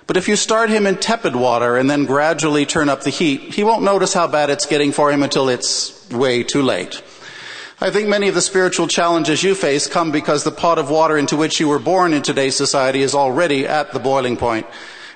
But 0.06 0.16
if 0.16 0.30
you 0.30 0.38
start 0.38 0.70
him 0.70 0.88
in 0.88 0.96
tepid 0.96 1.36
water 1.36 1.76
and 1.76 1.90
then 1.90 2.06
gradually 2.06 2.66
turn 2.66 2.88
up 2.88 3.02
the 3.02 3.10
heat, 3.10 3.56
he 3.56 3.66
won't 3.66 3.84
notice 3.84 4.14
how 4.14 4.26
bad 4.26 4.50
it's 4.50 4.66
getting 4.66 4.94
for 4.94 5.12
him 5.12 5.22
until 5.22 5.50
it's 5.50 6.10
way 6.12 6.44
too 6.44 6.62
late. 6.62 7.02
I 7.80 7.92
think 7.92 8.08
many 8.08 8.28
of 8.28 8.34
the 8.34 8.42
spiritual 8.42 8.88
challenges 8.88 9.44
you 9.44 9.54
face 9.54 9.86
come 9.86 10.12
because 10.12 10.44
the 10.44 10.50
pot 10.50 10.80
of 10.80 10.90
water 10.90 11.16
into 11.16 11.38
which 11.38 11.60
you 11.60 11.68
were 11.68 11.78
born 11.78 12.12
in 12.12 12.24
today's 12.24 12.56
society 12.56 13.04
is 13.04 13.14
already 13.14 13.68
at 13.68 13.92
the 13.92 14.00
boiling 14.00 14.36
point. 14.36 14.66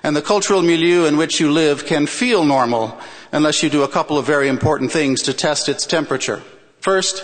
And 0.03 0.16
the 0.16 0.22
cultural 0.22 0.62
milieu 0.62 1.05
in 1.05 1.18
which 1.18 1.39
you 1.39 1.51
live 1.51 1.88
can 1.88 2.05
feel 2.05 2.45
normal 2.45 2.99
unless 3.32 3.64
you 3.64 3.72
do 3.72 3.82
a 3.82 3.88
couple 3.88 4.16
of 4.20 4.28
very 4.28 4.47
important 4.47 4.91
things 4.91 5.24
to 5.24 5.34
test 5.34 5.70
its 5.70 5.88
temperature. 5.88 6.43
First, 6.82 7.24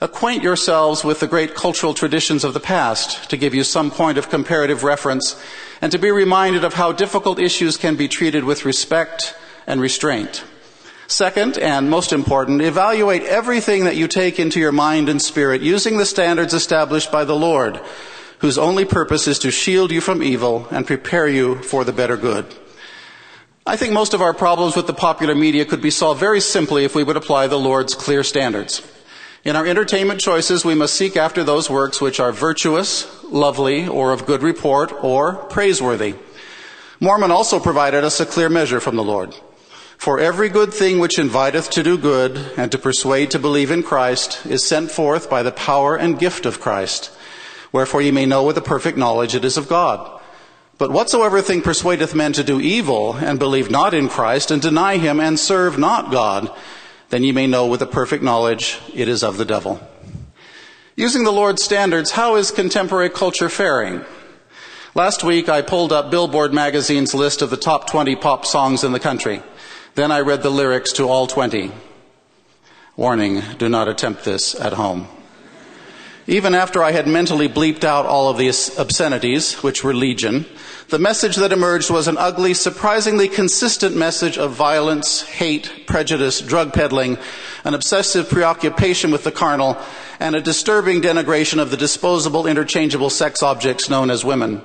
acquaint 0.00 0.42
yourselves 0.42 1.04
with 1.04 1.20
the 1.20 1.28
great 1.28 1.54
cultural 1.54 1.92
traditions 1.92 2.42
of 2.42 2.54
the 2.54 2.58
past 2.58 3.28
to 3.28 3.36
give 3.36 3.54
you 3.54 3.64
some 3.64 3.90
point 3.90 4.16
of 4.16 4.30
comparative 4.30 4.82
reference 4.82 5.38
and 5.82 5.92
to 5.92 5.98
be 5.98 6.10
reminded 6.10 6.64
of 6.64 6.72
how 6.72 6.90
difficult 6.90 7.38
issues 7.38 7.76
can 7.76 7.96
be 7.96 8.08
treated 8.08 8.44
with 8.44 8.64
respect 8.64 9.34
and 9.66 9.78
restraint. 9.78 10.42
Second, 11.10 11.58
and 11.58 11.90
most 11.90 12.12
important, 12.12 12.62
evaluate 12.62 13.24
everything 13.24 13.82
that 13.84 13.96
you 13.96 14.06
take 14.06 14.38
into 14.38 14.60
your 14.60 14.70
mind 14.70 15.08
and 15.08 15.20
spirit 15.20 15.60
using 15.60 15.96
the 15.96 16.06
standards 16.06 16.54
established 16.54 17.10
by 17.10 17.24
the 17.24 17.34
Lord, 17.34 17.80
whose 18.38 18.56
only 18.56 18.84
purpose 18.84 19.26
is 19.26 19.40
to 19.40 19.50
shield 19.50 19.90
you 19.90 20.00
from 20.00 20.22
evil 20.22 20.68
and 20.70 20.86
prepare 20.86 21.26
you 21.26 21.56
for 21.62 21.82
the 21.82 21.92
better 21.92 22.16
good. 22.16 22.46
I 23.66 23.76
think 23.76 23.92
most 23.92 24.14
of 24.14 24.22
our 24.22 24.32
problems 24.32 24.76
with 24.76 24.86
the 24.86 24.94
popular 24.94 25.34
media 25.34 25.64
could 25.64 25.82
be 25.82 25.90
solved 25.90 26.20
very 26.20 26.40
simply 26.40 26.84
if 26.84 26.94
we 26.94 27.02
would 27.02 27.16
apply 27.16 27.48
the 27.48 27.58
Lord's 27.58 27.96
clear 27.96 28.22
standards. 28.22 28.80
In 29.42 29.56
our 29.56 29.66
entertainment 29.66 30.20
choices, 30.20 30.64
we 30.64 30.76
must 30.76 30.94
seek 30.94 31.16
after 31.16 31.42
those 31.42 31.68
works 31.68 32.00
which 32.00 32.20
are 32.20 32.30
virtuous, 32.30 33.24
lovely, 33.24 33.88
or 33.88 34.12
of 34.12 34.26
good 34.26 34.44
report, 34.44 34.92
or 35.02 35.34
praiseworthy. 35.34 36.14
Mormon 37.00 37.32
also 37.32 37.58
provided 37.58 38.04
us 38.04 38.20
a 38.20 38.26
clear 38.26 38.48
measure 38.48 38.78
from 38.78 38.94
the 38.94 39.02
Lord. 39.02 39.34
For 40.00 40.18
every 40.18 40.48
good 40.48 40.72
thing 40.72 40.98
which 40.98 41.18
inviteth 41.18 41.68
to 41.72 41.82
do 41.82 41.98
good 41.98 42.54
and 42.56 42.72
to 42.72 42.78
persuade 42.78 43.32
to 43.32 43.38
believe 43.38 43.70
in 43.70 43.82
Christ 43.82 44.46
is 44.46 44.64
sent 44.64 44.90
forth 44.90 45.28
by 45.28 45.42
the 45.42 45.52
power 45.52 45.94
and 45.94 46.18
gift 46.18 46.46
of 46.46 46.58
Christ. 46.58 47.10
Wherefore 47.70 48.00
ye 48.00 48.10
may 48.10 48.24
know 48.24 48.42
with 48.42 48.56
a 48.56 48.62
perfect 48.62 48.96
knowledge 48.96 49.34
it 49.34 49.44
is 49.44 49.58
of 49.58 49.68
God. 49.68 50.22
But 50.78 50.90
whatsoever 50.90 51.42
thing 51.42 51.60
persuadeth 51.60 52.14
men 52.14 52.32
to 52.32 52.42
do 52.42 52.62
evil 52.62 53.12
and 53.12 53.38
believe 53.38 53.70
not 53.70 53.92
in 53.92 54.08
Christ 54.08 54.50
and 54.50 54.62
deny 54.62 54.96
him 54.96 55.20
and 55.20 55.38
serve 55.38 55.78
not 55.78 56.10
God, 56.10 56.50
then 57.10 57.22
ye 57.22 57.30
may 57.30 57.46
know 57.46 57.66
with 57.66 57.82
a 57.82 57.86
perfect 57.86 58.24
knowledge 58.24 58.78
it 58.94 59.06
is 59.06 59.22
of 59.22 59.36
the 59.36 59.44
devil. 59.44 59.86
Using 60.96 61.24
the 61.24 61.30
Lord's 61.30 61.62
standards, 61.62 62.12
how 62.12 62.36
is 62.36 62.50
contemporary 62.50 63.10
culture 63.10 63.50
faring? 63.50 64.06
Last 64.94 65.22
week 65.22 65.50
I 65.50 65.60
pulled 65.60 65.92
up 65.92 66.10
Billboard 66.10 66.54
magazine's 66.54 67.12
list 67.12 67.42
of 67.42 67.50
the 67.50 67.58
top 67.58 67.90
20 67.90 68.16
pop 68.16 68.46
songs 68.46 68.82
in 68.82 68.92
the 68.92 68.98
country. 68.98 69.42
Then 69.94 70.12
I 70.12 70.20
read 70.20 70.42
the 70.42 70.50
lyrics 70.50 70.92
to 70.94 71.08
all 71.08 71.26
20. 71.26 71.72
Warning, 72.96 73.42
do 73.58 73.68
not 73.68 73.88
attempt 73.88 74.24
this 74.24 74.54
at 74.54 74.74
home. 74.74 75.08
Even 76.26 76.54
after 76.54 76.80
I 76.80 76.92
had 76.92 77.08
mentally 77.08 77.48
bleeped 77.48 77.82
out 77.82 78.06
all 78.06 78.28
of 78.28 78.38
the 78.38 78.48
obscenities, 78.78 79.54
which 79.64 79.82
were 79.82 79.92
legion, 79.92 80.46
the 80.90 80.98
message 80.98 81.36
that 81.36 81.52
emerged 81.52 81.90
was 81.90 82.06
an 82.06 82.16
ugly, 82.18 82.54
surprisingly 82.54 83.28
consistent 83.28 83.96
message 83.96 84.38
of 84.38 84.52
violence, 84.52 85.22
hate, 85.22 85.86
prejudice, 85.88 86.40
drug 86.40 86.72
peddling, 86.72 87.18
an 87.64 87.74
obsessive 87.74 88.28
preoccupation 88.28 89.10
with 89.10 89.24
the 89.24 89.32
carnal, 89.32 89.76
and 90.20 90.36
a 90.36 90.40
disturbing 90.40 91.00
denigration 91.00 91.58
of 91.60 91.72
the 91.72 91.76
disposable, 91.76 92.46
interchangeable 92.46 93.10
sex 93.10 93.42
objects 93.42 93.90
known 93.90 94.08
as 94.08 94.24
women. 94.24 94.62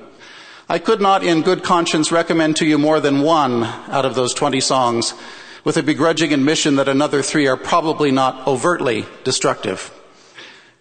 I 0.68 0.80
could 0.80 1.00
not 1.00 1.24
in 1.24 1.44
good 1.44 1.64
conscience 1.64 2.12
recommend 2.12 2.56
to 2.58 2.66
you 2.66 2.80
more 2.80 3.00
than 3.00 3.22
one 3.22 3.64
out 3.64 4.06
of 4.06 4.16
those 4.16 4.34
20 4.34 4.60
songs 4.62 5.14
with 5.64 5.78
a 5.78 5.84
begrudging 5.84 6.34
admission 6.34 6.78
that 6.78 6.88
another 6.88 7.22
three 7.22 7.48
are 7.48 7.58
probably 7.58 8.12
not 8.12 8.48
overtly 8.48 9.06
destructive. 9.24 9.92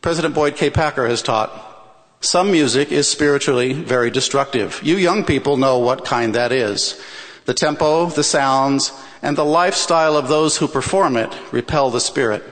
President 0.01 0.35
Boyd 0.35 0.57
K. 0.57 0.71
Packer 0.71 1.07
has 1.07 1.23
taught, 1.23 1.73
some 2.21 2.51
music 2.51 2.93
is 2.93 3.07
spiritually 3.09 3.75
very 3.75 4.11
destructive. 4.11 4.81
You 4.83 4.97
young 4.97 5.25
people 5.25 5.59
know 5.59 5.79
what 5.79 6.07
kind 6.07 6.35
that 6.35 6.53
is. 6.53 6.99
The 7.45 7.53
tempo, 7.53 8.07
the 8.07 8.25
sounds, 8.25 8.93
and 9.21 9.37
the 9.37 9.45
lifestyle 9.45 10.17
of 10.17 10.29
those 10.29 10.57
who 10.57 10.69
perform 10.69 11.17
it 11.17 11.35
repel 11.53 11.91
the 11.91 12.01
spirit. 12.01 12.43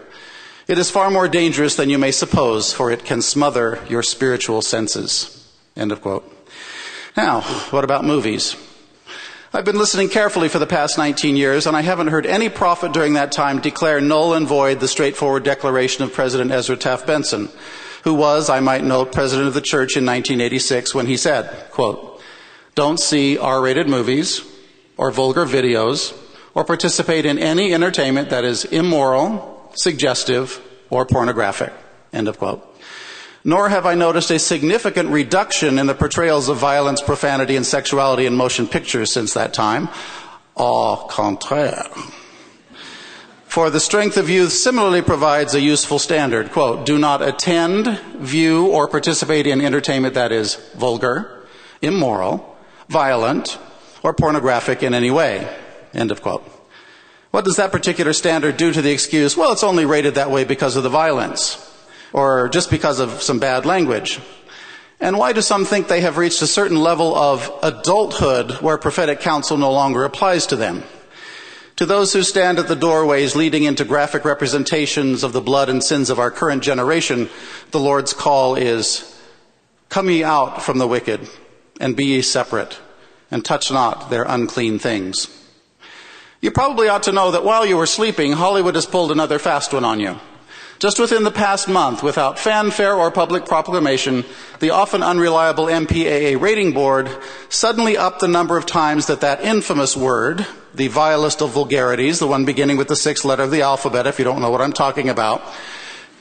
It 0.68 0.78
is 0.78 0.90
far 0.90 1.10
more 1.10 1.28
dangerous 1.28 1.76
than 1.76 1.88
you 1.88 1.98
may 1.98 2.10
suppose, 2.10 2.72
for 2.72 2.90
it 2.90 3.04
can 3.04 3.22
smother 3.22 3.82
your 3.88 4.02
spiritual 4.02 4.60
senses. 4.60 5.50
End 5.76 5.92
of 5.92 6.02
quote. 6.02 6.31
Now, 7.16 7.42
what 7.70 7.84
about 7.84 8.04
movies? 8.04 8.56
I've 9.52 9.66
been 9.66 9.78
listening 9.78 10.08
carefully 10.08 10.48
for 10.48 10.58
the 10.58 10.66
past 10.66 10.96
19 10.96 11.36
years, 11.36 11.66
and 11.66 11.76
I 11.76 11.82
haven't 11.82 12.06
heard 12.06 12.24
any 12.24 12.48
prophet 12.48 12.92
during 12.92 13.14
that 13.14 13.32
time 13.32 13.60
declare 13.60 14.00
null 14.00 14.32
and 14.32 14.46
void 14.46 14.80
the 14.80 14.88
straightforward 14.88 15.42
declaration 15.42 16.04
of 16.04 16.14
President 16.14 16.50
Ezra 16.50 16.76
Taft 16.76 17.06
Benson. 17.06 17.50
who 18.04 18.14
was, 18.14 18.50
I 18.50 18.60
might 18.60 18.82
note, 18.82 19.12
president 19.12 19.48
of 19.48 19.54
the 19.54 19.60
church 19.60 19.96
in 19.96 20.04
1986 20.04 20.94
when 20.94 21.06
he 21.06 21.16
said, 21.16 21.70
quote, 21.70 22.20
don't 22.74 22.98
see 22.98 23.38
R-rated 23.38 23.88
movies 23.88 24.42
or 24.96 25.10
vulgar 25.10 25.44
videos 25.44 26.16
or 26.54 26.64
participate 26.64 27.26
in 27.26 27.38
any 27.38 27.72
entertainment 27.72 28.30
that 28.30 28.44
is 28.44 28.64
immoral, 28.64 29.70
suggestive, 29.74 30.60
or 30.90 31.06
pornographic. 31.06 31.72
End 32.12 32.28
of 32.28 32.38
quote. 32.38 32.71
Nor 33.44 33.68
have 33.68 33.86
I 33.86 33.94
noticed 33.94 34.30
a 34.30 34.38
significant 34.38 35.10
reduction 35.10 35.78
in 35.78 35.86
the 35.86 35.94
portrayals 35.94 36.48
of 36.48 36.58
violence, 36.58 37.00
profanity, 37.00 37.56
and 37.56 37.66
sexuality 37.66 38.26
in 38.26 38.36
motion 38.36 38.68
pictures 38.68 39.12
since 39.12 39.34
that 39.34 39.52
time. 39.52 39.88
Au 40.56 41.06
contraire. 41.08 41.86
For 43.46 43.68
the 43.68 43.80
strength 43.80 44.16
of 44.16 44.30
youth 44.30 44.52
similarly 44.52 45.02
provides 45.02 45.54
a 45.54 45.60
useful 45.60 45.98
standard. 45.98 46.52
Quote, 46.52 46.86
do 46.86 46.98
not 46.98 47.20
attend, 47.20 47.86
view, 48.16 48.68
or 48.68 48.88
participate 48.88 49.46
in 49.46 49.60
entertainment 49.60 50.14
that 50.14 50.32
is 50.32 50.54
vulgar, 50.74 51.44
immoral, 51.82 52.56
violent, 52.88 53.58
or 54.02 54.14
pornographic 54.14 54.82
in 54.82 54.94
any 54.94 55.10
way. 55.10 55.54
End 55.92 56.10
of 56.10 56.22
quote. 56.22 56.44
What 57.30 57.44
does 57.44 57.56
that 57.56 57.72
particular 57.72 58.12
standard 58.12 58.56
do 58.56 58.72
to 58.72 58.82
the 58.82 58.92
excuse? 58.92 59.36
Well, 59.36 59.52
it's 59.52 59.64
only 59.64 59.84
rated 59.84 60.14
that 60.14 60.30
way 60.30 60.44
because 60.44 60.76
of 60.76 60.82
the 60.82 60.88
violence, 60.88 61.56
or 62.12 62.48
just 62.48 62.70
because 62.70 63.00
of 63.00 63.22
some 63.22 63.38
bad 63.38 63.66
language. 63.66 64.20
And 65.00 65.18
why 65.18 65.32
do 65.32 65.40
some 65.40 65.64
think 65.64 65.88
they 65.88 66.02
have 66.02 66.16
reached 66.16 66.42
a 66.42 66.46
certain 66.46 66.76
level 66.76 67.14
of 67.14 67.50
adulthood 67.62 68.52
where 68.60 68.78
prophetic 68.78 69.20
counsel 69.20 69.56
no 69.56 69.72
longer 69.72 70.04
applies 70.04 70.46
to 70.46 70.56
them? 70.56 70.84
To 71.76 71.86
those 71.86 72.12
who 72.12 72.22
stand 72.22 72.58
at 72.58 72.68
the 72.68 72.76
doorways 72.76 73.34
leading 73.34 73.64
into 73.64 73.84
graphic 73.84 74.24
representations 74.24 75.24
of 75.24 75.32
the 75.32 75.40
blood 75.40 75.68
and 75.68 75.82
sins 75.82 76.10
of 76.10 76.18
our 76.18 76.30
current 76.30 76.62
generation, 76.62 77.28
the 77.70 77.80
Lord's 77.80 78.12
call 78.12 78.54
is, 78.54 79.08
Come 79.88 80.08
ye 80.08 80.22
out 80.22 80.62
from 80.62 80.78
the 80.78 80.86
wicked, 80.86 81.28
and 81.80 81.96
be 81.96 82.04
ye 82.04 82.22
separate, 82.22 82.78
and 83.30 83.44
touch 83.44 83.72
not 83.72 84.10
their 84.10 84.22
unclean 84.22 84.78
things. 84.78 85.26
You 86.40 86.50
probably 86.50 86.88
ought 86.88 87.04
to 87.04 87.12
know 87.12 87.32
that 87.32 87.44
while 87.44 87.66
you 87.66 87.76
were 87.76 87.86
sleeping, 87.86 88.32
Hollywood 88.32 88.74
has 88.74 88.86
pulled 88.86 89.10
another 89.10 89.38
fast 89.38 89.72
one 89.72 89.84
on 89.84 89.98
you. 89.98 90.20
Just 90.82 90.98
within 90.98 91.22
the 91.22 91.30
past 91.30 91.68
month, 91.68 92.02
without 92.02 92.40
fanfare 92.40 92.96
or 92.96 93.12
public 93.12 93.46
proclamation, 93.46 94.24
the 94.58 94.70
often 94.70 95.00
unreliable 95.00 95.66
MPAA 95.66 96.40
rating 96.40 96.72
board 96.72 97.08
suddenly 97.48 97.96
upped 97.96 98.18
the 98.18 98.26
number 98.26 98.56
of 98.56 98.66
times 98.66 99.06
that 99.06 99.20
that 99.20 99.44
infamous 99.44 99.96
word, 99.96 100.44
the 100.74 100.88
vilest 100.88 101.40
of 101.40 101.50
vulgarities, 101.50 102.18
the 102.18 102.26
one 102.26 102.44
beginning 102.44 102.78
with 102.78 102.88
the 102.88 102.96
sixth 102.96 103.24
letter 103.24 103.44
of 103.44 103.52
the 103.52 103.62
alphabet, 103.62 104.08
if 104.08 104.18
you 104.18 104.24
don't 104.24 104.40
know 104.40 104.50
what 104.50 104.60
I'm 104.60 104.72
talking 104.72 105.08
about, 105.08 105.40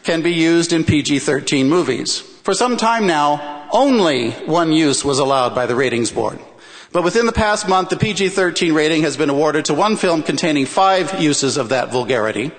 can 0.04 0.22
be 0.22 0.32
used 0.32 0.74
in 0.74 0.84
PG-13 0.84 1.66
movies. 1.66 2.20
For 2.20 2.54
some 2.54 2.78
time 2.78 3.08
now, 3.08 3.68
only 3.72 4.30
one 4.30 4.72
use 4.72 5.04
was 5.04 5.18
allowed 5.18 5.56
by 5.56 5.66
the 5.66 5.76
ratings 5.76 6.12
board. 6.12 6.38
But 6.92 7.04
within 7.04 7.26
the 7.26 7.32
past 7.32 7.68
month, 7.68 7.90
the 7.90 7.98
PG-13 7.98 8.76
rating 8.76 9.02
has 9.02 9.18
been 9.18 9.32
awarded 9.32 9.66
to 9.66 9.74
one 9.74 9.96
film 9.96 10.22
containing 10.22 10.68
five 10.68 11.20
uses 11.20 11.58
of 11.58 11.70
that 11.70 11.92
vulgarity. 11.92 12.52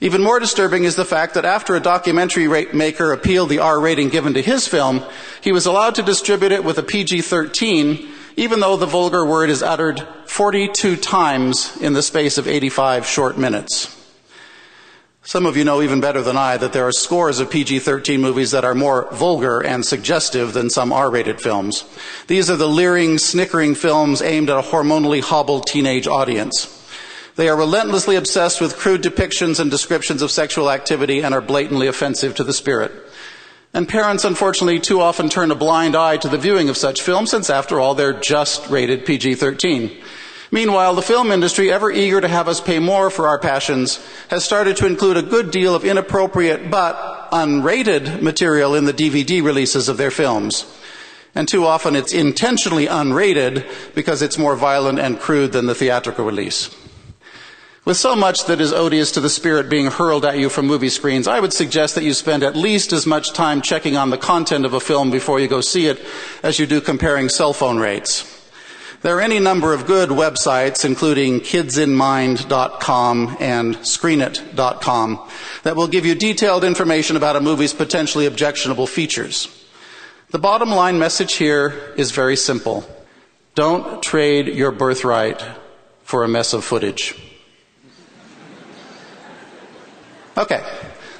Even 0.00 0.22
more 0.22 0.38
disturbing 0.38 0.84
is 0.84 0.96
the 0.96 1.04
fact 1.04 1.34
that 1.34 1.44
after 1.44 1.74
a 1.74 1.80
documentary 1.80 2.48
maker 2.72 3.12
appealed 3.12 3.48
the 3.48 3.60
R 3.60 3.80
rating 3.80 4.10
given 4.10 4.34
to 4.34 4.42
his 4.42 4.68
film, 4.68 5.02
he 5.40 5.52
was 5.52 5.64
allowed 5.64 5.94
to 5.94 6.02
distribute 6.02 6.52
it 6.52 6.64
with 6.64 6.78
a 6.78 6.82
PG-13, 6.82 8.06
even 8.36 8.60
though 8.60 8.76
the 8.76 8.86
vulgar 8.86 9.24
word 9.24 9.48
is 9.48 9.62
uttered 9.62 10.06
42 10.26 10.96
times 10.96 11.76
in 11.80 11.94
the 11.94 12.02
space 12.02 12.36
of 12.36 12.46
85 12.46 13.06
short 13.06 13.38
minutes. 13.38 13.92
Some 15.22 15.46
of 15.46 15.56
you 15.56 15.64
know 15.64 15.82
even 15.82 16.00
better 16.00 16.22
than 16.22 16.36
I 16.36 16.56
that 16.58 16.72
there 16.72 16.86
are 16.86 16.92
scores 16.92 17.40
of 17.40 17.50
PG-13 17.50 18.20
movies 18.20 18.52
that 18.52 18.64
are 18.64 18.76
more 18.76 19.08
vulgar 19.12 19.60
and 19.60 19.84
suggestive 19.84 20.52
than 20.52 20.70
some 20.70 20.92
R-rated 20.92 21.40
films. 21.40 21.84
These 22.28 22.48
are 22.48 22.54
the 22.54 22.68
leering, 22.68 23.18
snickering 23.18 23.74
films 23.74 24.22
aimed 24.22 24.50
at 24.50 24.58
a 24.58 24.68
hormonally 24.68 25.20
hobbled 25.20 25.66
teenage 25.66 26.06
audience. 26.06 26.75
They 27.36 27.50
are 27.50 27.56
relentlessly 27.56 28.16
obsessed 28.16 28.62
with 28.62 28.78
crude 28.78 29.02
depictions 29.02 29.60
and 29.60 29.70
descriptions 29.70 30.22
of 30.22 30.30
sexual 30.30 30.70
activity 30.70 31.22
and 31.22 31.34
are 31.34 31.42
blatantly 31.42 31.86
offensive 31.86 32.34
to 32.36 32.44
the 32.44 32.54
spirit. 32.54 32.92
And 33.74 33.86
parents, 33.86 34.24
unfortunately, 34.24 34.80
too 34.80 35.02
often 35.02 35.28
turn 35.28 35.50
a 35.50 35.54
blind 35.54 35.94
eye 35.94 36.16
to 36.16 36.28
the 36.28 36.38
viewing 36.38 36.70
of 36.70 36.78
such 36.78 37.02
films, 37.02 37.30
since 37.30 37.50
after 37.50 37.78
all, 37.78 37.94
they're 37.94 38.18
just 38.18 38.70
rated 38.70 39.04
PG-13. 39.04 40.02
Meanwhile, 40.50 40.94
the 40.94 41.02
film 41.02 41.30
industry, 41.30 41.70
ever 41.70 41.90
eager 41.90 42.22
to 42.22 42.28
have 42.28 42.48
us 42.48 42.58
pay 42.58 42.78
more 42.78 43.10
for 43.10 43.28
our 43.28 43.38
passions, 43.38 44.02
has 44.28 44.42
started 44.42 44.78
to 44.78 44.86
include 44.86 45.18
a 45.18 45.22
good 45.22 45.50
deal 45.50 45.74
of 45.74 45.84
inappropriate 45.84 46.70
but 46.70 47.28
unrated 47.32 48.22
material 48.22 48.74
in 48.74 48.86
the 48.86 48.94
DVD 48.94 49.42
releases 49.42 49.90
of 49.90 49.98
their 49.98 50.10
films. 50.10 50.64
And 51.34 51.46
too 51.46 51.66
often 51.66 51.96
it's 51.96 52.14
intentionally 52.14 52.86
unrated 52.86 53.66
because 53.94 54.22
it's 54.22 54.38
more 54.38 54.56
violent 54.56 54.98
and 54.98 55.20
crude 55.20 55.52
than 55.52 55.66
the 55.66 55.74
theatrical 55.74 56.24
release. 56.24 56.74
With 57.86 57.96
so 57.96 58.16
much 58.16 58.46
that 58.46 58.60
is 58.60 58.72
odious 58.72 59.12
to 59.12 59.20
the 59.20 59.30
spirit 59.30 59.70
being 59.70 59.86
hurled 59.86 60.24
at 60.24 60.40
you 60.40 60.48
from 60.48 60.66
movie 60.66 60.88
screens, 60.88 61.28
I 61.28 61.38
would 61.38 61.52
suggest 61.52 61.94
that 61.94 62.02
you 62.02 62.14
spend 62.14 62.42
at 62.42 62.56
least 62.56 62.92
as 62.92 63.06
much 63.06 63.32
time 63.32 63.62
checking 63.62 63.96
on 63.96 64.10
the 64.10 64.18
content 64.18 64.64
of 64.64 64.74
a 64.74 64.80
film 64.80 65.12
before 65.12 65.38
you 65.38 65.46
go 65.46 65.60
see 65.60 65.86
it 65.86 66.04
as 66.42 66.58
you 66.58 66.66
do 66.66 66.80
comparing 66.80 67.28
cell 67.28 67.52
phone 67.52 67.78
rates. 67.78 68.44
There 69.02 69.16
are 69.16 69.20
any 69.20 69.38
number 69.38 69.72
of 69.72 69.86
good 69.86 70.08
websites, 70.08 70.84
including 70.84 71.38
kidsinmind.com 71.38 73.36
and 73.38 73.76
screenit.com, 73.76 75.28
that 75.62 75.76
will 75.76 75.86
give 75.86 76.04
you 76.04 76.16
detailed 76.16 76.64
information 76.64 77.16
about 77.16 77.36
a 77.36 77.40
movie's 77.40 77.72
potentially 77.72 78.26
objectionable 78.26 78.88
features. 78.88 79.64
The 80.30 80.40
bottom 80.40 80.70
line 80.70 80.98
message 80.98 81.34
here 81.34 81.94
is 81.96 82.10
very 82.10 82.34
simple. 82.34 82.84
Don't 83.54 84.02
trade 84.02 84.48
your 84.48 84.72
birthright 84.72 85.40
for 86.02 86.24
a 86.24 86.28
mess 86.28 86.52
of 86.52 86.64
footage. 86.64 87.14
Okay. 90.36 90.62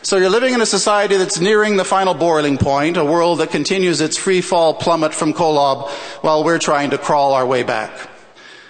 So 0.03 0.19
you're 0.19 0.31
living 0.31 0.55
in 0.55 0.61
a 0.61 0.67
society 0.67 1.17
that's 1.17 1.41
nearing 1.41 1.77
the 1.77 1.85
final 1.85 2.15
boiling 2.15 2.59
point, 2.59 2.97
a 2.97 3.05
world 3.05 3.41
that 3.41 3.51
continues 3.51 4.01
its 4.01 4.17
free 4.17 4.41
fall 4.41 4.75
plummet 4.75 5.15
from 5.15 5.33
Kolob 5.33 5.89
while 6.21 6.45
we're 6.45 6.59
trying 6.59 6.91
to 6.91 6.99
crawl 6.99 7.33
our 7.33 7.47
way 7.47 7.63
back. 7.63 7.93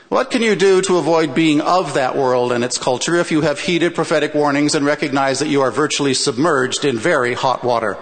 What 0.09 0.31
can 0.31 0.41
you 0.41 0.55
do 0.55 0.81
to 0.83 0.99
avoid 0.99 1.35
being 1.35 1.61
of 1.61 1.95
that 1.95 2.17
world 2.17 2.53
and 2.53 2.63
its 2.63 2.79
culture 2.79 3.17
if 3.17 3.33
you 3.33 3.41
have 3.41 3.59
heeded 3.59 3.97
prophetic 3.97 4.35
warnings 4.35 4.77
and 4.77 4.87
recognize 4.87 5.41
that 5.41 5.49
you 5.49 5.63
are 5.63 5.73
virtually 5.73 6.15
submerged 6.15 6.85
in 6.85 6.97
very 6.97 7.35
hot 7.35 7.65
water? 7.65 7.99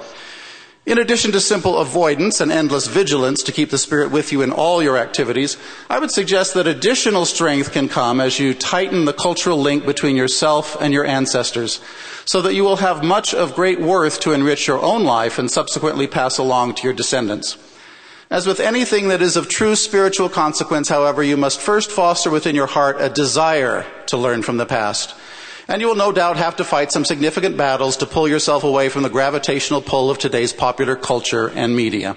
In 0.86 0.98
addition 0.98 1.32
to 1.32 1.40
simple 1.40 1.78
avoidance 1.78 2.42
and 2.42 2.52
endless 2.52 2.88
vigilance 2.88 3.42
to 3.44 3.52
keep 3.52 3.70
the 3.70 3.78
Spirit 3.78 4.10
with 4.10 4.32
you 4.32 4.42
in 4.42 4.52
all 4.52 4.82
your 4.82 4.98
activities, 4.98 5.56
I 5.88 5.98
would 5.98 6.10
suggest 6.10 6.52
that 6.54 6.66
additional 6.66 7.24
strength 7.24 7.72
can 7.72 7.88
come 7.88 8.20
as 8.20 8.38
you 8.38 8.52
tighten 8.52 9.06
the 9.06 9.14
cultural 9.14 9.58
link 9.58 9.86
between 9.86 10.14
yourself 10.14 10.76
and 10.78 10.92
your 10.92 11.06
ancestors, 11.06 11.80
so 12.26 12.42
that 12.42 12.52
you 12.52 12.64
will 12.64 12.76
have 12.76 13.02
much 13.02 13.32
of 13.32 13.54
great 13.54 13.80
worth 13.80 14.20
to 14.20 14.32
enrich 14.32 14.66
your 14.66 14.78
own 14.78 15.04
life 15.04 15.38
and 15.38 15.50
subsequently 15.50 16.06
pass 16.06 16.36
along 16.36 16.74
to 16.74 16.82
your 16.82 16.92
descendants. 16.92 17.56
As 18.30 18.46
with 18.46 18.60
anything 18.60 19.08
that 19.08 19.22
is 19.22 19.38
of 19.38 19.48
true 19.48 19.76
spiritual 19.76 20.28
consequence, 20.28 20.90
however, 20.90 21.22
you 21.22 21.38
must 21.38 21.62
first 21.62 21.90
foster 21.90 22.28
within 22.28 22.54
your 22.54 22.66
heart 22.66 22.96
a 23.00 23.08
desire 23.08 23.86
to 24.08 24.18
learn 24.18 24.42
from 24.42 24.58
the 24.58 24.66
past 24.66 25.14
and 25.68 25.80
you 25.80 25.88
will 25.88 25.94
no 25.94 26.12
doubt 26.12 26.36
have 26.36 26.56
to 26.56 26.64
fight 26.64 26.92
some 26.92 27.04
significant 27.04 27.56
battles 27.56 27.96
to 27.98 28.06
pull 28.06 28.28
yourself 28.28 28.64
away 28.64 28.88
from 28.88 29.02
the 29.02 29.08
gravitational 29.08 29.80
pull 29.80 30.10
of 30.10 30.18
today's 30.18 30.52
popular 30.52 30.96
culture 30.96 31.48
and 31.50 31.74
media. 31.74 32.16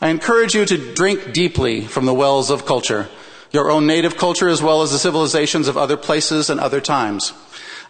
I 0.00 0.08
encourage 0.08 0.54
you 0.54 0.64
to 0.64 0.94
drink 0.94 1.32
deeply 1.32 1.82
from 1.82 2.06
the 2.06 2.14
wells 2.14 2.50
of 2.50 2.66
culture, 2.66 3.08
your 3.50 3.70
own 3.70 3.86
native 3.86 4.16
culture 4.16 4.48
as 4.48 4.62
well 4.62 4.82
as 4.82 4.92
the 4.92 4.98
civilizations 4.98 5.68
of 5.68 5.76
other 5.76 5.96
places 5.96 6.50
and 6.50 6.60
other 6.60 6.80
times. 6.80 7.32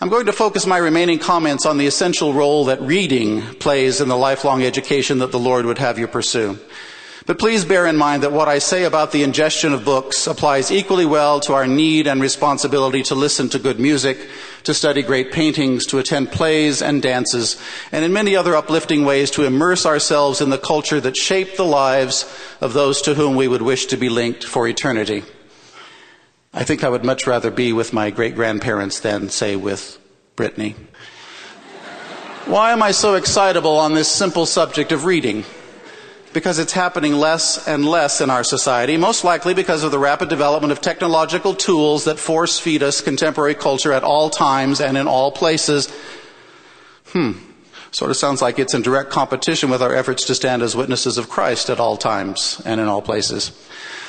I'm 0.00 0.08
going 0.08 0.26
to 0.26 0.32
focus 0.32 0.64
my 0.64 0.78
remaining 0.78 1.18
comments 1.18 1.66
on 1.66 1.76
the 1.76 1.86
essential 1.86 2.32
role 2.32 2.66
that 2.66 2.80
reading 2.80 3.42
plays 3.56 4.00
in 4.00 4.08
the 4.08 4.16
lifelong 4.16 4.62
education 4.62 5.18
that 5.18 5.32
the 5.32 5.40
Lord 5.40 5.66
would 5.66 5.78
have 5.78 5.98
you 5.98 6.06
pursue. 6.06 6.58
But 7.28 7.38
please 7.38 7.62
bear 7.62 7.84
in 7.86 7.98
mind 7.98 8.22
that 8.22 8.32
what 8.32 8.48
I 8.48 8.58
say 8.58 8.84
about 8.84 9.12
the 9.12 9.22
ingestion 9.22 9.74
of 9.74 9.84
books 9.84 10.26
applies 10.26 10.70
equally 10.70 11.04
well 11.04 11.40
to 11.40 11.52
our 11.52 11.66
need 11.66 12.06
and 12.06 12.22
responsibility 12.22 13.02
to 13.02 13.14
listen 13.14 13.50
to 13.50 13.58
good 13.58 13.78
music, 13.78 14.16
to 14.62 14.72
study 14.72 15.02
great 15.02 15.30
paintings, 15.30 15.84
to 15.88 15.98
attend 15.98 16.32
plays 16.32 16.80
and 16.80 17.02
dances, 17.02 17.60
and 17.92 18.02
in 18.02 18.14
many 18.14 18.34
other 18.34 18.56
uplifting 18.56 19.04
ways 19.04 19.30
to 19.32 19.44
immerse 19.44 19.84
ourselves 19.84 20.40
in 20.40 20.48
the 20.48 20.56
culture 20.56 21.02
that 21.02 21.18
shaped 21.18 21.58
the 21.58 21.66
lives 21.66 22.24
of 22.62 22.72
those 22.72 23.02
to 23.02 23.12
whom 23.12 23.36
we 23.36 23.46
would 23.46 23.60
wish 23.60 23.84
to 23.84 23.98
be 23.98 24.08
linked 24.08 24.42
for 24.42 24.66
eternity. 24.66 25.22
I 26.54 26.64
think 26.64 26.82
I 26.82 26.88
would 26.88 27.04
much 27.04 27.26
rather 27.26 27.50
be 27.50 27.74
with 27.74 27.92
my 27.92 28.08
great 28.08 28.36
grandparents 28.36 29.00
than, 29.00 29.28
say, 29.28 29.54
with 29.54 29.98
Britney. 30.34 30.76
Why 32.46 32.72
am 32.72 32.82
I 32.82 32.92
so 32.92 33.16
excitable 33.16 33.76
on 33.76 33.92
this 33.92 34.10
simple 34.10 34.46
subject 34.46 34.92
of 34.92 35.04
reading? 35.04 35.44
Because 36.32 36.58
it's 36.58 36.72
happening 36.72 37.14
less 37.14 37.66
and 37.66 37.84
less 37.84 38.20
in 38.20 38.30
our 38.30 38.44
society, 38.44 38.96
most 38.96 39.24
likely 39.24 39.54
because 39.54 39.82
of 39.82 39.90
the 39.90 39.98
rapid 39.98 40.28
development 40.28 40.72
of 40.72 40.80
technological 40.80 41.54
tools 41.54 42.04
that 42.04 42.18
force 42.18 42.58
feed 42.58 42.82
us 42.82 43.00
contemporary 43.00 43.54
culture 43.54 43.92
at 43.92 44.04
all 44.04 44.30
times 44.30 44.80
and 44.80 44.96
in 44.96 45.06
all 45.06 45.30
places. 45.32 45.92
Hmm. 47.06 47.32
Sort 47.90 48.10
of 48.10 48.16
sounds 48.18 48.42
like 48.42 48.58
it's 48.58 48.74
in 48.74 48.82
direct 48.82 49.10
competition 49.10 49.70
with 49.70 49.82
our 49.82 49.94
efforts 49.94 50.24
to 50.26 50.34
stand 50.34 50.62
as 50.62 50.76
witnesses 50.76 51.16
of 51.16 51.30
Christ 51.30 51.70
at 51.70 51.80
all 51.80 51.96
times 51.96 52.60
and 52.66 52.80
in 52.80 52.86
all 52.86 53.00
places. 53.00 53.50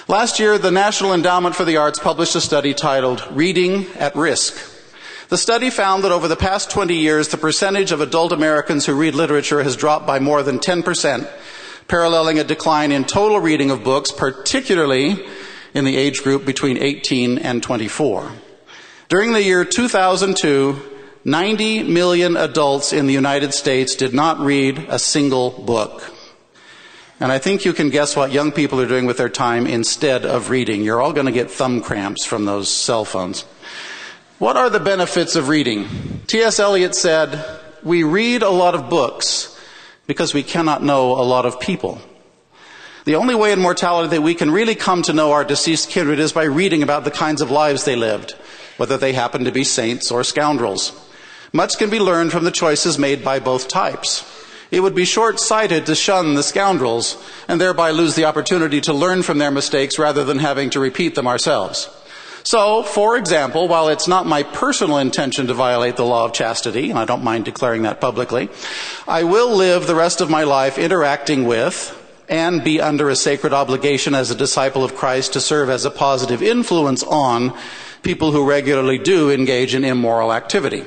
Last 0.09 0.39
year, 0.39 0.57
the 0.57 0.71
National 0.71 1.13
Endowment 1.13 1.55
for 1.55 1.63
the 1.63 1.77
Arts 1.77 1.99
published 1.99 2.35
a 2.35 2.41
study 2.41 2.73
titled 2.73 3.25
Reading 3.31 3.85
at 3.95 4.15
Risk. 4.15 4.57
The 5.29 5.37
study 5.37 5.69
found 5.69 6.03
that 6.03 6.11
over 6.11 6.27
the 6.27 6.35
past 6.35 6.71
20 6.71 6.95
years, 6.95 7.27
the 7.27 7.37
percentage 7.37 7.91
of 7.91 8.01
adult 8.01 8.31
Americans 8.31 8.87
who 8.87 8.95
read 8.95 9.13
literature 9.13 9.61
has 9.61 9.75
dropped 9.75 10.07
by 10.07 10.19
more 10.19 10.41
than 10.41 10.57
10%, 10.57 11.29
paralleling 11.89 12.39
a 12.39 12.43
decline 12.43 12.91
in 12.91 13.03
total 13.03 13.39
reading 13.39 13.71
of 13.71 13.83
books, 13.83 14.11
particularly 14.11 15.25
in 15.73 15.85
the 15.85 15.97
age 15.97 16.23
group 16.23 16.45
between 16.45 16.77
18 16.77 17.39
and 17.39 17.61
24. 17.61 18.31
During 19.09 19.33
the 19.33 19.43
year 19.43 19.65
2002, 19.65 20.79
90 21.25 21.83
million 21.83 22.37
adults 22.37 22.93
in 22.93 23.07
the 23.07 23.13
United 23.13 23.53
States 23.53 23.95
did 23.95 24.13
not 24.13 24.39
read 24.39 24.85
a 24.87 24.99
single 24.99 25.49
book. 25.49 26.13
And 27.19 27.31
I 27.31 27.37
think 27.37 27.65
you 27.65 27.73
can 27.73 27.89
guess 27.89 28.15
what 28.15 28.31
young 28.31 28.51
people 28.51 28.79
are 28.79 28.87
doing 28.87 29.05
with 29.05 29.17
their 29.17 29.29
time 29.29 29.67
instead 29.67 30.25
of 30.25 30.49
reading. 30.49 30.83
You're 30.83 31.01
all 31.01 31.11
going 31.11 31.25
to 31.25 31.33
get 31.33 31.51
thumb 31.51 31.81
cramps 31.81 32.23
from 32.23 32.45
those 32.45 32.71
cell 32.71 33.03
phones. 33.03 33.41
What 34.37 34.55
are 34.55 34.69
the 34.69 34.79
benefits 34.79 35.35
of 35.35 35.49
reading? 35.49 36.21
T.S. 36.27 36.59
Eliot 36.59 36.95
said, 36.95 37.43
We 37.83 38.03
read 38.03 38.41
a 38.41 38.49
lot 38.49 38.73
of 38.73 38.89
books 38.89 39.58
because 40.09 40.33
we 40.33 40.41
cannot 40.41 40.81
know 40.81 41.11
a 41.11 41.21
lot 41.21 41.45
of 41.45 41.59
people. 41.59 42.01
The 43.05 43.13
only 43.13 43.35
way 43.35 43.51
in 43.51 43.59
mortality 43.59 44.09
that 44.09 44.23
we 44.23 44.33
can 44.33 44.49
really 44.49 44.73
come 44.73 45.03
to 45.03 45.13
know 45.13 45.31
our 45.33 45.45
deceased 45.45 45.91
kindred 45.91 46.17
is 46.17 46.33
by 46.33 46.45
reading 46.45 46.81
about 46.81 47.03
the 47.03 47.11
kinds 47.11 47.43
of 47.43 47.51
lives 47.51 47.85
they 47.85 47.95
lived, 47.95 48.31
whether 48.77 48.97
they 48.97 49.13
happened 49.13 49.45
to 49.45 49.51
be 49.51 49.63
saints 49.63 50.09
or 50.09 50.23
scoundrels. 50.23 50.93
Much 51.53 51.77
can 51.77 51.91
be 51.91 51.99
learned 51.99 52.31
from 52.31 52.43
the 52.43 52.49
choices 52.49 52.97
made 52.97 53.23
by 53.23 53.37
both 53.37 53.67
types. 53.67 54.25
It 54.71 54.79
would 54.79 54.95
be 54.95 55.05
short-sighted 55.05 55.85
to 55.85 55.93
shun 55.93 56.33
the 56.33 56.41
scoundrels 56.41 57.15
and 57.47 57.61
thereby 57.61 57.91
lose 57.91 58.15
the 58.15 58.25
opportunity 58.25 58.81
to 58.81 58.93
learn 58.93 59.21
from 59.21 59.37
their 59.37 59.51
mistakes 59.51 59.99
rather 59.99 60.23
than 60.23 60.39
having 60.39 60.71
to 60.71 60.79
repeat 60.79 61.13
them 61.13 61.27
ourselves. 61.27 61.87
So, 62.43 62.83
for 62.83 63.17
example, 63.17 63.67
while 63.67 63.89
it's 63.89 64.07
not 64.07 64.25
my 64.25 64.43
personal 64.43 64.97
intention 64.97 65.47
to 65.47 65.53
violate 65.53 65.97
the 65.97 66.05
law 66.05 66.25
of 66.25 66.33
chastity, 66.33 66.89
and 66.89 66.97
I 66.97 67.05
don't 67.05 67.23
mind 67.23 67.45
declaring 67.45 67.83
that 67.83 68.01
publicly, 68.01 68.49
I 69.07 69.23
will 69.23 69.55
live 69.55 69.87
the 69.87 69.95
rest 69.95 70.21
of 70.21 70.29
my 70.29 70.43
life 70.43 70.77
interacting 70.77 71.45
with 71.45 71.95
and 72.29 72.63
be 72.63 72.79
under 72.79 73.09
a 73.09 73.15
sacred 73.15 73.53
obligation 73.53 74.13
as 74.13 74.31
a 74.31 74.35
disciple 74.35 74.83
of 74.83 74.95
Christ 74.95 75.33
to 75.33 75.41
serve 75.41 75.69
as 75.69 75.83
a 75.83 75.91
positive 75.91 76.41
influence 76.41 77.03
on 77.03 77.57
people 78.03 78.31
who 78.31 78.47
regularly 78.47 78.97
do 78.97 79.31
engage 79.31 79.75
in 79.75 79.83
immoral 79.83 80.31
activity. 80.31 80.85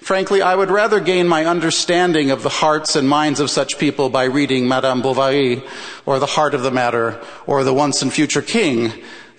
Frankly, 0.00 0.42
I 0.42 0.54
would 0.54 0.70
rather 0.70 1.00
gain 1.00 1.26
my 1.26 1.46
understanding 1.46 2.30
of 2.30 2.42
the 2.42 2.50
hearts 2.50 2.94
and 2.94 3.08
minds 3.08 3.40
of 3.40 3.48
such 3.48 3.78
people 3.78 4.10
by 4.10 4.24
reading 4.24 4.68
Madame 4.68 5.00
Bovary 5.00 5.62
or 6.04 6.18
The 6.18 6.26
Heart 6.26 6.52
of 6.52 6.62
the 6.62 6.70
Matter 6.70 7.18
or 7.46 7.64
The 7.64 7.72
Once 7.72 8.02
and 8.02 8.12
Future 8.12 8.42
King 8.42 8.92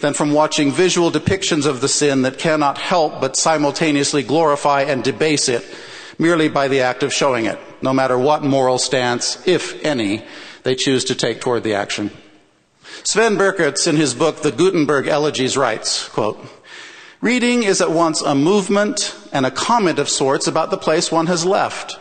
than 0.05 0.13
from 0.13 0.31
watching 0.31 0.71
visual 0.71 1.11
depictions 1.11 1.65
of 1.65 1.81
the 1.81 1.87
sin 1.87 2.21
that 2.21 2.37
cannot 2.37 2.77
help 2.77 3.19
but 3.19 3.35
simultaneously 3.35 4.21
glorify 4.21 4.83
and 4.83 5.03
debase 5.03 5.49
it 5.49 5.65
merely 6.19 6.47
by 6.47 6.67
the 6.67 6.81
act 6.81 7.01
of 7.01 7.11
showing 7.11 7.45
it, 7.45 7.59
no 7.81 7.91
matter 7.91 8.17
what 8.17 8.43
moral 8.43 8.77
stance, 8.77 9.45
if 9.47 9.83
any, 9.83 10.23
they 10.61 10.75
choose 10.75 11.05
to 11.05 11.15
take 11.15 11.41
toward 11.41 11.63
the 11.63 11.73
action. 11.73 12.11
Sven 13.03 13.35
Birkerts, 13.35 13.87
in 13.87 13.95
his 13.95 14.13
book 14.13 14.43
The 14.43 14.51
Gutenberg 14.51 15.07
Elegies, 15.07 15.57
writes, 15.57 16.07
quote, 16.09 16.39
Reading 17.19 17.63
is 17.63 17.81
at 17.81 17.89
once 17.89 18.21
a 18.21 18.35
movement 18.35 19.17
and 19.33 19.43
a 19.43 19.51
comment 19.51 19.97
of 19.97 20.07
sorts 20.07 20.45
about 20.45 20.69
the 20.69 20.77
place 20.77 21.11
one 21.11 21.25
has 21.25 21.45
left. 21.45 21.97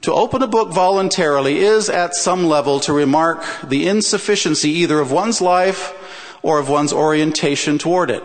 To 0.00 0.12
open 0.12 0.42
a 0.42 0.46
book 0.46 0.72
voluntarily 0.72 1.58
is 1.58 1.90
at 1.90 2.14
some 2.14 2.46
level 2.46 2.80
to 2.80 2.92
remark 2.94 3.44
the 3.62 3.86
insufficiency 3.86 4.70
either 4.70 4.98
of 4.98 5.12
one's 5.12 5.42
life 5.42 5.92
or 6.44 6.58
of 6.58 6.68
one's 6.68 6.92
orientation 6.92 7.78
toward 7.78 8.10
it. 8.10 8.22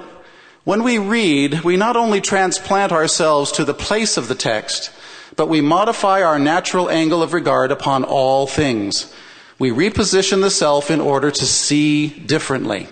When 0.65 0.83
we 0.83 0.97
read, 0.97 1.61
we 1.61 1.77
not 1.77 1.95
only 1.95 2.19
transplant 2.19 2.91
ourselves 2.91 3.53
to 3.53 3.63
the 3.63 3.73
place 3.73 4.17
of 4.17 4.27
the 4.27 4.35
text, 4.35 4.91
but 5.37 5.47
we 5.47 5.61
modify 5.61 6.21
our 6.21 6.37
natural 6.37 6.89
angle 6.89 7.23
of 7.23 7.33
regard 7.33 7.71
upon 7.71 8.03
all 8.03 8.45
things. 8.45 9.11
We 9.57 9.71
reposition 9.71 10.41
the 10.41 10.51
self 10.51 10.91
in 10.91 10.99
order 10.99 11.31
to 11.31 11.45
see 11.45 12.09
differently. 12.09 12.89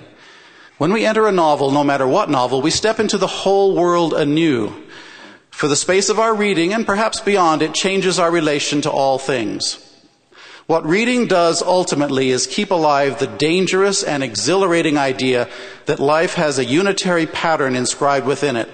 When 0.78 0.94
we 0.94 1.06
enter 1.06 1.28
a 1.28 1.32
novel, 1.32 1.72
no 1.72 1.84
matter 1.84 2.08
what 2.08 2.30
novel, 2.30 2.62
we 2.62 2.72
step 2.72 3.00
into 3.00 3.18
the 3.18 3.28
whole 3.28 3.76
world 3.76 4.14
anew. 4.14 4.74
For 5.50 5.68
the 5.68 5.76
space 5.76 6.08
of 6.08 6.20
our 6.20 6.34
reading, 6.34 6.74
and 6.74 6.86
perhaps 6.86 7.20
beyond, 7.20 7.62
it 7.62 7.74
changes 7.74 8.18
our 8.18 8.32
relation 8.32 8.82
to 8.84 8.92
all 8.92 9.20
things. 9.20 9.87
What 10.68 10.86
reading 10.86 11.28
does 11.28 11.64
ultimately 11.64 12.30
is 12.30 12.46
keep 12.46 12.72
alive 12.72 13.20
the 13.20 13.28
dangerous 13.28 14.04
and 14.04 14.22
exhilarating 14.22 14.98
idea 14.98 15.48
that 15.86 15.98
life 15.98 16.34
has 16.34 16.60
a 16.60 16.66
unitary 16.66 17.26
pattern 17.26 17.74
inscribed 17.74 18.28
within 18.28 18.58
it. 18.58 18.68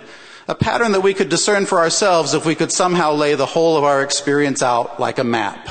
A 0.47 0.55
pattern 0.55 0.93
that 0.93 1.01
we 1.01 1.13
could 1.13 1.29
discern 1.29 1.67
for 1.67 1.77
ourselves 1.77 2.33
if 2.33 2.47
we 2.47 2.55
could 2.55 2.71
somehow 2.71 3.13
lay 3.13 3.35
the 3.35 3.45
whole 3.45 3.77
of 3.77 3.83
our 3.83 4.01
experience 4.01 4.63
out 4.63 4.99
like 4.99 5.19
a 5.19 5.23
map. 5.23 5.69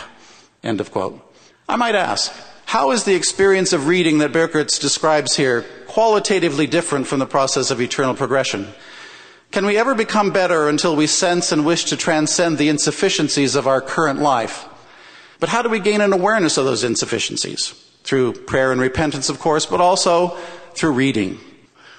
End 0.62 0.80
of 0.80 0.92
quote. 0.92 1.20
I 1.68 1.74
might 1.74 1.96
ask, 1.96 2.32
how 2.66 2.92
is 2.92 3.02
the 3.02 3.16
experience 3.16 3.72
of 3.72 3.88
reading 3.88 4.18
that 4.18 4.32
Birkerts 4.32 4.80
describes 4.80 5.36
here 5.36 5.62
qualitatively 5.88 6.68
different 6.68 7.08
from 7.08 7.18
the 7.18 7.26
process 7.26 7.72
of 7.72 7.80
eternal 7.80 8.14
progression? 8.14 8.68
Can 9.50 9.66
we 9.66 9.76
ever 9.76 9.96
become 9.96 10.30
better 10.30 10.68
until 10.68 10.94
we 10.94 11.08
sense 11.08 11.50
and 11.50 11.66
wish 11.66 11.86
to 11.86 11.96
transcend 11.96 12.58
the 12.58 12.68
insufficiencies 12.68 13.56
of 13.56 13.66
our 13.66 13.80
current 13.80 14.20
life? 14.20 14.68
But 15.42 15.48
how 15.48 15.62
do 15.62 15.68
we 15.68 15.80
gain 15.80 16.00
an 16.00 16.12
awareness 16.12 16.56
of 16.56 16.66
those 16.66 16.84
insufficiencies? 16.84 17.74
Through 18.04 18.34
prayer 18.44 18.70
and 18.70 18.80
repentance, 18.80 19.28
of 19.28 19.40
course, 19.40 19.66
but 19.66 19.80
also 19.80 20.36
through 20.74 20.92
reading. 20.92 21.40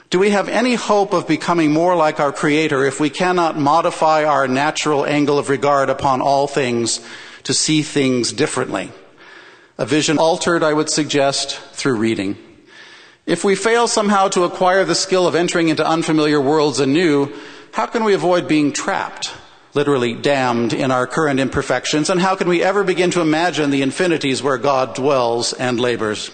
Do 0.10 0.18
we 0.18 0.30
have 0.30 0.48
any 0.48 0.76
hope 0.76 1.12
of 1.12 1.28
becoming 1.28 1.74
more 1.74 1.94
like 1.94 2.22
our 2.22 2.32
Creator 2.32 2.86
if 2.86 3.02
we 3.02 3.10
cannot 3.10 3.60
modify 3.60 4.24
our 4.24 4.48
natural 4.48 5.06
angle 5.06 5.38
of 5.38 5.50
regard 5.50 5.90
upon 5.90 6.22
all 6.22 6.48
things 6.48 7.02
to 7.44 7.54
see 7.54 7.82
things 7.82 8.32
differently? 8.32 8.94
A 9.78 9.86
vision 9.86 10.18
altered, 10.20 10.64
I 10.64 10.72
would 10.72 10.90
suggest, 10.90 11.60
through 11.74 11.96
reading. 11.96 12.38
If 13.26 13.44
we 13.44 13.56
fail 13.56 13.90
somehow 13.90 14.30
to 14.30 14.46
acquire 14.46 14.86
the 14.86 14.96
skill 14.96 15.28
of 15.28 15.36
entering 15.36 15.68
into 15.68 15.86
unfamiliar 15.86 16.40
worlds 16.40 16.80
anew, 16.80 17.30
how 17.74 17.88
can 17.88 18.06
we 18.06 18.14
avoid 18.14 18.48
being 18.48 18.72
trapped, 18.72 19.34
literally 19.74 20.14
damned 20.14 20.74
in 20.74 20.92
our 20.92 21.08
current 21.08 21.40
imperfections? 21.40 22.10
And 22.10 22.20
how 22.20 22.36
can 22.36 22.48
we 22.48 22.64
ever 22.64 22.84
begin 22.84 23.12
to 23.12 23.22
imagine 23.22 23.70
the 23.70 23.82
infinities 23.82 24.44
where 24.44 24.58
God 24.58 24.96
dwells 24.96 25.54
and 25.54 25.80
labors? 25.80 26.32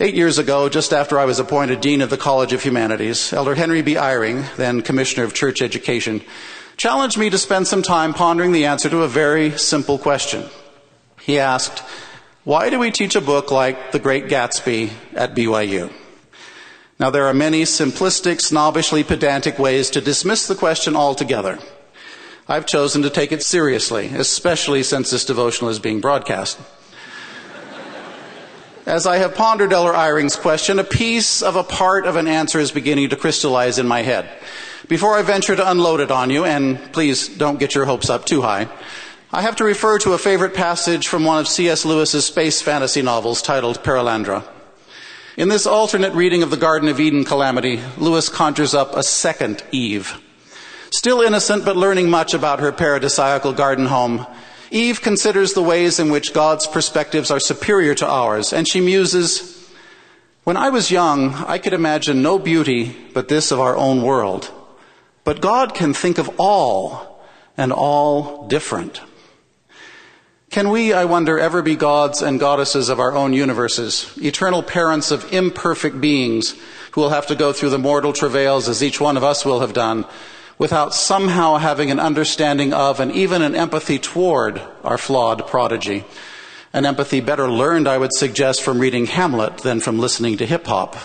Eight 0.00 0.14
years 0.14 0.38
ago, 0.38 0.68
just 0.68 0.92
after 0.92 1.18
I 1.18 1.24
was 1.24 1.40
appointed 1.40 1.80
Dean 1.80 2.02
of 2.02 2.10
the 2.10 2.16
College 2.16 2.52
of 2.52 2.62
Humanities, 2.62 3.32
Elder 3.32 3.56
Henry 3.56 3.82
B. 3.82 3.94
Eyring, 3.94 4.44
then 4.56 4.82
Commissioner 4.82 5.24
of 5.24 5.34
Church 5.34 5.60
Education, 5.60 6.22
challenged 6.76 7.18
me 7.18 7.30
to 7.30 7.38
spend 7.38 7.66
some 7.66 7.82
time 7.82 8.14
pondering 8.14 8.52
the 8.52 8.66
answer 8.66 8.88
to 8.88 9.02
a 9.02 9.08
very 9.08 9.58
simple 9.58 9.98
question. 9.98 10.44
He 11.20 11.40
asked, 11.40 11.82
why 12.44 12.70
do 12.70 12.78
we 12.78 12.92
teach 12.92 13.16
a 13.16 13.20
book 13.20 13.50
like 13.50 13.90
The 13.90 13.98
Great 13.98 14.28
Gatsby 14.28 14.90
at 15.14 15.34
BYU? 15.34 15.92
Now, 17.00 17.10
there 17.10 17.26
are 17.26 17.34
many 17.34 17.62
simplistic, 17.62 18.40
snobbishly 18.40 19.04
pedantic 19.04 19.58
ways 19.58 19.90
to 19.90 20.00
dismiss 20.00 20.46
the 20.46 20.54
question 20.54 20.96
altogether. 20.96 21.58
I've 22.50 22.64
chosen 22.64 23.02
to 23.02 23.10
take 23.10 23.30
it 23.30 23.42
seriously, 23.42 24.06
especially 24.06 24.82
since 24.82 25.10
this 25.10 25.26
devotional 25.26 25.70
is 25.70 25.78
being 25.78 26.00
broadcast. 26.00 26.58
As 28.86 29.06
I 29.06 29.18
have 29.18 29.34
pondered 29.34 29.70
Elder 29.70 29.92
Eyring's 29.92 30.34
question, 30.34 30.78
a 30.78 30.84
piece 30.84 31.42
of 31.42 31.56
a 31.56 31.62
part 31.62 32.06
of 32.06 32.16
an 32.16 32.26
answer 32.26 32.58
is 32.58 32.72
beginning 32.72 33.10
to 33.10 33.16
crystallize 33.16 33.78
in 33.78 33.86
my 33.86 34.00
head. 34.00 34.30
Before 34.88 35.18
I 35.18 35.20
venture 35.20 35.56
to 35.56 35.70
unload 35.70 36.00
it 36.00 36.10
on 36.10 36.30
you, 36.30 36.46
and 36.46 36.90
please 36.94 37.28
don't 37.28 37.60
get 37.60 37.74
your 37.74 37.84
hopes 37.84 38.08
up 38.08 38.24
too 38.24 38.40
high, 38.40 38.66
I 39.30 39.42
have 39.42 39.56
to 39.56 39.64
refer 39.64 39.98
to 39.98 40.14
a 40.14 40.18
favorite 40.18 40.54
passage 40.54 41.06
from 41.06 41.24
one 41.24 41.40
of 41.40 41.48
C.S. 41.48 41.84
Lewis's 41.84 42.24
space 42.24 42.62
fantasy 42.62 43.02
novels 43.02 43.42
titled 43.42 43.84
Perelandra. 43.84 44.42
In 45.36 45.50
this 45.50 45.66
alternate 45.66 46.14
reading 46.14 46.42
of 46.42 46.48
the 46.48 46.56
Garden 46.56 46.88
of 46.88 46.98
Eden 46.98 47.26
calamity, 47.26 47.82
Lewis 47.98 48.30
conjures 48.30 48.72
up 48.72 48.96
a 48.96 49.02
second 49.02 49.62
Eve. 49.70 50.18
Still 50.90 51.20
innocent 51.20 51.64
but 51.64 51.76
learning 51.76 52.08
much 52.08 52.34
about 52.34 52.60
her 52.60 52.72
paradisiacal 52.72 53.56
garden 53.56 53.86
home, 53.86 54.26
Eve 54.70 55.00
considers 55.00 55.52
the 55.52 55.62
ways 55.62 55.98
in 55.98 56.10
which 56.10 56.34
God's 56.34 56.66
perspectives 56.66 57.30
are 57.30 57.40
superior 57.40 57.94
to 57.96 58.06
ours, 58.06 58.52
and 58.52 58.66
she 58.66 58.80
muses, 58.80 59.70
When 60.44 60.56
I 60.56 60.70
was 60.70 60.90
young, 60.90 61.34
I 61.34 61.58
could 61.58 61.72
imagine 61.72 62.22
no 62.22 62.38
beauty 62.38 62.96
but 63.14 63.28
this 63.28 63.50
of 63.50 63.60
our 63.60 63.76
own 63.76 64.02
world. 64.02 64.50
But 65.24 65.40
God 65.40 65.74
can 65.74 65.92
think 65.94 66.18
of 66.18 66.30
all, 66.38 67.22
and 67.58 67.72
all 67.72 68.46
different. 68.46 69.00
Can 70.50 70.70
we, 70.70 70.94
I 70.94 71.04
wonder, 71.04 71.38
ever 71.38 71.60
be 71.60 71.76
gods 71.76 72.22
and 72.22 72.40
goddesses 72.40 72.88
of 72.88 73.00
our 73.00 73.14
own 73.14 73.34
universes, 73.34 74.10
eternal 74.16 74.62
parents 74.62 75.10
of 75.10 75.30
imperfect 75.30 76.00
beings 76.00 76.54
who 76.92 77.02
will 77.02 77.10
have 77.10 77.26
to 77.26 77.34
go 77.34 77.52
through 77.52 77.70
the 77.70 77.78
mortal 77.78 78.14
travails 78.14 78.68
as 78.68 78.82
each 78.82 78.98
one 79.00 79.18
of 79.18 79.24
us 79.24 79.44
will 79.44 79.60
have 79.60 79.74
done, 79.74 80.06
without 80.58 80.92
somehow 80.92 81.56
having 81.56 81.90
an 81.90 82.00
understanding 82.00 82.72
of 82.72 83.00
and 83.00 83.12
even 83.12 83.42
an 83.42 83.54
empathy 83.54 83.98
toward 83.98 84.60
our 84.82 84.98
flawed 84.98 85.46
prodigy. 85.46 86.04
An 86.72 86.84
empathy 86.84 87.20
better 87.20 87.50
learned, 87.50 87.88
I 87.88 87.96
would 87.96 88.12
suggest, 88.12 88.62
from 88.62 88.78
reading 88.78 89.06
Hamlet 89.06 89.58
than 89.58 89.80
from 89.80 89.98
listening 89.98 90.36
to 90.38 90.46
hip 90.46 90.66
hop. 90.66 90.96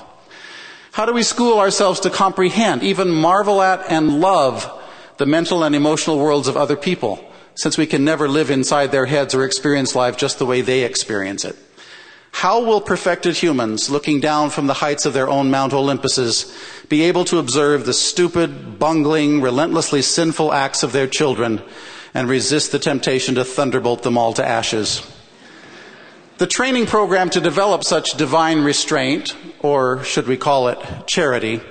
How 0.91 1.05
do 1.05 1.13
we 1.13 1.23
school 1.23 1.59
ourselves 1.59 2.01
to 2.01 2.09
comprehend, 2.09 2.83
even 2.83 3.09
marvel 3.09 3.61
at, 3.61 3.89
and 3.89 4.19
love 4.19 4.69
the 5.17 5.25
mental 5.25 5.63
and 5.63 5.75
emotional 5.75 6.19
worlds 6.19 6.47
of 6.47 6.57
other 6.57 6.75
people, 6.75 7.23
since 7.55 7.77
we 7.77 7.85
can 7.85 8.03
never 8.03 8.27
live 8.27 8.51
inside 8.51 8.91
their 8.91 9.05
heads 9.05 9.33
or 9.33 9.45
experience 9.45 9.95
life 9.95 10.17
just 10.17 10.39
the 10.39 10.45
way 10.45 10.61
they 10.61 10.83
experience 10.83 11.45
it? 11.45 11.55
How 12.33 12.61
will 12.61 12.81
perfected 12.81 13.37
humans, 13.37 13.89
looking 13.89 14.19
down 14.19 14.49
from 14.49 14.67
the 14.67 14.73
heights 14.73 15.05
of 15.05 15.13
their 15.13 15.29
own 15.29 15.49
Mount 15.49 15.71
Olympuses, 15.71 16.51
be 16.89 17.03
able 17.03 17.23
to 17.25 17.37
observe 17.37 17.85
the 17.85 17.93
stupid, 17.93 18.79
bungling, 18.79 19.39
relentlessly 19.39 20.01
sinful 20.01 20.51
acts 20.51 20.83
of 20.83 20.91
their 20.91 21.07
children 21.07 21.61
and 22.13 22.27
resist 22.27 22.71
the 22.71 22.79
temptation 22.79 23.35
to 23.35 23.45
thunderbolt 23.45 24.03
them 24.03 24.17
all 24.17 24.33
to 24.33 24.45
ashes? 24.45 25.01
The 26.39 26.47
training 26.47 26.87
program 26.87 27.29
to 27.29 27.39
develop 27.39 27.83
such 27.83 28.17
divine 28.17 28.63
restraint, 28.63 29.35
or 29.59 30.03
should 30.03 30.27
we 30.27 30.35
call 30.35 30.67
it 30.67 30.79
charity, 31.07 31.61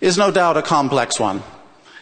is 0.00 0.18
no 0.18 0.30
doubt 0.32 0.56
a 0.56 0.62
complex 0.62 1.18
one. 1.20 1.42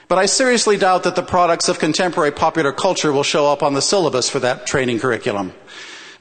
But 0.09 0.19
I 0.19 0.27
seriously 0.27 0.79
doubt 0.79 1.03
that 1.03 1.17
the 1.17 1.23
products 1.23 1.69
of 1.69 1.79
contemporary 1.79 2.33
popular 2.33 2.73
culture 2.73 3.13
will 3.13 3.23
show 3.23 3.53
up 3.53 3.63
on 3.63 3.75
the 3.75 3.83
syllabus 3.83 4.31
for 4.31 4.39
that 4.41 4.67
training 4.67 5.01
curriculum. 5.01 5.53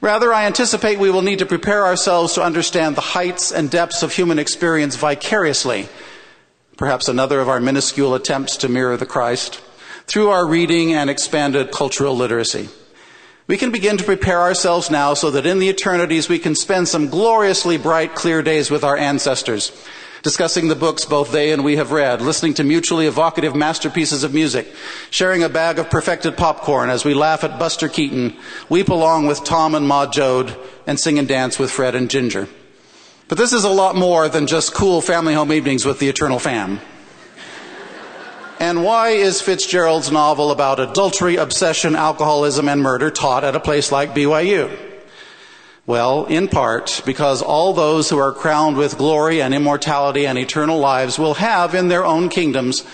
Rather, 0.00 0.32
I 0.32 0.44
anticipate 0.44 0.98
we 0.98 1.10
will 1.10 1.22
need 1.22 1.38
to 1.38 1.46
prepare 1.46 1.86
ourselves 1.86 2.34
to 2.34 2.42
understand 2.42 2.96
the 2.96 3.00
heights 3.00 3.50
and 3.50 3.70
depths 3.70 4.02
of 4.02 4.12
human 4.12 4.38
experience 4.38 4.96
vicariously, 4.96 5.88
perhaps 6.76 7.08
another 7.08 7.40
of 7.40 7.48
our 7.48 7.60
minuscule 7.60 8.14
attempts 8.14 8.58
to 8.58 8.68
mirror 8.68 8.96
the 8.96 9.06
Christ, 9.06 9.62
through 10.06 10.30
our 10.30 10.46
reading 10.46 10.92
and 10.92 11.08
expanded 11.08 11.72
cultural 11.72 12.14
literacy. 12.14 12.68
We 13.46 13.56
can 13.56 13.70
begin 13.70 13.96
to 13.96 14.04
prepare 14.04 14.40
ourselves 14.40 14.90
now 14.90 15.14
so 15.14 15.30
that 15.30 15.46
in 15.46 15.60
the 15.60 15.68
eternities 15.68 16.28
we 16.28 16.40
can 16.40 16.54
spend 16.54 16.88
some 16.88 17.08
gloriously 17.08 17.78
bright, 17.78 18.14
clear 18.14 18.42
days 18.42 18.70
with 18.70 18.84
our 18.84 18.96
ancestors 18.96 19.72
discussing 20.26 20.66
the 20.66 20.74
books 20.74 21.04
both 21.04 21.30
they 21.30 21.52
and 21.52 21.62
we 21.62 21.76
have 21.76 21.92
read, 21.92 22.20
listening 22.20 22.52
to 22.52 22.64
mutually 22.64 23.06
evocative 23.06 23.54
masterpieces 23.54 24.24
of 24.24 24.34
music, 24.34 24.66
sharing 25.08 25.44
a 25.44 25.48
bag 25.48 25.78
of 25.78 25.88
perfected 25.88 26.36
popcorn 26.36 26.90
as 26.90 27.04
we 27.04 27.14
laugh 27.14 27.44
at 27.44 27.60
Buster 27.60 27.88
Keaton, 27.88 28.34
weep 28.68 28.88
along 28.88 29.26
with 29.26 29.44
Tom 29.44 29.76
and 29.76 29.86
Ma 29.86 30.04
Joad, 30.04 30.52
and 30.84 30.98
sing 30.98 31.20
and 31.20 31.28
dance 31.28 31.60
with 31.60 31.70
Fred 31.70 31.94
and 31.94 32.10
Ginger. 32.10 32.48
But 33.28 33.38
this 33.38 33.52
is 33.52 33.62
a 33.62 33.70
lot 33.70 33.94
more 33.94 34.28
than 34.28 34.48
just 34.48 34.74
cool 34.74 35.00
family 35.00 35.32
home 35.32 35.52
evenings 35.52 35.86
with 35.86 36.00
the 36.00 36.08
eternal 36.08 36.40
fam. 36.40 36.80
And 38.58 38.82
why 38.82 39.10
is 39.10 39.40
Fitzgerald's 39.40 40.10
novel 40.10 40.50
about 40.50 40.80
adultery, 40.80 41.36
obsession, 41.36 41.94
alcoholism, 41.94 42.68
and 42.68 42.82
murder 42.82 43.12
taught 43.12 43.44
at 43.44 43.54
a 43.54 43.60
place 43.60 43.92
like 43.92 44.12
BYU? 44.12 44.85
Well, 45.86 46.24
in 46.24 46.48
part 46.48 47.00
because 47.06 47.42
all 47.42 47.72
those 47.72 48.10
who 48.10 48.18
are 48.18 48.32
crowned 48.32 48.76
with 48.76 48.98
glory 48.98 49.40
and 49.40 49.54
immortality 49.54 50.26
and 50.26 50.36
eternal 50.36 50.80
lives 50.80 51.16
will 51.16 51.34
have 51.34 51.76
in 51.76 51.86
their 51.86 52.04
own 52.04 52.28
kingdoms 52.28 52.84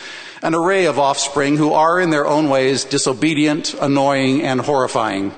an 0.43 0.55
array 0.55 0.85
of 0.85 0.99
offspring 0.99 1.57
who 1.57 1.73
are 1.73 1.99
in 1.99 2.11
their 2.11 2.27
own 2.27 2.51
ways 2.51 2.85
disobedient, 2.85 3.73
annoying, 3.81 4.43
and 4.43 4.61
horrifying. 4.61 5.35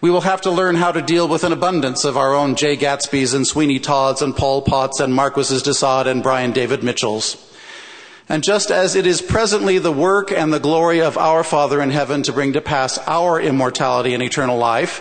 We 0.00 0.10
will 0.10 0.22
have 0.22 0.40
to 0.40 0.50
learn 0.50 0.74
how 0.74 0.90
to 0.90 1.00
deal 1.00 1.28
with 1.28 1.44
an 1.44 1.52
abundance 1.52 2.04
of 2.04 2.16
our 2.16 2.34
own 2.34 2.56
Jay 2.56 2.76
Gatsby's 2.76 3.32
and 3.32 3.46
Sweeney 3.46 3.78
Todd's 3.78 4.20
and 4.20 4.34
Pol 4.34 4.62
Pots 4.62 4.98
and 4.98 5.14
Marquises 5.14 5.62
de 5.62 5.74
Sade 5.74 6.08
and 6.08 6.20
Brian 6.22 6.50
David 6.50 6.82
Mitchell's. 6.82 7.36
And 8.28 8.42
just 8.42 8.72
as 8.72 8.96
it 8.96 9.06
is 9.06 9.22
presently 9.22 9.78
the 9.78 9.92
work 9.92 10.32
and 10.32 10.52
the 10.52 10.58
glory 10.58 11.00
of 11.00 11.16
our 11.16 11.44
Father 11.44 11.80
in 11.80 11.90
heaven 11.90 12.24
to 12.24 12.32
bring 12.32 12.54
to 12.54 12.60
pass 12.60 12.98
our 13.06 13.40
immortality 13.40 14.14
and 14.14 14.22
eternal 14.22 14.58
life, 14.58 15.00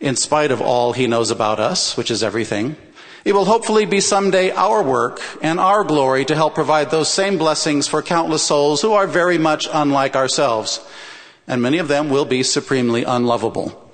in 0.00 0.16
spite 0.16 0.50
of 0.50 0.60
all 0.60 0.92
he 0.92 1.06
knows 1.06 1.30
about 1.30 1.60
us, 1.60 1.96
which 1.96 2.10
is 2.10 2.22
everything. 2.22 2.76
It 3.24 3.34
will 3.34 3.44
hopefully 3.44 3.84
be 3.84 4.00
someday 4.00 4.50
our 4.50 4.82
work 4.82 5.20
and 5.42 5.60
our 5.60 5.84
glory 5.84 6.24
to 6.24 6.34
help 6.34 6.54
provide 6.54 6.90
those 6.90 7.12
same 7.12 7.36
blessings 7.36 7.86
for 7.86 8.02
countless 8.02 8.42
souls 8.42 8.80
who 8.80 8.94
are 8.94 9.06
very 9.06 9.36
much 9.36 9.68
unlike 9.70 10.16
ourselves. 10.16 10.80
And 11.46 11.60
many 11.60 11.78
of 11.78 11.88
them 11.88 12.08
will 12.08 12.24
be 12.24 12.42
supremely 12.42 13.04
unlovable. 13.04 13.92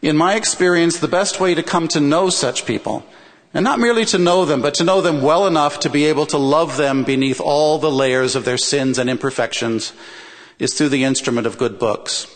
In 0.00 0.16
my 0.16 0.36
experience, 0.36 0.98
the 0.98 1.08
best 1.08 1.40
way 1.40 1.54
to 1.54 1.62
come 1.62 1.88
to 1.88 2.00
know 2.00 2.30
such 2.30 2.66
people, 2.66 3.04
and 3.52 3.64
not 3.64 3.80
merely 3.80 4.04
to 4.06 4.18
know 4.18 4.44
them, 4.44 4.62
but 4.62 4.74
to 4.74 4.84
know 4.84 5.00
them 5.00 5.22
well 5.22 5.48
enough 5.48 5.80
to 5.80 5.90
be 5.90 6.04
able 6.04 6.26
to 6.26 6.38
love 6.38 6.76
them 6.76 7.02
beneath 7.02 7.40
all 7.40 7.78
the 7.78 7.90
layers 7.90 8.36
of 8.36 8.44
their 8.44 8.58
sins 8.58 8.98
and 8.98 9.10
imperfections, 9.10 9.92
is 10.60 10.74
through 10.74 10.90
the 10.90 11.02
instrument 11.02 11.48
of 11.48 11.58
good 11.58 11.80
books. 11.80 12.32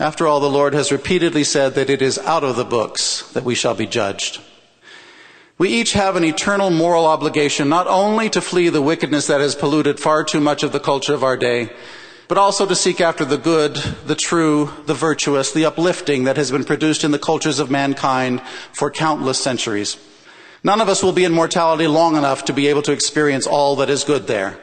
After 0.00 0.28
all, 0.28 0.38
the 0.38 0.48
Lord 0.48 0.74
has 0.74 0.92
repeatedly 0.92 1.42
said 1.42 1.74
that 1.74 1.90
it 1.90 2.02
is 2.02 2.18
out 2.18 2.44
of 2.44 2.54
the 2.54 2.64
books 2.64 3.22
that 3.32 3.42
we 3.42 3.56
shall 3.56 3.74
be 3.74 3.86
judged. 3.86 4.40
We 5.58 5.70
each 5.70 5.94
have 5.94 6.14
an 6.14 6.22
eternal 6.22 6.70
moral 6.70 7.04
obligation 7.04 7.68
not 7.68 7.88
only 7.88 8.30
to 8.30 8.40
flee 8.40 8.68
the 8.68 8.80
wickedness 8.80 9.26
that 9.26 9.40
has 9.40 9.56
polluted 9.56 9.98
far 9.98 10.22
too 10.22 10.38
much 10.38 10.62
of 10.62 10.70
the 10.70 10.78
culture 10.78 11.14
of 11.14 11.24
our 11.24 11.36
day, 11.36 11.72
but 12.28 12.38
also 12.38 12.64
to 12.64 12.76
seek 12.76 13.00
after 13.00 13.24
the 13.24 13.38
good, 13.38 13.74
the 14.06 14.14
true, 14.14 14.70
the 14.86 14.94
virtuous, 14.94 15.50
the 15.50 15.64
uplifting 15.64 16.24
that 16.24 16.36
has 16.36 16.52
been 16.52 16.64
produced 16.64 17.02
in 17.02 17.10
the 17.10 17.18
cultures 17.18 17.58
of 17.58 17.68
mankind 17.68 18.40
for 18.72 18.92
countless 18.92 19.42
centuries. 19.42 19.96
None 20.62 20.80
of 20.80 20.88
us 20.88 21.02
will 21.02 21.12
be 21.12 21.24
in 21.24 21.32
mortality 21.32 21.88
long 21.88 22.14
enough 22.14 22.44
to 22.44 22.52
be 22.52 22.68
able 22.68 22.82
to 22.82 22.92
experience 22.92 23.48
all 23.48 23.74
that 23.76 23.90
is 23.90 24.04
good 24.04 24.28
there. 24.28 24.60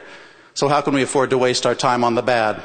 So 0.54 0.68
how 0.68 0.80
can 0.80 0.94
we 0.94 1.02
afford 1.02 1.28
to 1.30 1.38
waste 1.38 1.66
our 1.66 1.74
time 1.74 2.04
on 2.04 2.14
the 2.14 2.22
bad? 2.22 2.62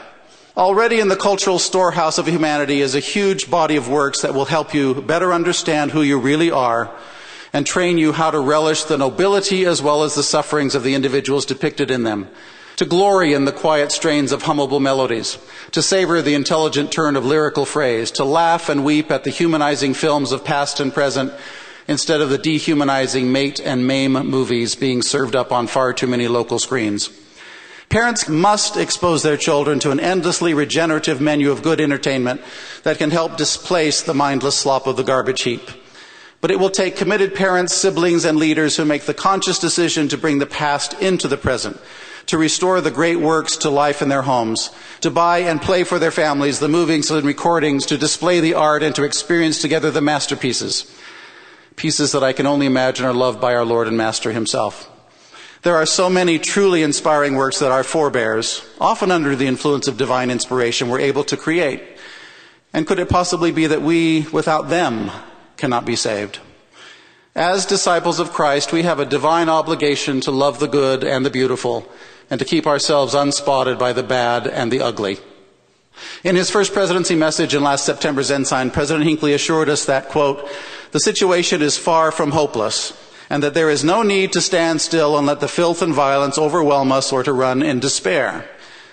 Already 0.58 1.00
in 1.00 1.08
the 1.08 1.16
cultural 1.16 1.60
storehouse 1.60 2.18
of 2.18 2.28
humanity 2.28 2.82
is 2.82 2.94
a 2.94 3.00
huge 3.00 3.50
body 3.50 3.78
of 3.78 3.88
works 3.88 4.22
that 4.22 4.34
will 4.34 4.46
help 4.46 4.74
you 4.74 4.96
better 4.96 5.32
understand 5.32 5.92
who 5.92 6.02
you 6.02 6.20
really 6.20 6.52
are 6.52 6.92
and 7.54 7.66
train 7.66 7.98
you 7.98 8.12
how 8.12 8.32
to 8.32 8.40
relish 8.40 8.84
the 8.84 8.98
nobility 8.98 9.66
as 9.66 9.82
well 9.82 10.04
as 10.04 10.16
the 10.16 10.24
sufferings 10.24 10.76
of 10.76 10.84
the 10.84 10.94
individuals 10.94 11.46
depicted 11.46 11.90
in 11.90 12.04
them, 12.04 12.28
to 12.76 12.86
glory 12.86 13.34
in 13.34 13.46
the 13.46 13.52
quiet 13.54 13.94
strains 13.94 14.34
of 14.34 14.44
hummable 14.44 14.82
melodies, 14.82 15.38
to 15.72 15.82
savor 15.82 16.22
the 16.22 16.34
intelligent 16.34 16.92
turn 16.92 17.16
of 17.16 17.26
lyrical 17.26 17.66
phrase, 17.66 18.12
to 18.12 18.26
laugh 18.26 18.68
and 18.68 18.84
weep 18.84 19.10
at 19.10 19.24
the 19.24 19.30
humanizing 19.30 19.94
films 19.94 20.34
of 20.34 20.44
past 20.44 20.82
and 20.82 20.94
present 20.94 21.32
instead 21.88 22.20
of 22.20 22.30
the 22.30 22.38
dehumanizing 22.38 23.32
mate 23.32 23.62
and 23.62 23.88
maim 23.88 24.14
movies 24.14 24.76
being 24.76 25.02
served 25.02 25.36
up 25.36 25.54
on 25.54 25.66
far 25.66 25.94
too 25.94 26.08
many 26.08 26.28
local 26.28 26.60
screens. 26.60 27.10
Parents 27.92 28.30
must 28.30 28.78
expose 28.78 29.22
their 29.22 29.36
children 29.36 29.78
to 29.80 29.92
an 29.92 30.00
endlessly 30.00 30.54
regenerative 30.54 31.20
menu 31.20 31.52
of 31.52 31.62
good 31.62 31.82
entertainment 31.82 32.40
that 32.84 32.98
can 32.98 33.12
help 33.12 33.36
displace 33.36 34.02
the 34.02 34.14
mindless 34.14 34.58
slop 34.58 34.88
of 34.88 34.96
the 34.96 35.04
garbage 35.04 35.42
heap. 35.42 35.70
But 36.40 36.52
it 36.52 36.60
will 36.60 36.70
take 36.70 36.96
committed 36.96 37.36
parents, 37.36 37.76
siblings, 37.76 38.24
and 38.24 38.38
leaders 38.38 38.78
who 38.78 38.86
make 38.86 39.04
the 39.04 39.14
conscious 39.14 39.60
decision 39.60 40.08
to 40.08 40.18
bring 40.18 40.40
the 40.40 40.46
past 40.46 40.94
into 41.02 41.28
the 41.28 41.36
present, 41.36 41.82
to 42.28 42.38
restore 42.38 42.80
the 42.80 42.92
great 42.92 43.20
works 43.20 43.58
to 43.58 43.70
life 43.70 44.02
in 44.02 44.08
their 44.08 44.22
homes, 44.22 44.70
to 45.02 45.12
buy 45.12 45.40
and 45.40 45.62
play 45.62 45.84
for 45.84 46.00
their 46.00 46.12
families 46.12 46.60
the 46.60 46.70
movings 46.70 47.12
and 47.12 47.26
recordings, 47.26 47.86
to 47.88 47.98
display 47.98 48.40
the 48.40 48.54
art, 48.54 48.84
and 48.84 48.96
to 48.96 49.04
experience 49.04 49.62
together 49.62 49.92
the 49.92 50.00
masterpieces. 50.00 50.98
Pieces 51.76 52.14
that 52.14 52.24
I 52.24 52.32
can 52.32 52.48
only 52.48 52.68
imagine 52.68 53.06
are 53.06 53.14
loved 53.14 53.42
by 53.42 53.54
our 53.54 53.66
Lord 53.66 53.90
and 53.90 53.98
Master 53.98 54.32
Himself. 54.32 54.91
There 55.64 55.76
are 55.76 55.86
so 55.86 56.10
many 56.10 56.40
truly 56.40 56.82
inspiring 56.82 57.36
works 57.36 57.60
that 57.60 57.72
our 57.72 57.84
forebears, 57.84 58.66
often 58.80 59.12
under 59.12 59.36
the 59.36 59.46
influence 59.46 59.88
of 59.88 59.96
divine 59.96 60.32
inspiration, 60.32 60.90
were 60.90 61.00
able 61.00 61.24
to 61.26 61.38
create. 61.38 61.84
And 62.74 62.88
could 62.88 62.98
it 62.98 63.10
possibly 63.10 63.52
be 63.52 63.68
that 63.68 63.84
we, 63.84 64.22
without 64.34 64.70
them, 64.70 65.12
cannot 65.58 65.86
be 65.86 65.96
saved? 65.96 66.40
As 67.36 67.68
disciples 67.68 68.20
of 68.20 68.34
Christ, 68.34 68.74
we 68.74 68.82
have 68.82 69.00
a 69.00 69.06
divine 69.06 69.50
obligation 69.50 70.20
to 70.22 70.32
love 70.32 70.60
the 70.60 70.68
good 70.68 71.04
and 71.04 71.24
the 71.24 71.30
beautiful 71.30 71.88
and 72.32 72.40
to 72.40 72.46
keep 72.46 72.66
ourselves 72.66 73.14
unspotted 73.14 73.78
by 73.78 73.94
the 73.94 74.02
bad 74.02 74.48
and 74.48 74.72
the 74.72 74.82
ugly. 74.82 75.20
In 76.24 76.36
his 76.36 76.50
first 76.50 76.74
presidency 76.74 77.16
message 77.16 77.54
in 77.54 77.62
last 77.62 77.86
September's 77.86 78.32
Ensign, 78.32 78.72
President 78.72 79.06
Hinckley 79.06 79.34
assured 79.34 79.70
us 79.70 79.86
that, 79.86 80.10
quote, 80.10 80.50
the 80.92 81.00
situation 81.00 81.62
is 81.62 81.78
far 81.78 82.12
from 82.12 82.32
hopeless 82.32 82.94
and 83.32 83.42
that 83.42 83.54
there 83.54 83.70
is 83.70 83.82
no 83.82 84.04
need 84.04 84.34
to 84.34 84.42
stand 84.42 84.82
still 84.82 85.18
and 85.18 85.26
let 85.26 85.40
the 85.40 85.48
filth 85.48 85.82
and 85.82 85.94
violence 85.94 86.38
overwhelm 86.38 86.92
us 86.92 87.14
or 87.14 87.24
to 87.24 87.32
run 87.32 87.64
in 87.64 87.80
despair. 87.80 88.46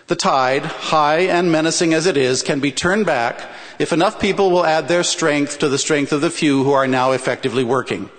The 0.06 0.14
tide, 0.14 0.64
high 0.64 1.22
and 1.22 1.50
menacing 1.50 1.92
as 1.92 2.06
it 2.06 2.16
is, 2.16 2.44
can 2.44 2.60
be 2.60 2.70
turned 2.70 3.04
back 3.04 3.50
if 3.80 3.92
enough 3.92 4.20
people 4.20 4.52
will 4.52 4.64
add 4.64 4.86
their 4.86 5.02
strength 5.02 5.58
to 5.58 5.68
the 5.68 5.76
strength 5.76 6.12
of 6.12 6.20
the 6.20 6.30
few 6.30 6.62
who 6.62 6.70
are 6.70 6.86
now 6.86 7.10
effectively 7.10 7.64
working. 7.64 8.10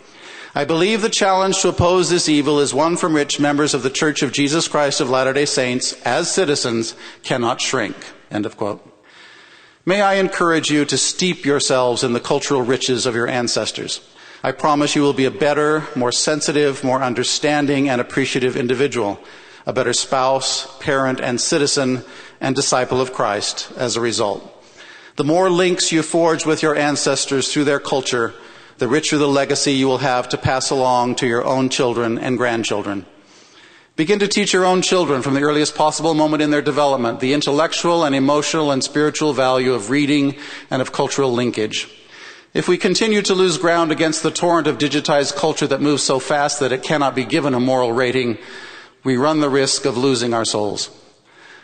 I 0.54 0.66
believe 0.66 1.02
the 1.02 1.08
challenge 1.08 1.62
to 1.62 1.70
oppose 1.70 2.10
this 2.10 2.28
evil 2.28 2.60
is 2.60 2.74
one 2.74 2.98
from 2.98 3.14
which 3.14 3.40
members 3.40 3.74
of 3.74 3.82
the 3.82 3.90
Church 3.90 4.22
of 4.22 4.34
Jesus 4.34 4.68
Christ 4.68 5.00
of 5.00 5.10
Latter-day 5.10 5.46
Saints, 5.46 5.94
as 6.02 6.30
citizens, 6.30 6.96
cannot 7.24 7.62
shrink. 7.62 7.96
End 8.30 8.46
of 8.46 8.58
quote. 8.58 8.86
May 9.86 10.02
I 10.02 10.16
encourage 10.16 10.70
you 10.70 10.84
to 10.84 10.98
steep 10.98 11.46
yourselves 11.46 12.04
in 12.04 12.12
the 12.12 12.20
cultural 12.20 12.62
riches 12.62 13.06
of 13.06 13.16
your 13.16 13.30
ancestors. 13.30 14.02
I 14.42 14.54
promise 14.54 14.96
you 14.96 15.02
will 15.02 15.14
be 15.14 15.26
a 15.26 15.32
better, 15.32 15.84
more 15.96 16.14
sensitive, 16.14 16.84
more 16.84 17.04
understanding, 17.04 17.90
and 17.90 18.00
appreciative 18.00 18.56
individual. 18.56 19.20
a 19.66 19.74
better 19.74 19.94
spouse, 19.94 20.68
parent, 20.80 21.20
and 21.20 21.40
citizen, 21.40 22.04
and 22.42 22.56
disciple 22.56 23.00
of 23.00 23.14
Christ 23.14 23.72
as 23.78 23.96
a 23.96 24.02
result. 24.02 24.42
The 25.16 25.24
more 25.24 25.50
links 25.52 25.92
you 25.92 26.02
forge 26.02 26.46
with 26.46 26.64
your 26.64 26.76
ancestors 26.76 27.54
through 27.54 27.66
their 27.66 27.80
culture, 27.80 28.34
the 28.80 28.88
richer 28.88 29.18
the 29.18 29.28
legacy 29.28 29.74
you 29.74 29.88
will 29.88 30.00
have 30.00 30.30
to 30.30 30.38
pass 30.38 30.72
along 30.72 31.16
to 31.16 31.28
your 31.28 31.46
own 31.46 31.70
children 31.70 32.18
and 32.18 32.38
grandchildren. 32.38 33.06
Begin 33.96 34.20
to 34.20 34.28
teach 34.28 34.54
your 34.54 34.66
own 34.66 34.82
children 34.82 35.22
from 35.22 35.34
the 35.34 35.42
earliest 35.42 35.76
possible 35.76 36.14
moment 36.14 36.42
in 36.42 36.50
their 36.50 36.62
development 36.62 37.20
the 37.20 37.34
intellectual 37.34 38.06
and 38.06 38.16
emotional 38.16 38.72
and 38.72 38.82
spiritual 38.82 39.34
value 39.34 39.74
of 39.74 39.90
reading 39.90 40.36
and 40.72 40.82
of 40.82 40.94
cultural 40.94 41.34
linkage. 41.34 41.88
If 42.52 42.68
we 42.68 42.80
continue 42.80 43.22
to 43.22 43.36
lose 43.36 43.60
ground 43.60 43.92
against 43.92 44.24
the 44.24 44.32
torrent 44.32 44.66
of 44.66 44.80
digitized 44.80 45.36
culture 45.36 45.68
that 45.68 45.82
moves 45.82 46.02
so 46.02 46.18
fast 46.18 46.60
that 46.60 46.72
it 46.72 46.82
cannot 46.82 47.14
be 47.14 47.24
given 47.24 47.54
a 47.54 47.60
moral 47.60 47.92
rating, 47.92 48.40
we 49.04 49.18
run 49.18 49.40
the 49.40 49.52
risk 49.52 49.86
of 49.86 49.98
losing 49.98 50.34
our 50.34 50.46
souls. 50.46 50.90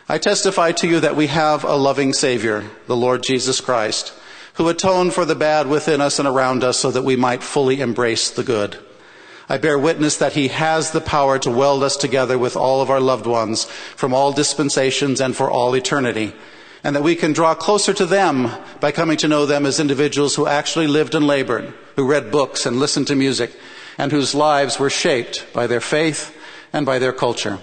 I 0.08 0.18
testify 0.18 0.70
to 0.72 0.86
you 0.86 1.00
that 1.00 1.16
we 1.16 1.26
have 1.26 1.64
a 1.64 1.74
loving 1.74 2.12
Savior, 2.12 2.64
the 2.86 2.94
Lord 2.94 3.24
Jesus 3.24 3.60
Christ, 3.60 4.12
who 4.54 4.68
atoned 4.68 5.12
for 5.12 5.24
the 5.24 5.34
bad 5.34 5.66
within 5.66 6.00
us 6.00 6.20
and 6.20 6.28
around 6.28 6.62
us 6.62 6.78
so 6.78 6.92
that 6.92 7.02
we 7.02 7.16
might 7.16 7.42
fully 7.42 7.80
embrace 7.80 8.30
the 8.30 8.44
good. 8.44 8.78
I 9.48 9.58
bear 9.58 9.76
witness 9.76 10.16
that 10.18 10.34
He 10.34 10.48
has 10.48 10.92
the 10.92 11.00
power 11.00 11.40
to 11.40 11.50
weld 11.50 11.82
us 11.82 11.96
together 11.96 12.38
with 12.38 12.56
all 12.56 12.80
of 12.80 12.90
our 12.90 13.00
loved 13.00 13.26
ones 13.26 13.64
from 13.64 14.14
all 14.14 14.32
dispensations 14.32 15.20
and 15.20 15.34
for 15.34 15.50
all 15.50 15.74
eternity, 15.74 16.32
and 16.84 16.94
that 16.94 17.02
we 17.02 17.16
can 17.16 17.32
draw 17.32 17.54
closer 17.54 17.92
to 17.94 18.06
them 18.06 18.50
by 18.80 18.92
coming 18.92 19.16
to 19.18 19.28
know 19.28 19.46
them 19.46 19.66
as 19.66 19.80
individuals 19.80 20.34
who 20.34 20.46
actually 20.46 20.86
lived 20.86 21.14
and 21.14 21.26
labored, 21.26 21.72
who 21.96 22.06
read 22.06 22.30
books 22.30 22.66
and 22.66 22.78
listened 22.78 23.06
to 23.06 23.14
music, 23.14 23.52
and 23.98 24.12
whose 24.12 24.34
lives 24.34 24.78
were 24.78 24.90
shaped 24.90 25.46
by 25.52 25.66
their 25.66 25.80
faith 25.80 26.36
and 26.72 26.84
by 26.84 26.98
their 26.98 27.12
culture 27.12 27.58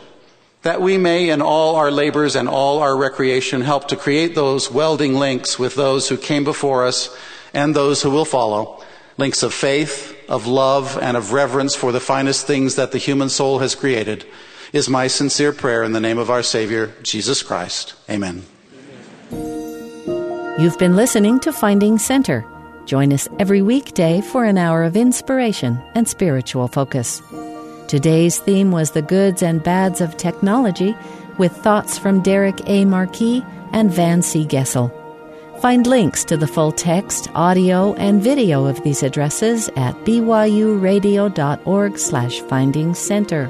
that 0.64 0.82
we 0.82 0.98
may, 0.98 1.30
in 1.30 1.42
all 1.42 1.76
our 1.76 1.92
labors 1.92 2.36
and 2.36 2.50
all 2.50 2.80
our 2.80 2.96
recreation, 2.96 3.62
help 3.62 3.90
to 3.90 3.98
create 3.98 4.34
those 4.34 4.72
welding 4.72 5.14
links 5.14 5.60
with 5.60 5.76
those 5.76 6.10
who 6.10 6.18
came 6.18 6.44
before 6.44 6.86
us 6.86 7.16
and 7.54 7.76
those 7.76 8.02
who 8.02 8.10
will 8.10 8.26
follow, 8.26 8.82
links 9.18 9.44
of 9.44 9.54
faith, 9.54 10.18
of 10.30 10.48
love, 10.48 10.98
and 11.02 11.16
of 11.16 11.34
reverence 11.34 11.76
for 11.76 11.92
the 11.92 12.00
finest 12.00 12.48
things 12.48 12.76
that 12.76 12.94
the 12.94 12.98
human 12.98 13.30
soul 13.30 13.60
has 13.60 13.76
created, 13.76 14.26
is 14.72 14.90
my 14.90 15.08
sincere 15.08 15.52
prayer 15.52 15.84
in 15.84 15.92
the 15.92 16.00
name 16.00 16.18
of 16.18 16.32
our 16.32 16.42
Savior, 16.42 16.94
Jesus 17.04 17.44
Christ. 17.44 17.94
Amen. 18.10 18.53
You've 20.60 20.80
been 20.80 20.96
listening 20.96 21.40
to 21.42 21.52
Finding 21.52 21.98
Center. 21.98 22.46
Join 22.86 23.12
us 23.12 23.28
every 23.40 23.62
weekday 23.62 24.22
for 24.22 24.46
an 24.46 24.58
hour 24.58 24.84
of 24.84 24.96
inspiration 24.96 25.82
and 25.96 26.08
spiritual 26.08 26.68
focus. 26.68 27.22
Today's 27.88 28.40
theme 28.40 28.72
was 28.72 28.92
the 28.92 29.02
goods 29.02 29.44
and 29.44 29.64
bads 29.64 30.02
of 30.02 30.18
technology, 30.18 30.96
with 31.38 31.52
thoughts 31.52 31.98
from 31.98 32.22
Derek 32.22 32.62
A. 32.68 32.86
Marquis 32.86 33.44
and 33.72 33.92
Van 33.92 34.22
C. 34.22 34.46
Gessel. 34.46 34.92
Find 35.60 35.88
links 35.88 36.24
to 36.26 36.38
the 36.38 36.48
full 36.48 36.72
text, 36.72 37.30
audio, 37.36 37.94
and 37.96 38.22
video 38.22 38.66
of 38.66 38.84
these 38.84 39.02
addresses 39.02 39.70
at 39.76 39.96
byuradio.org 40.06 41.98
slash 41.98 42.42
finding 42.42 42.94
center. 42.94 43.50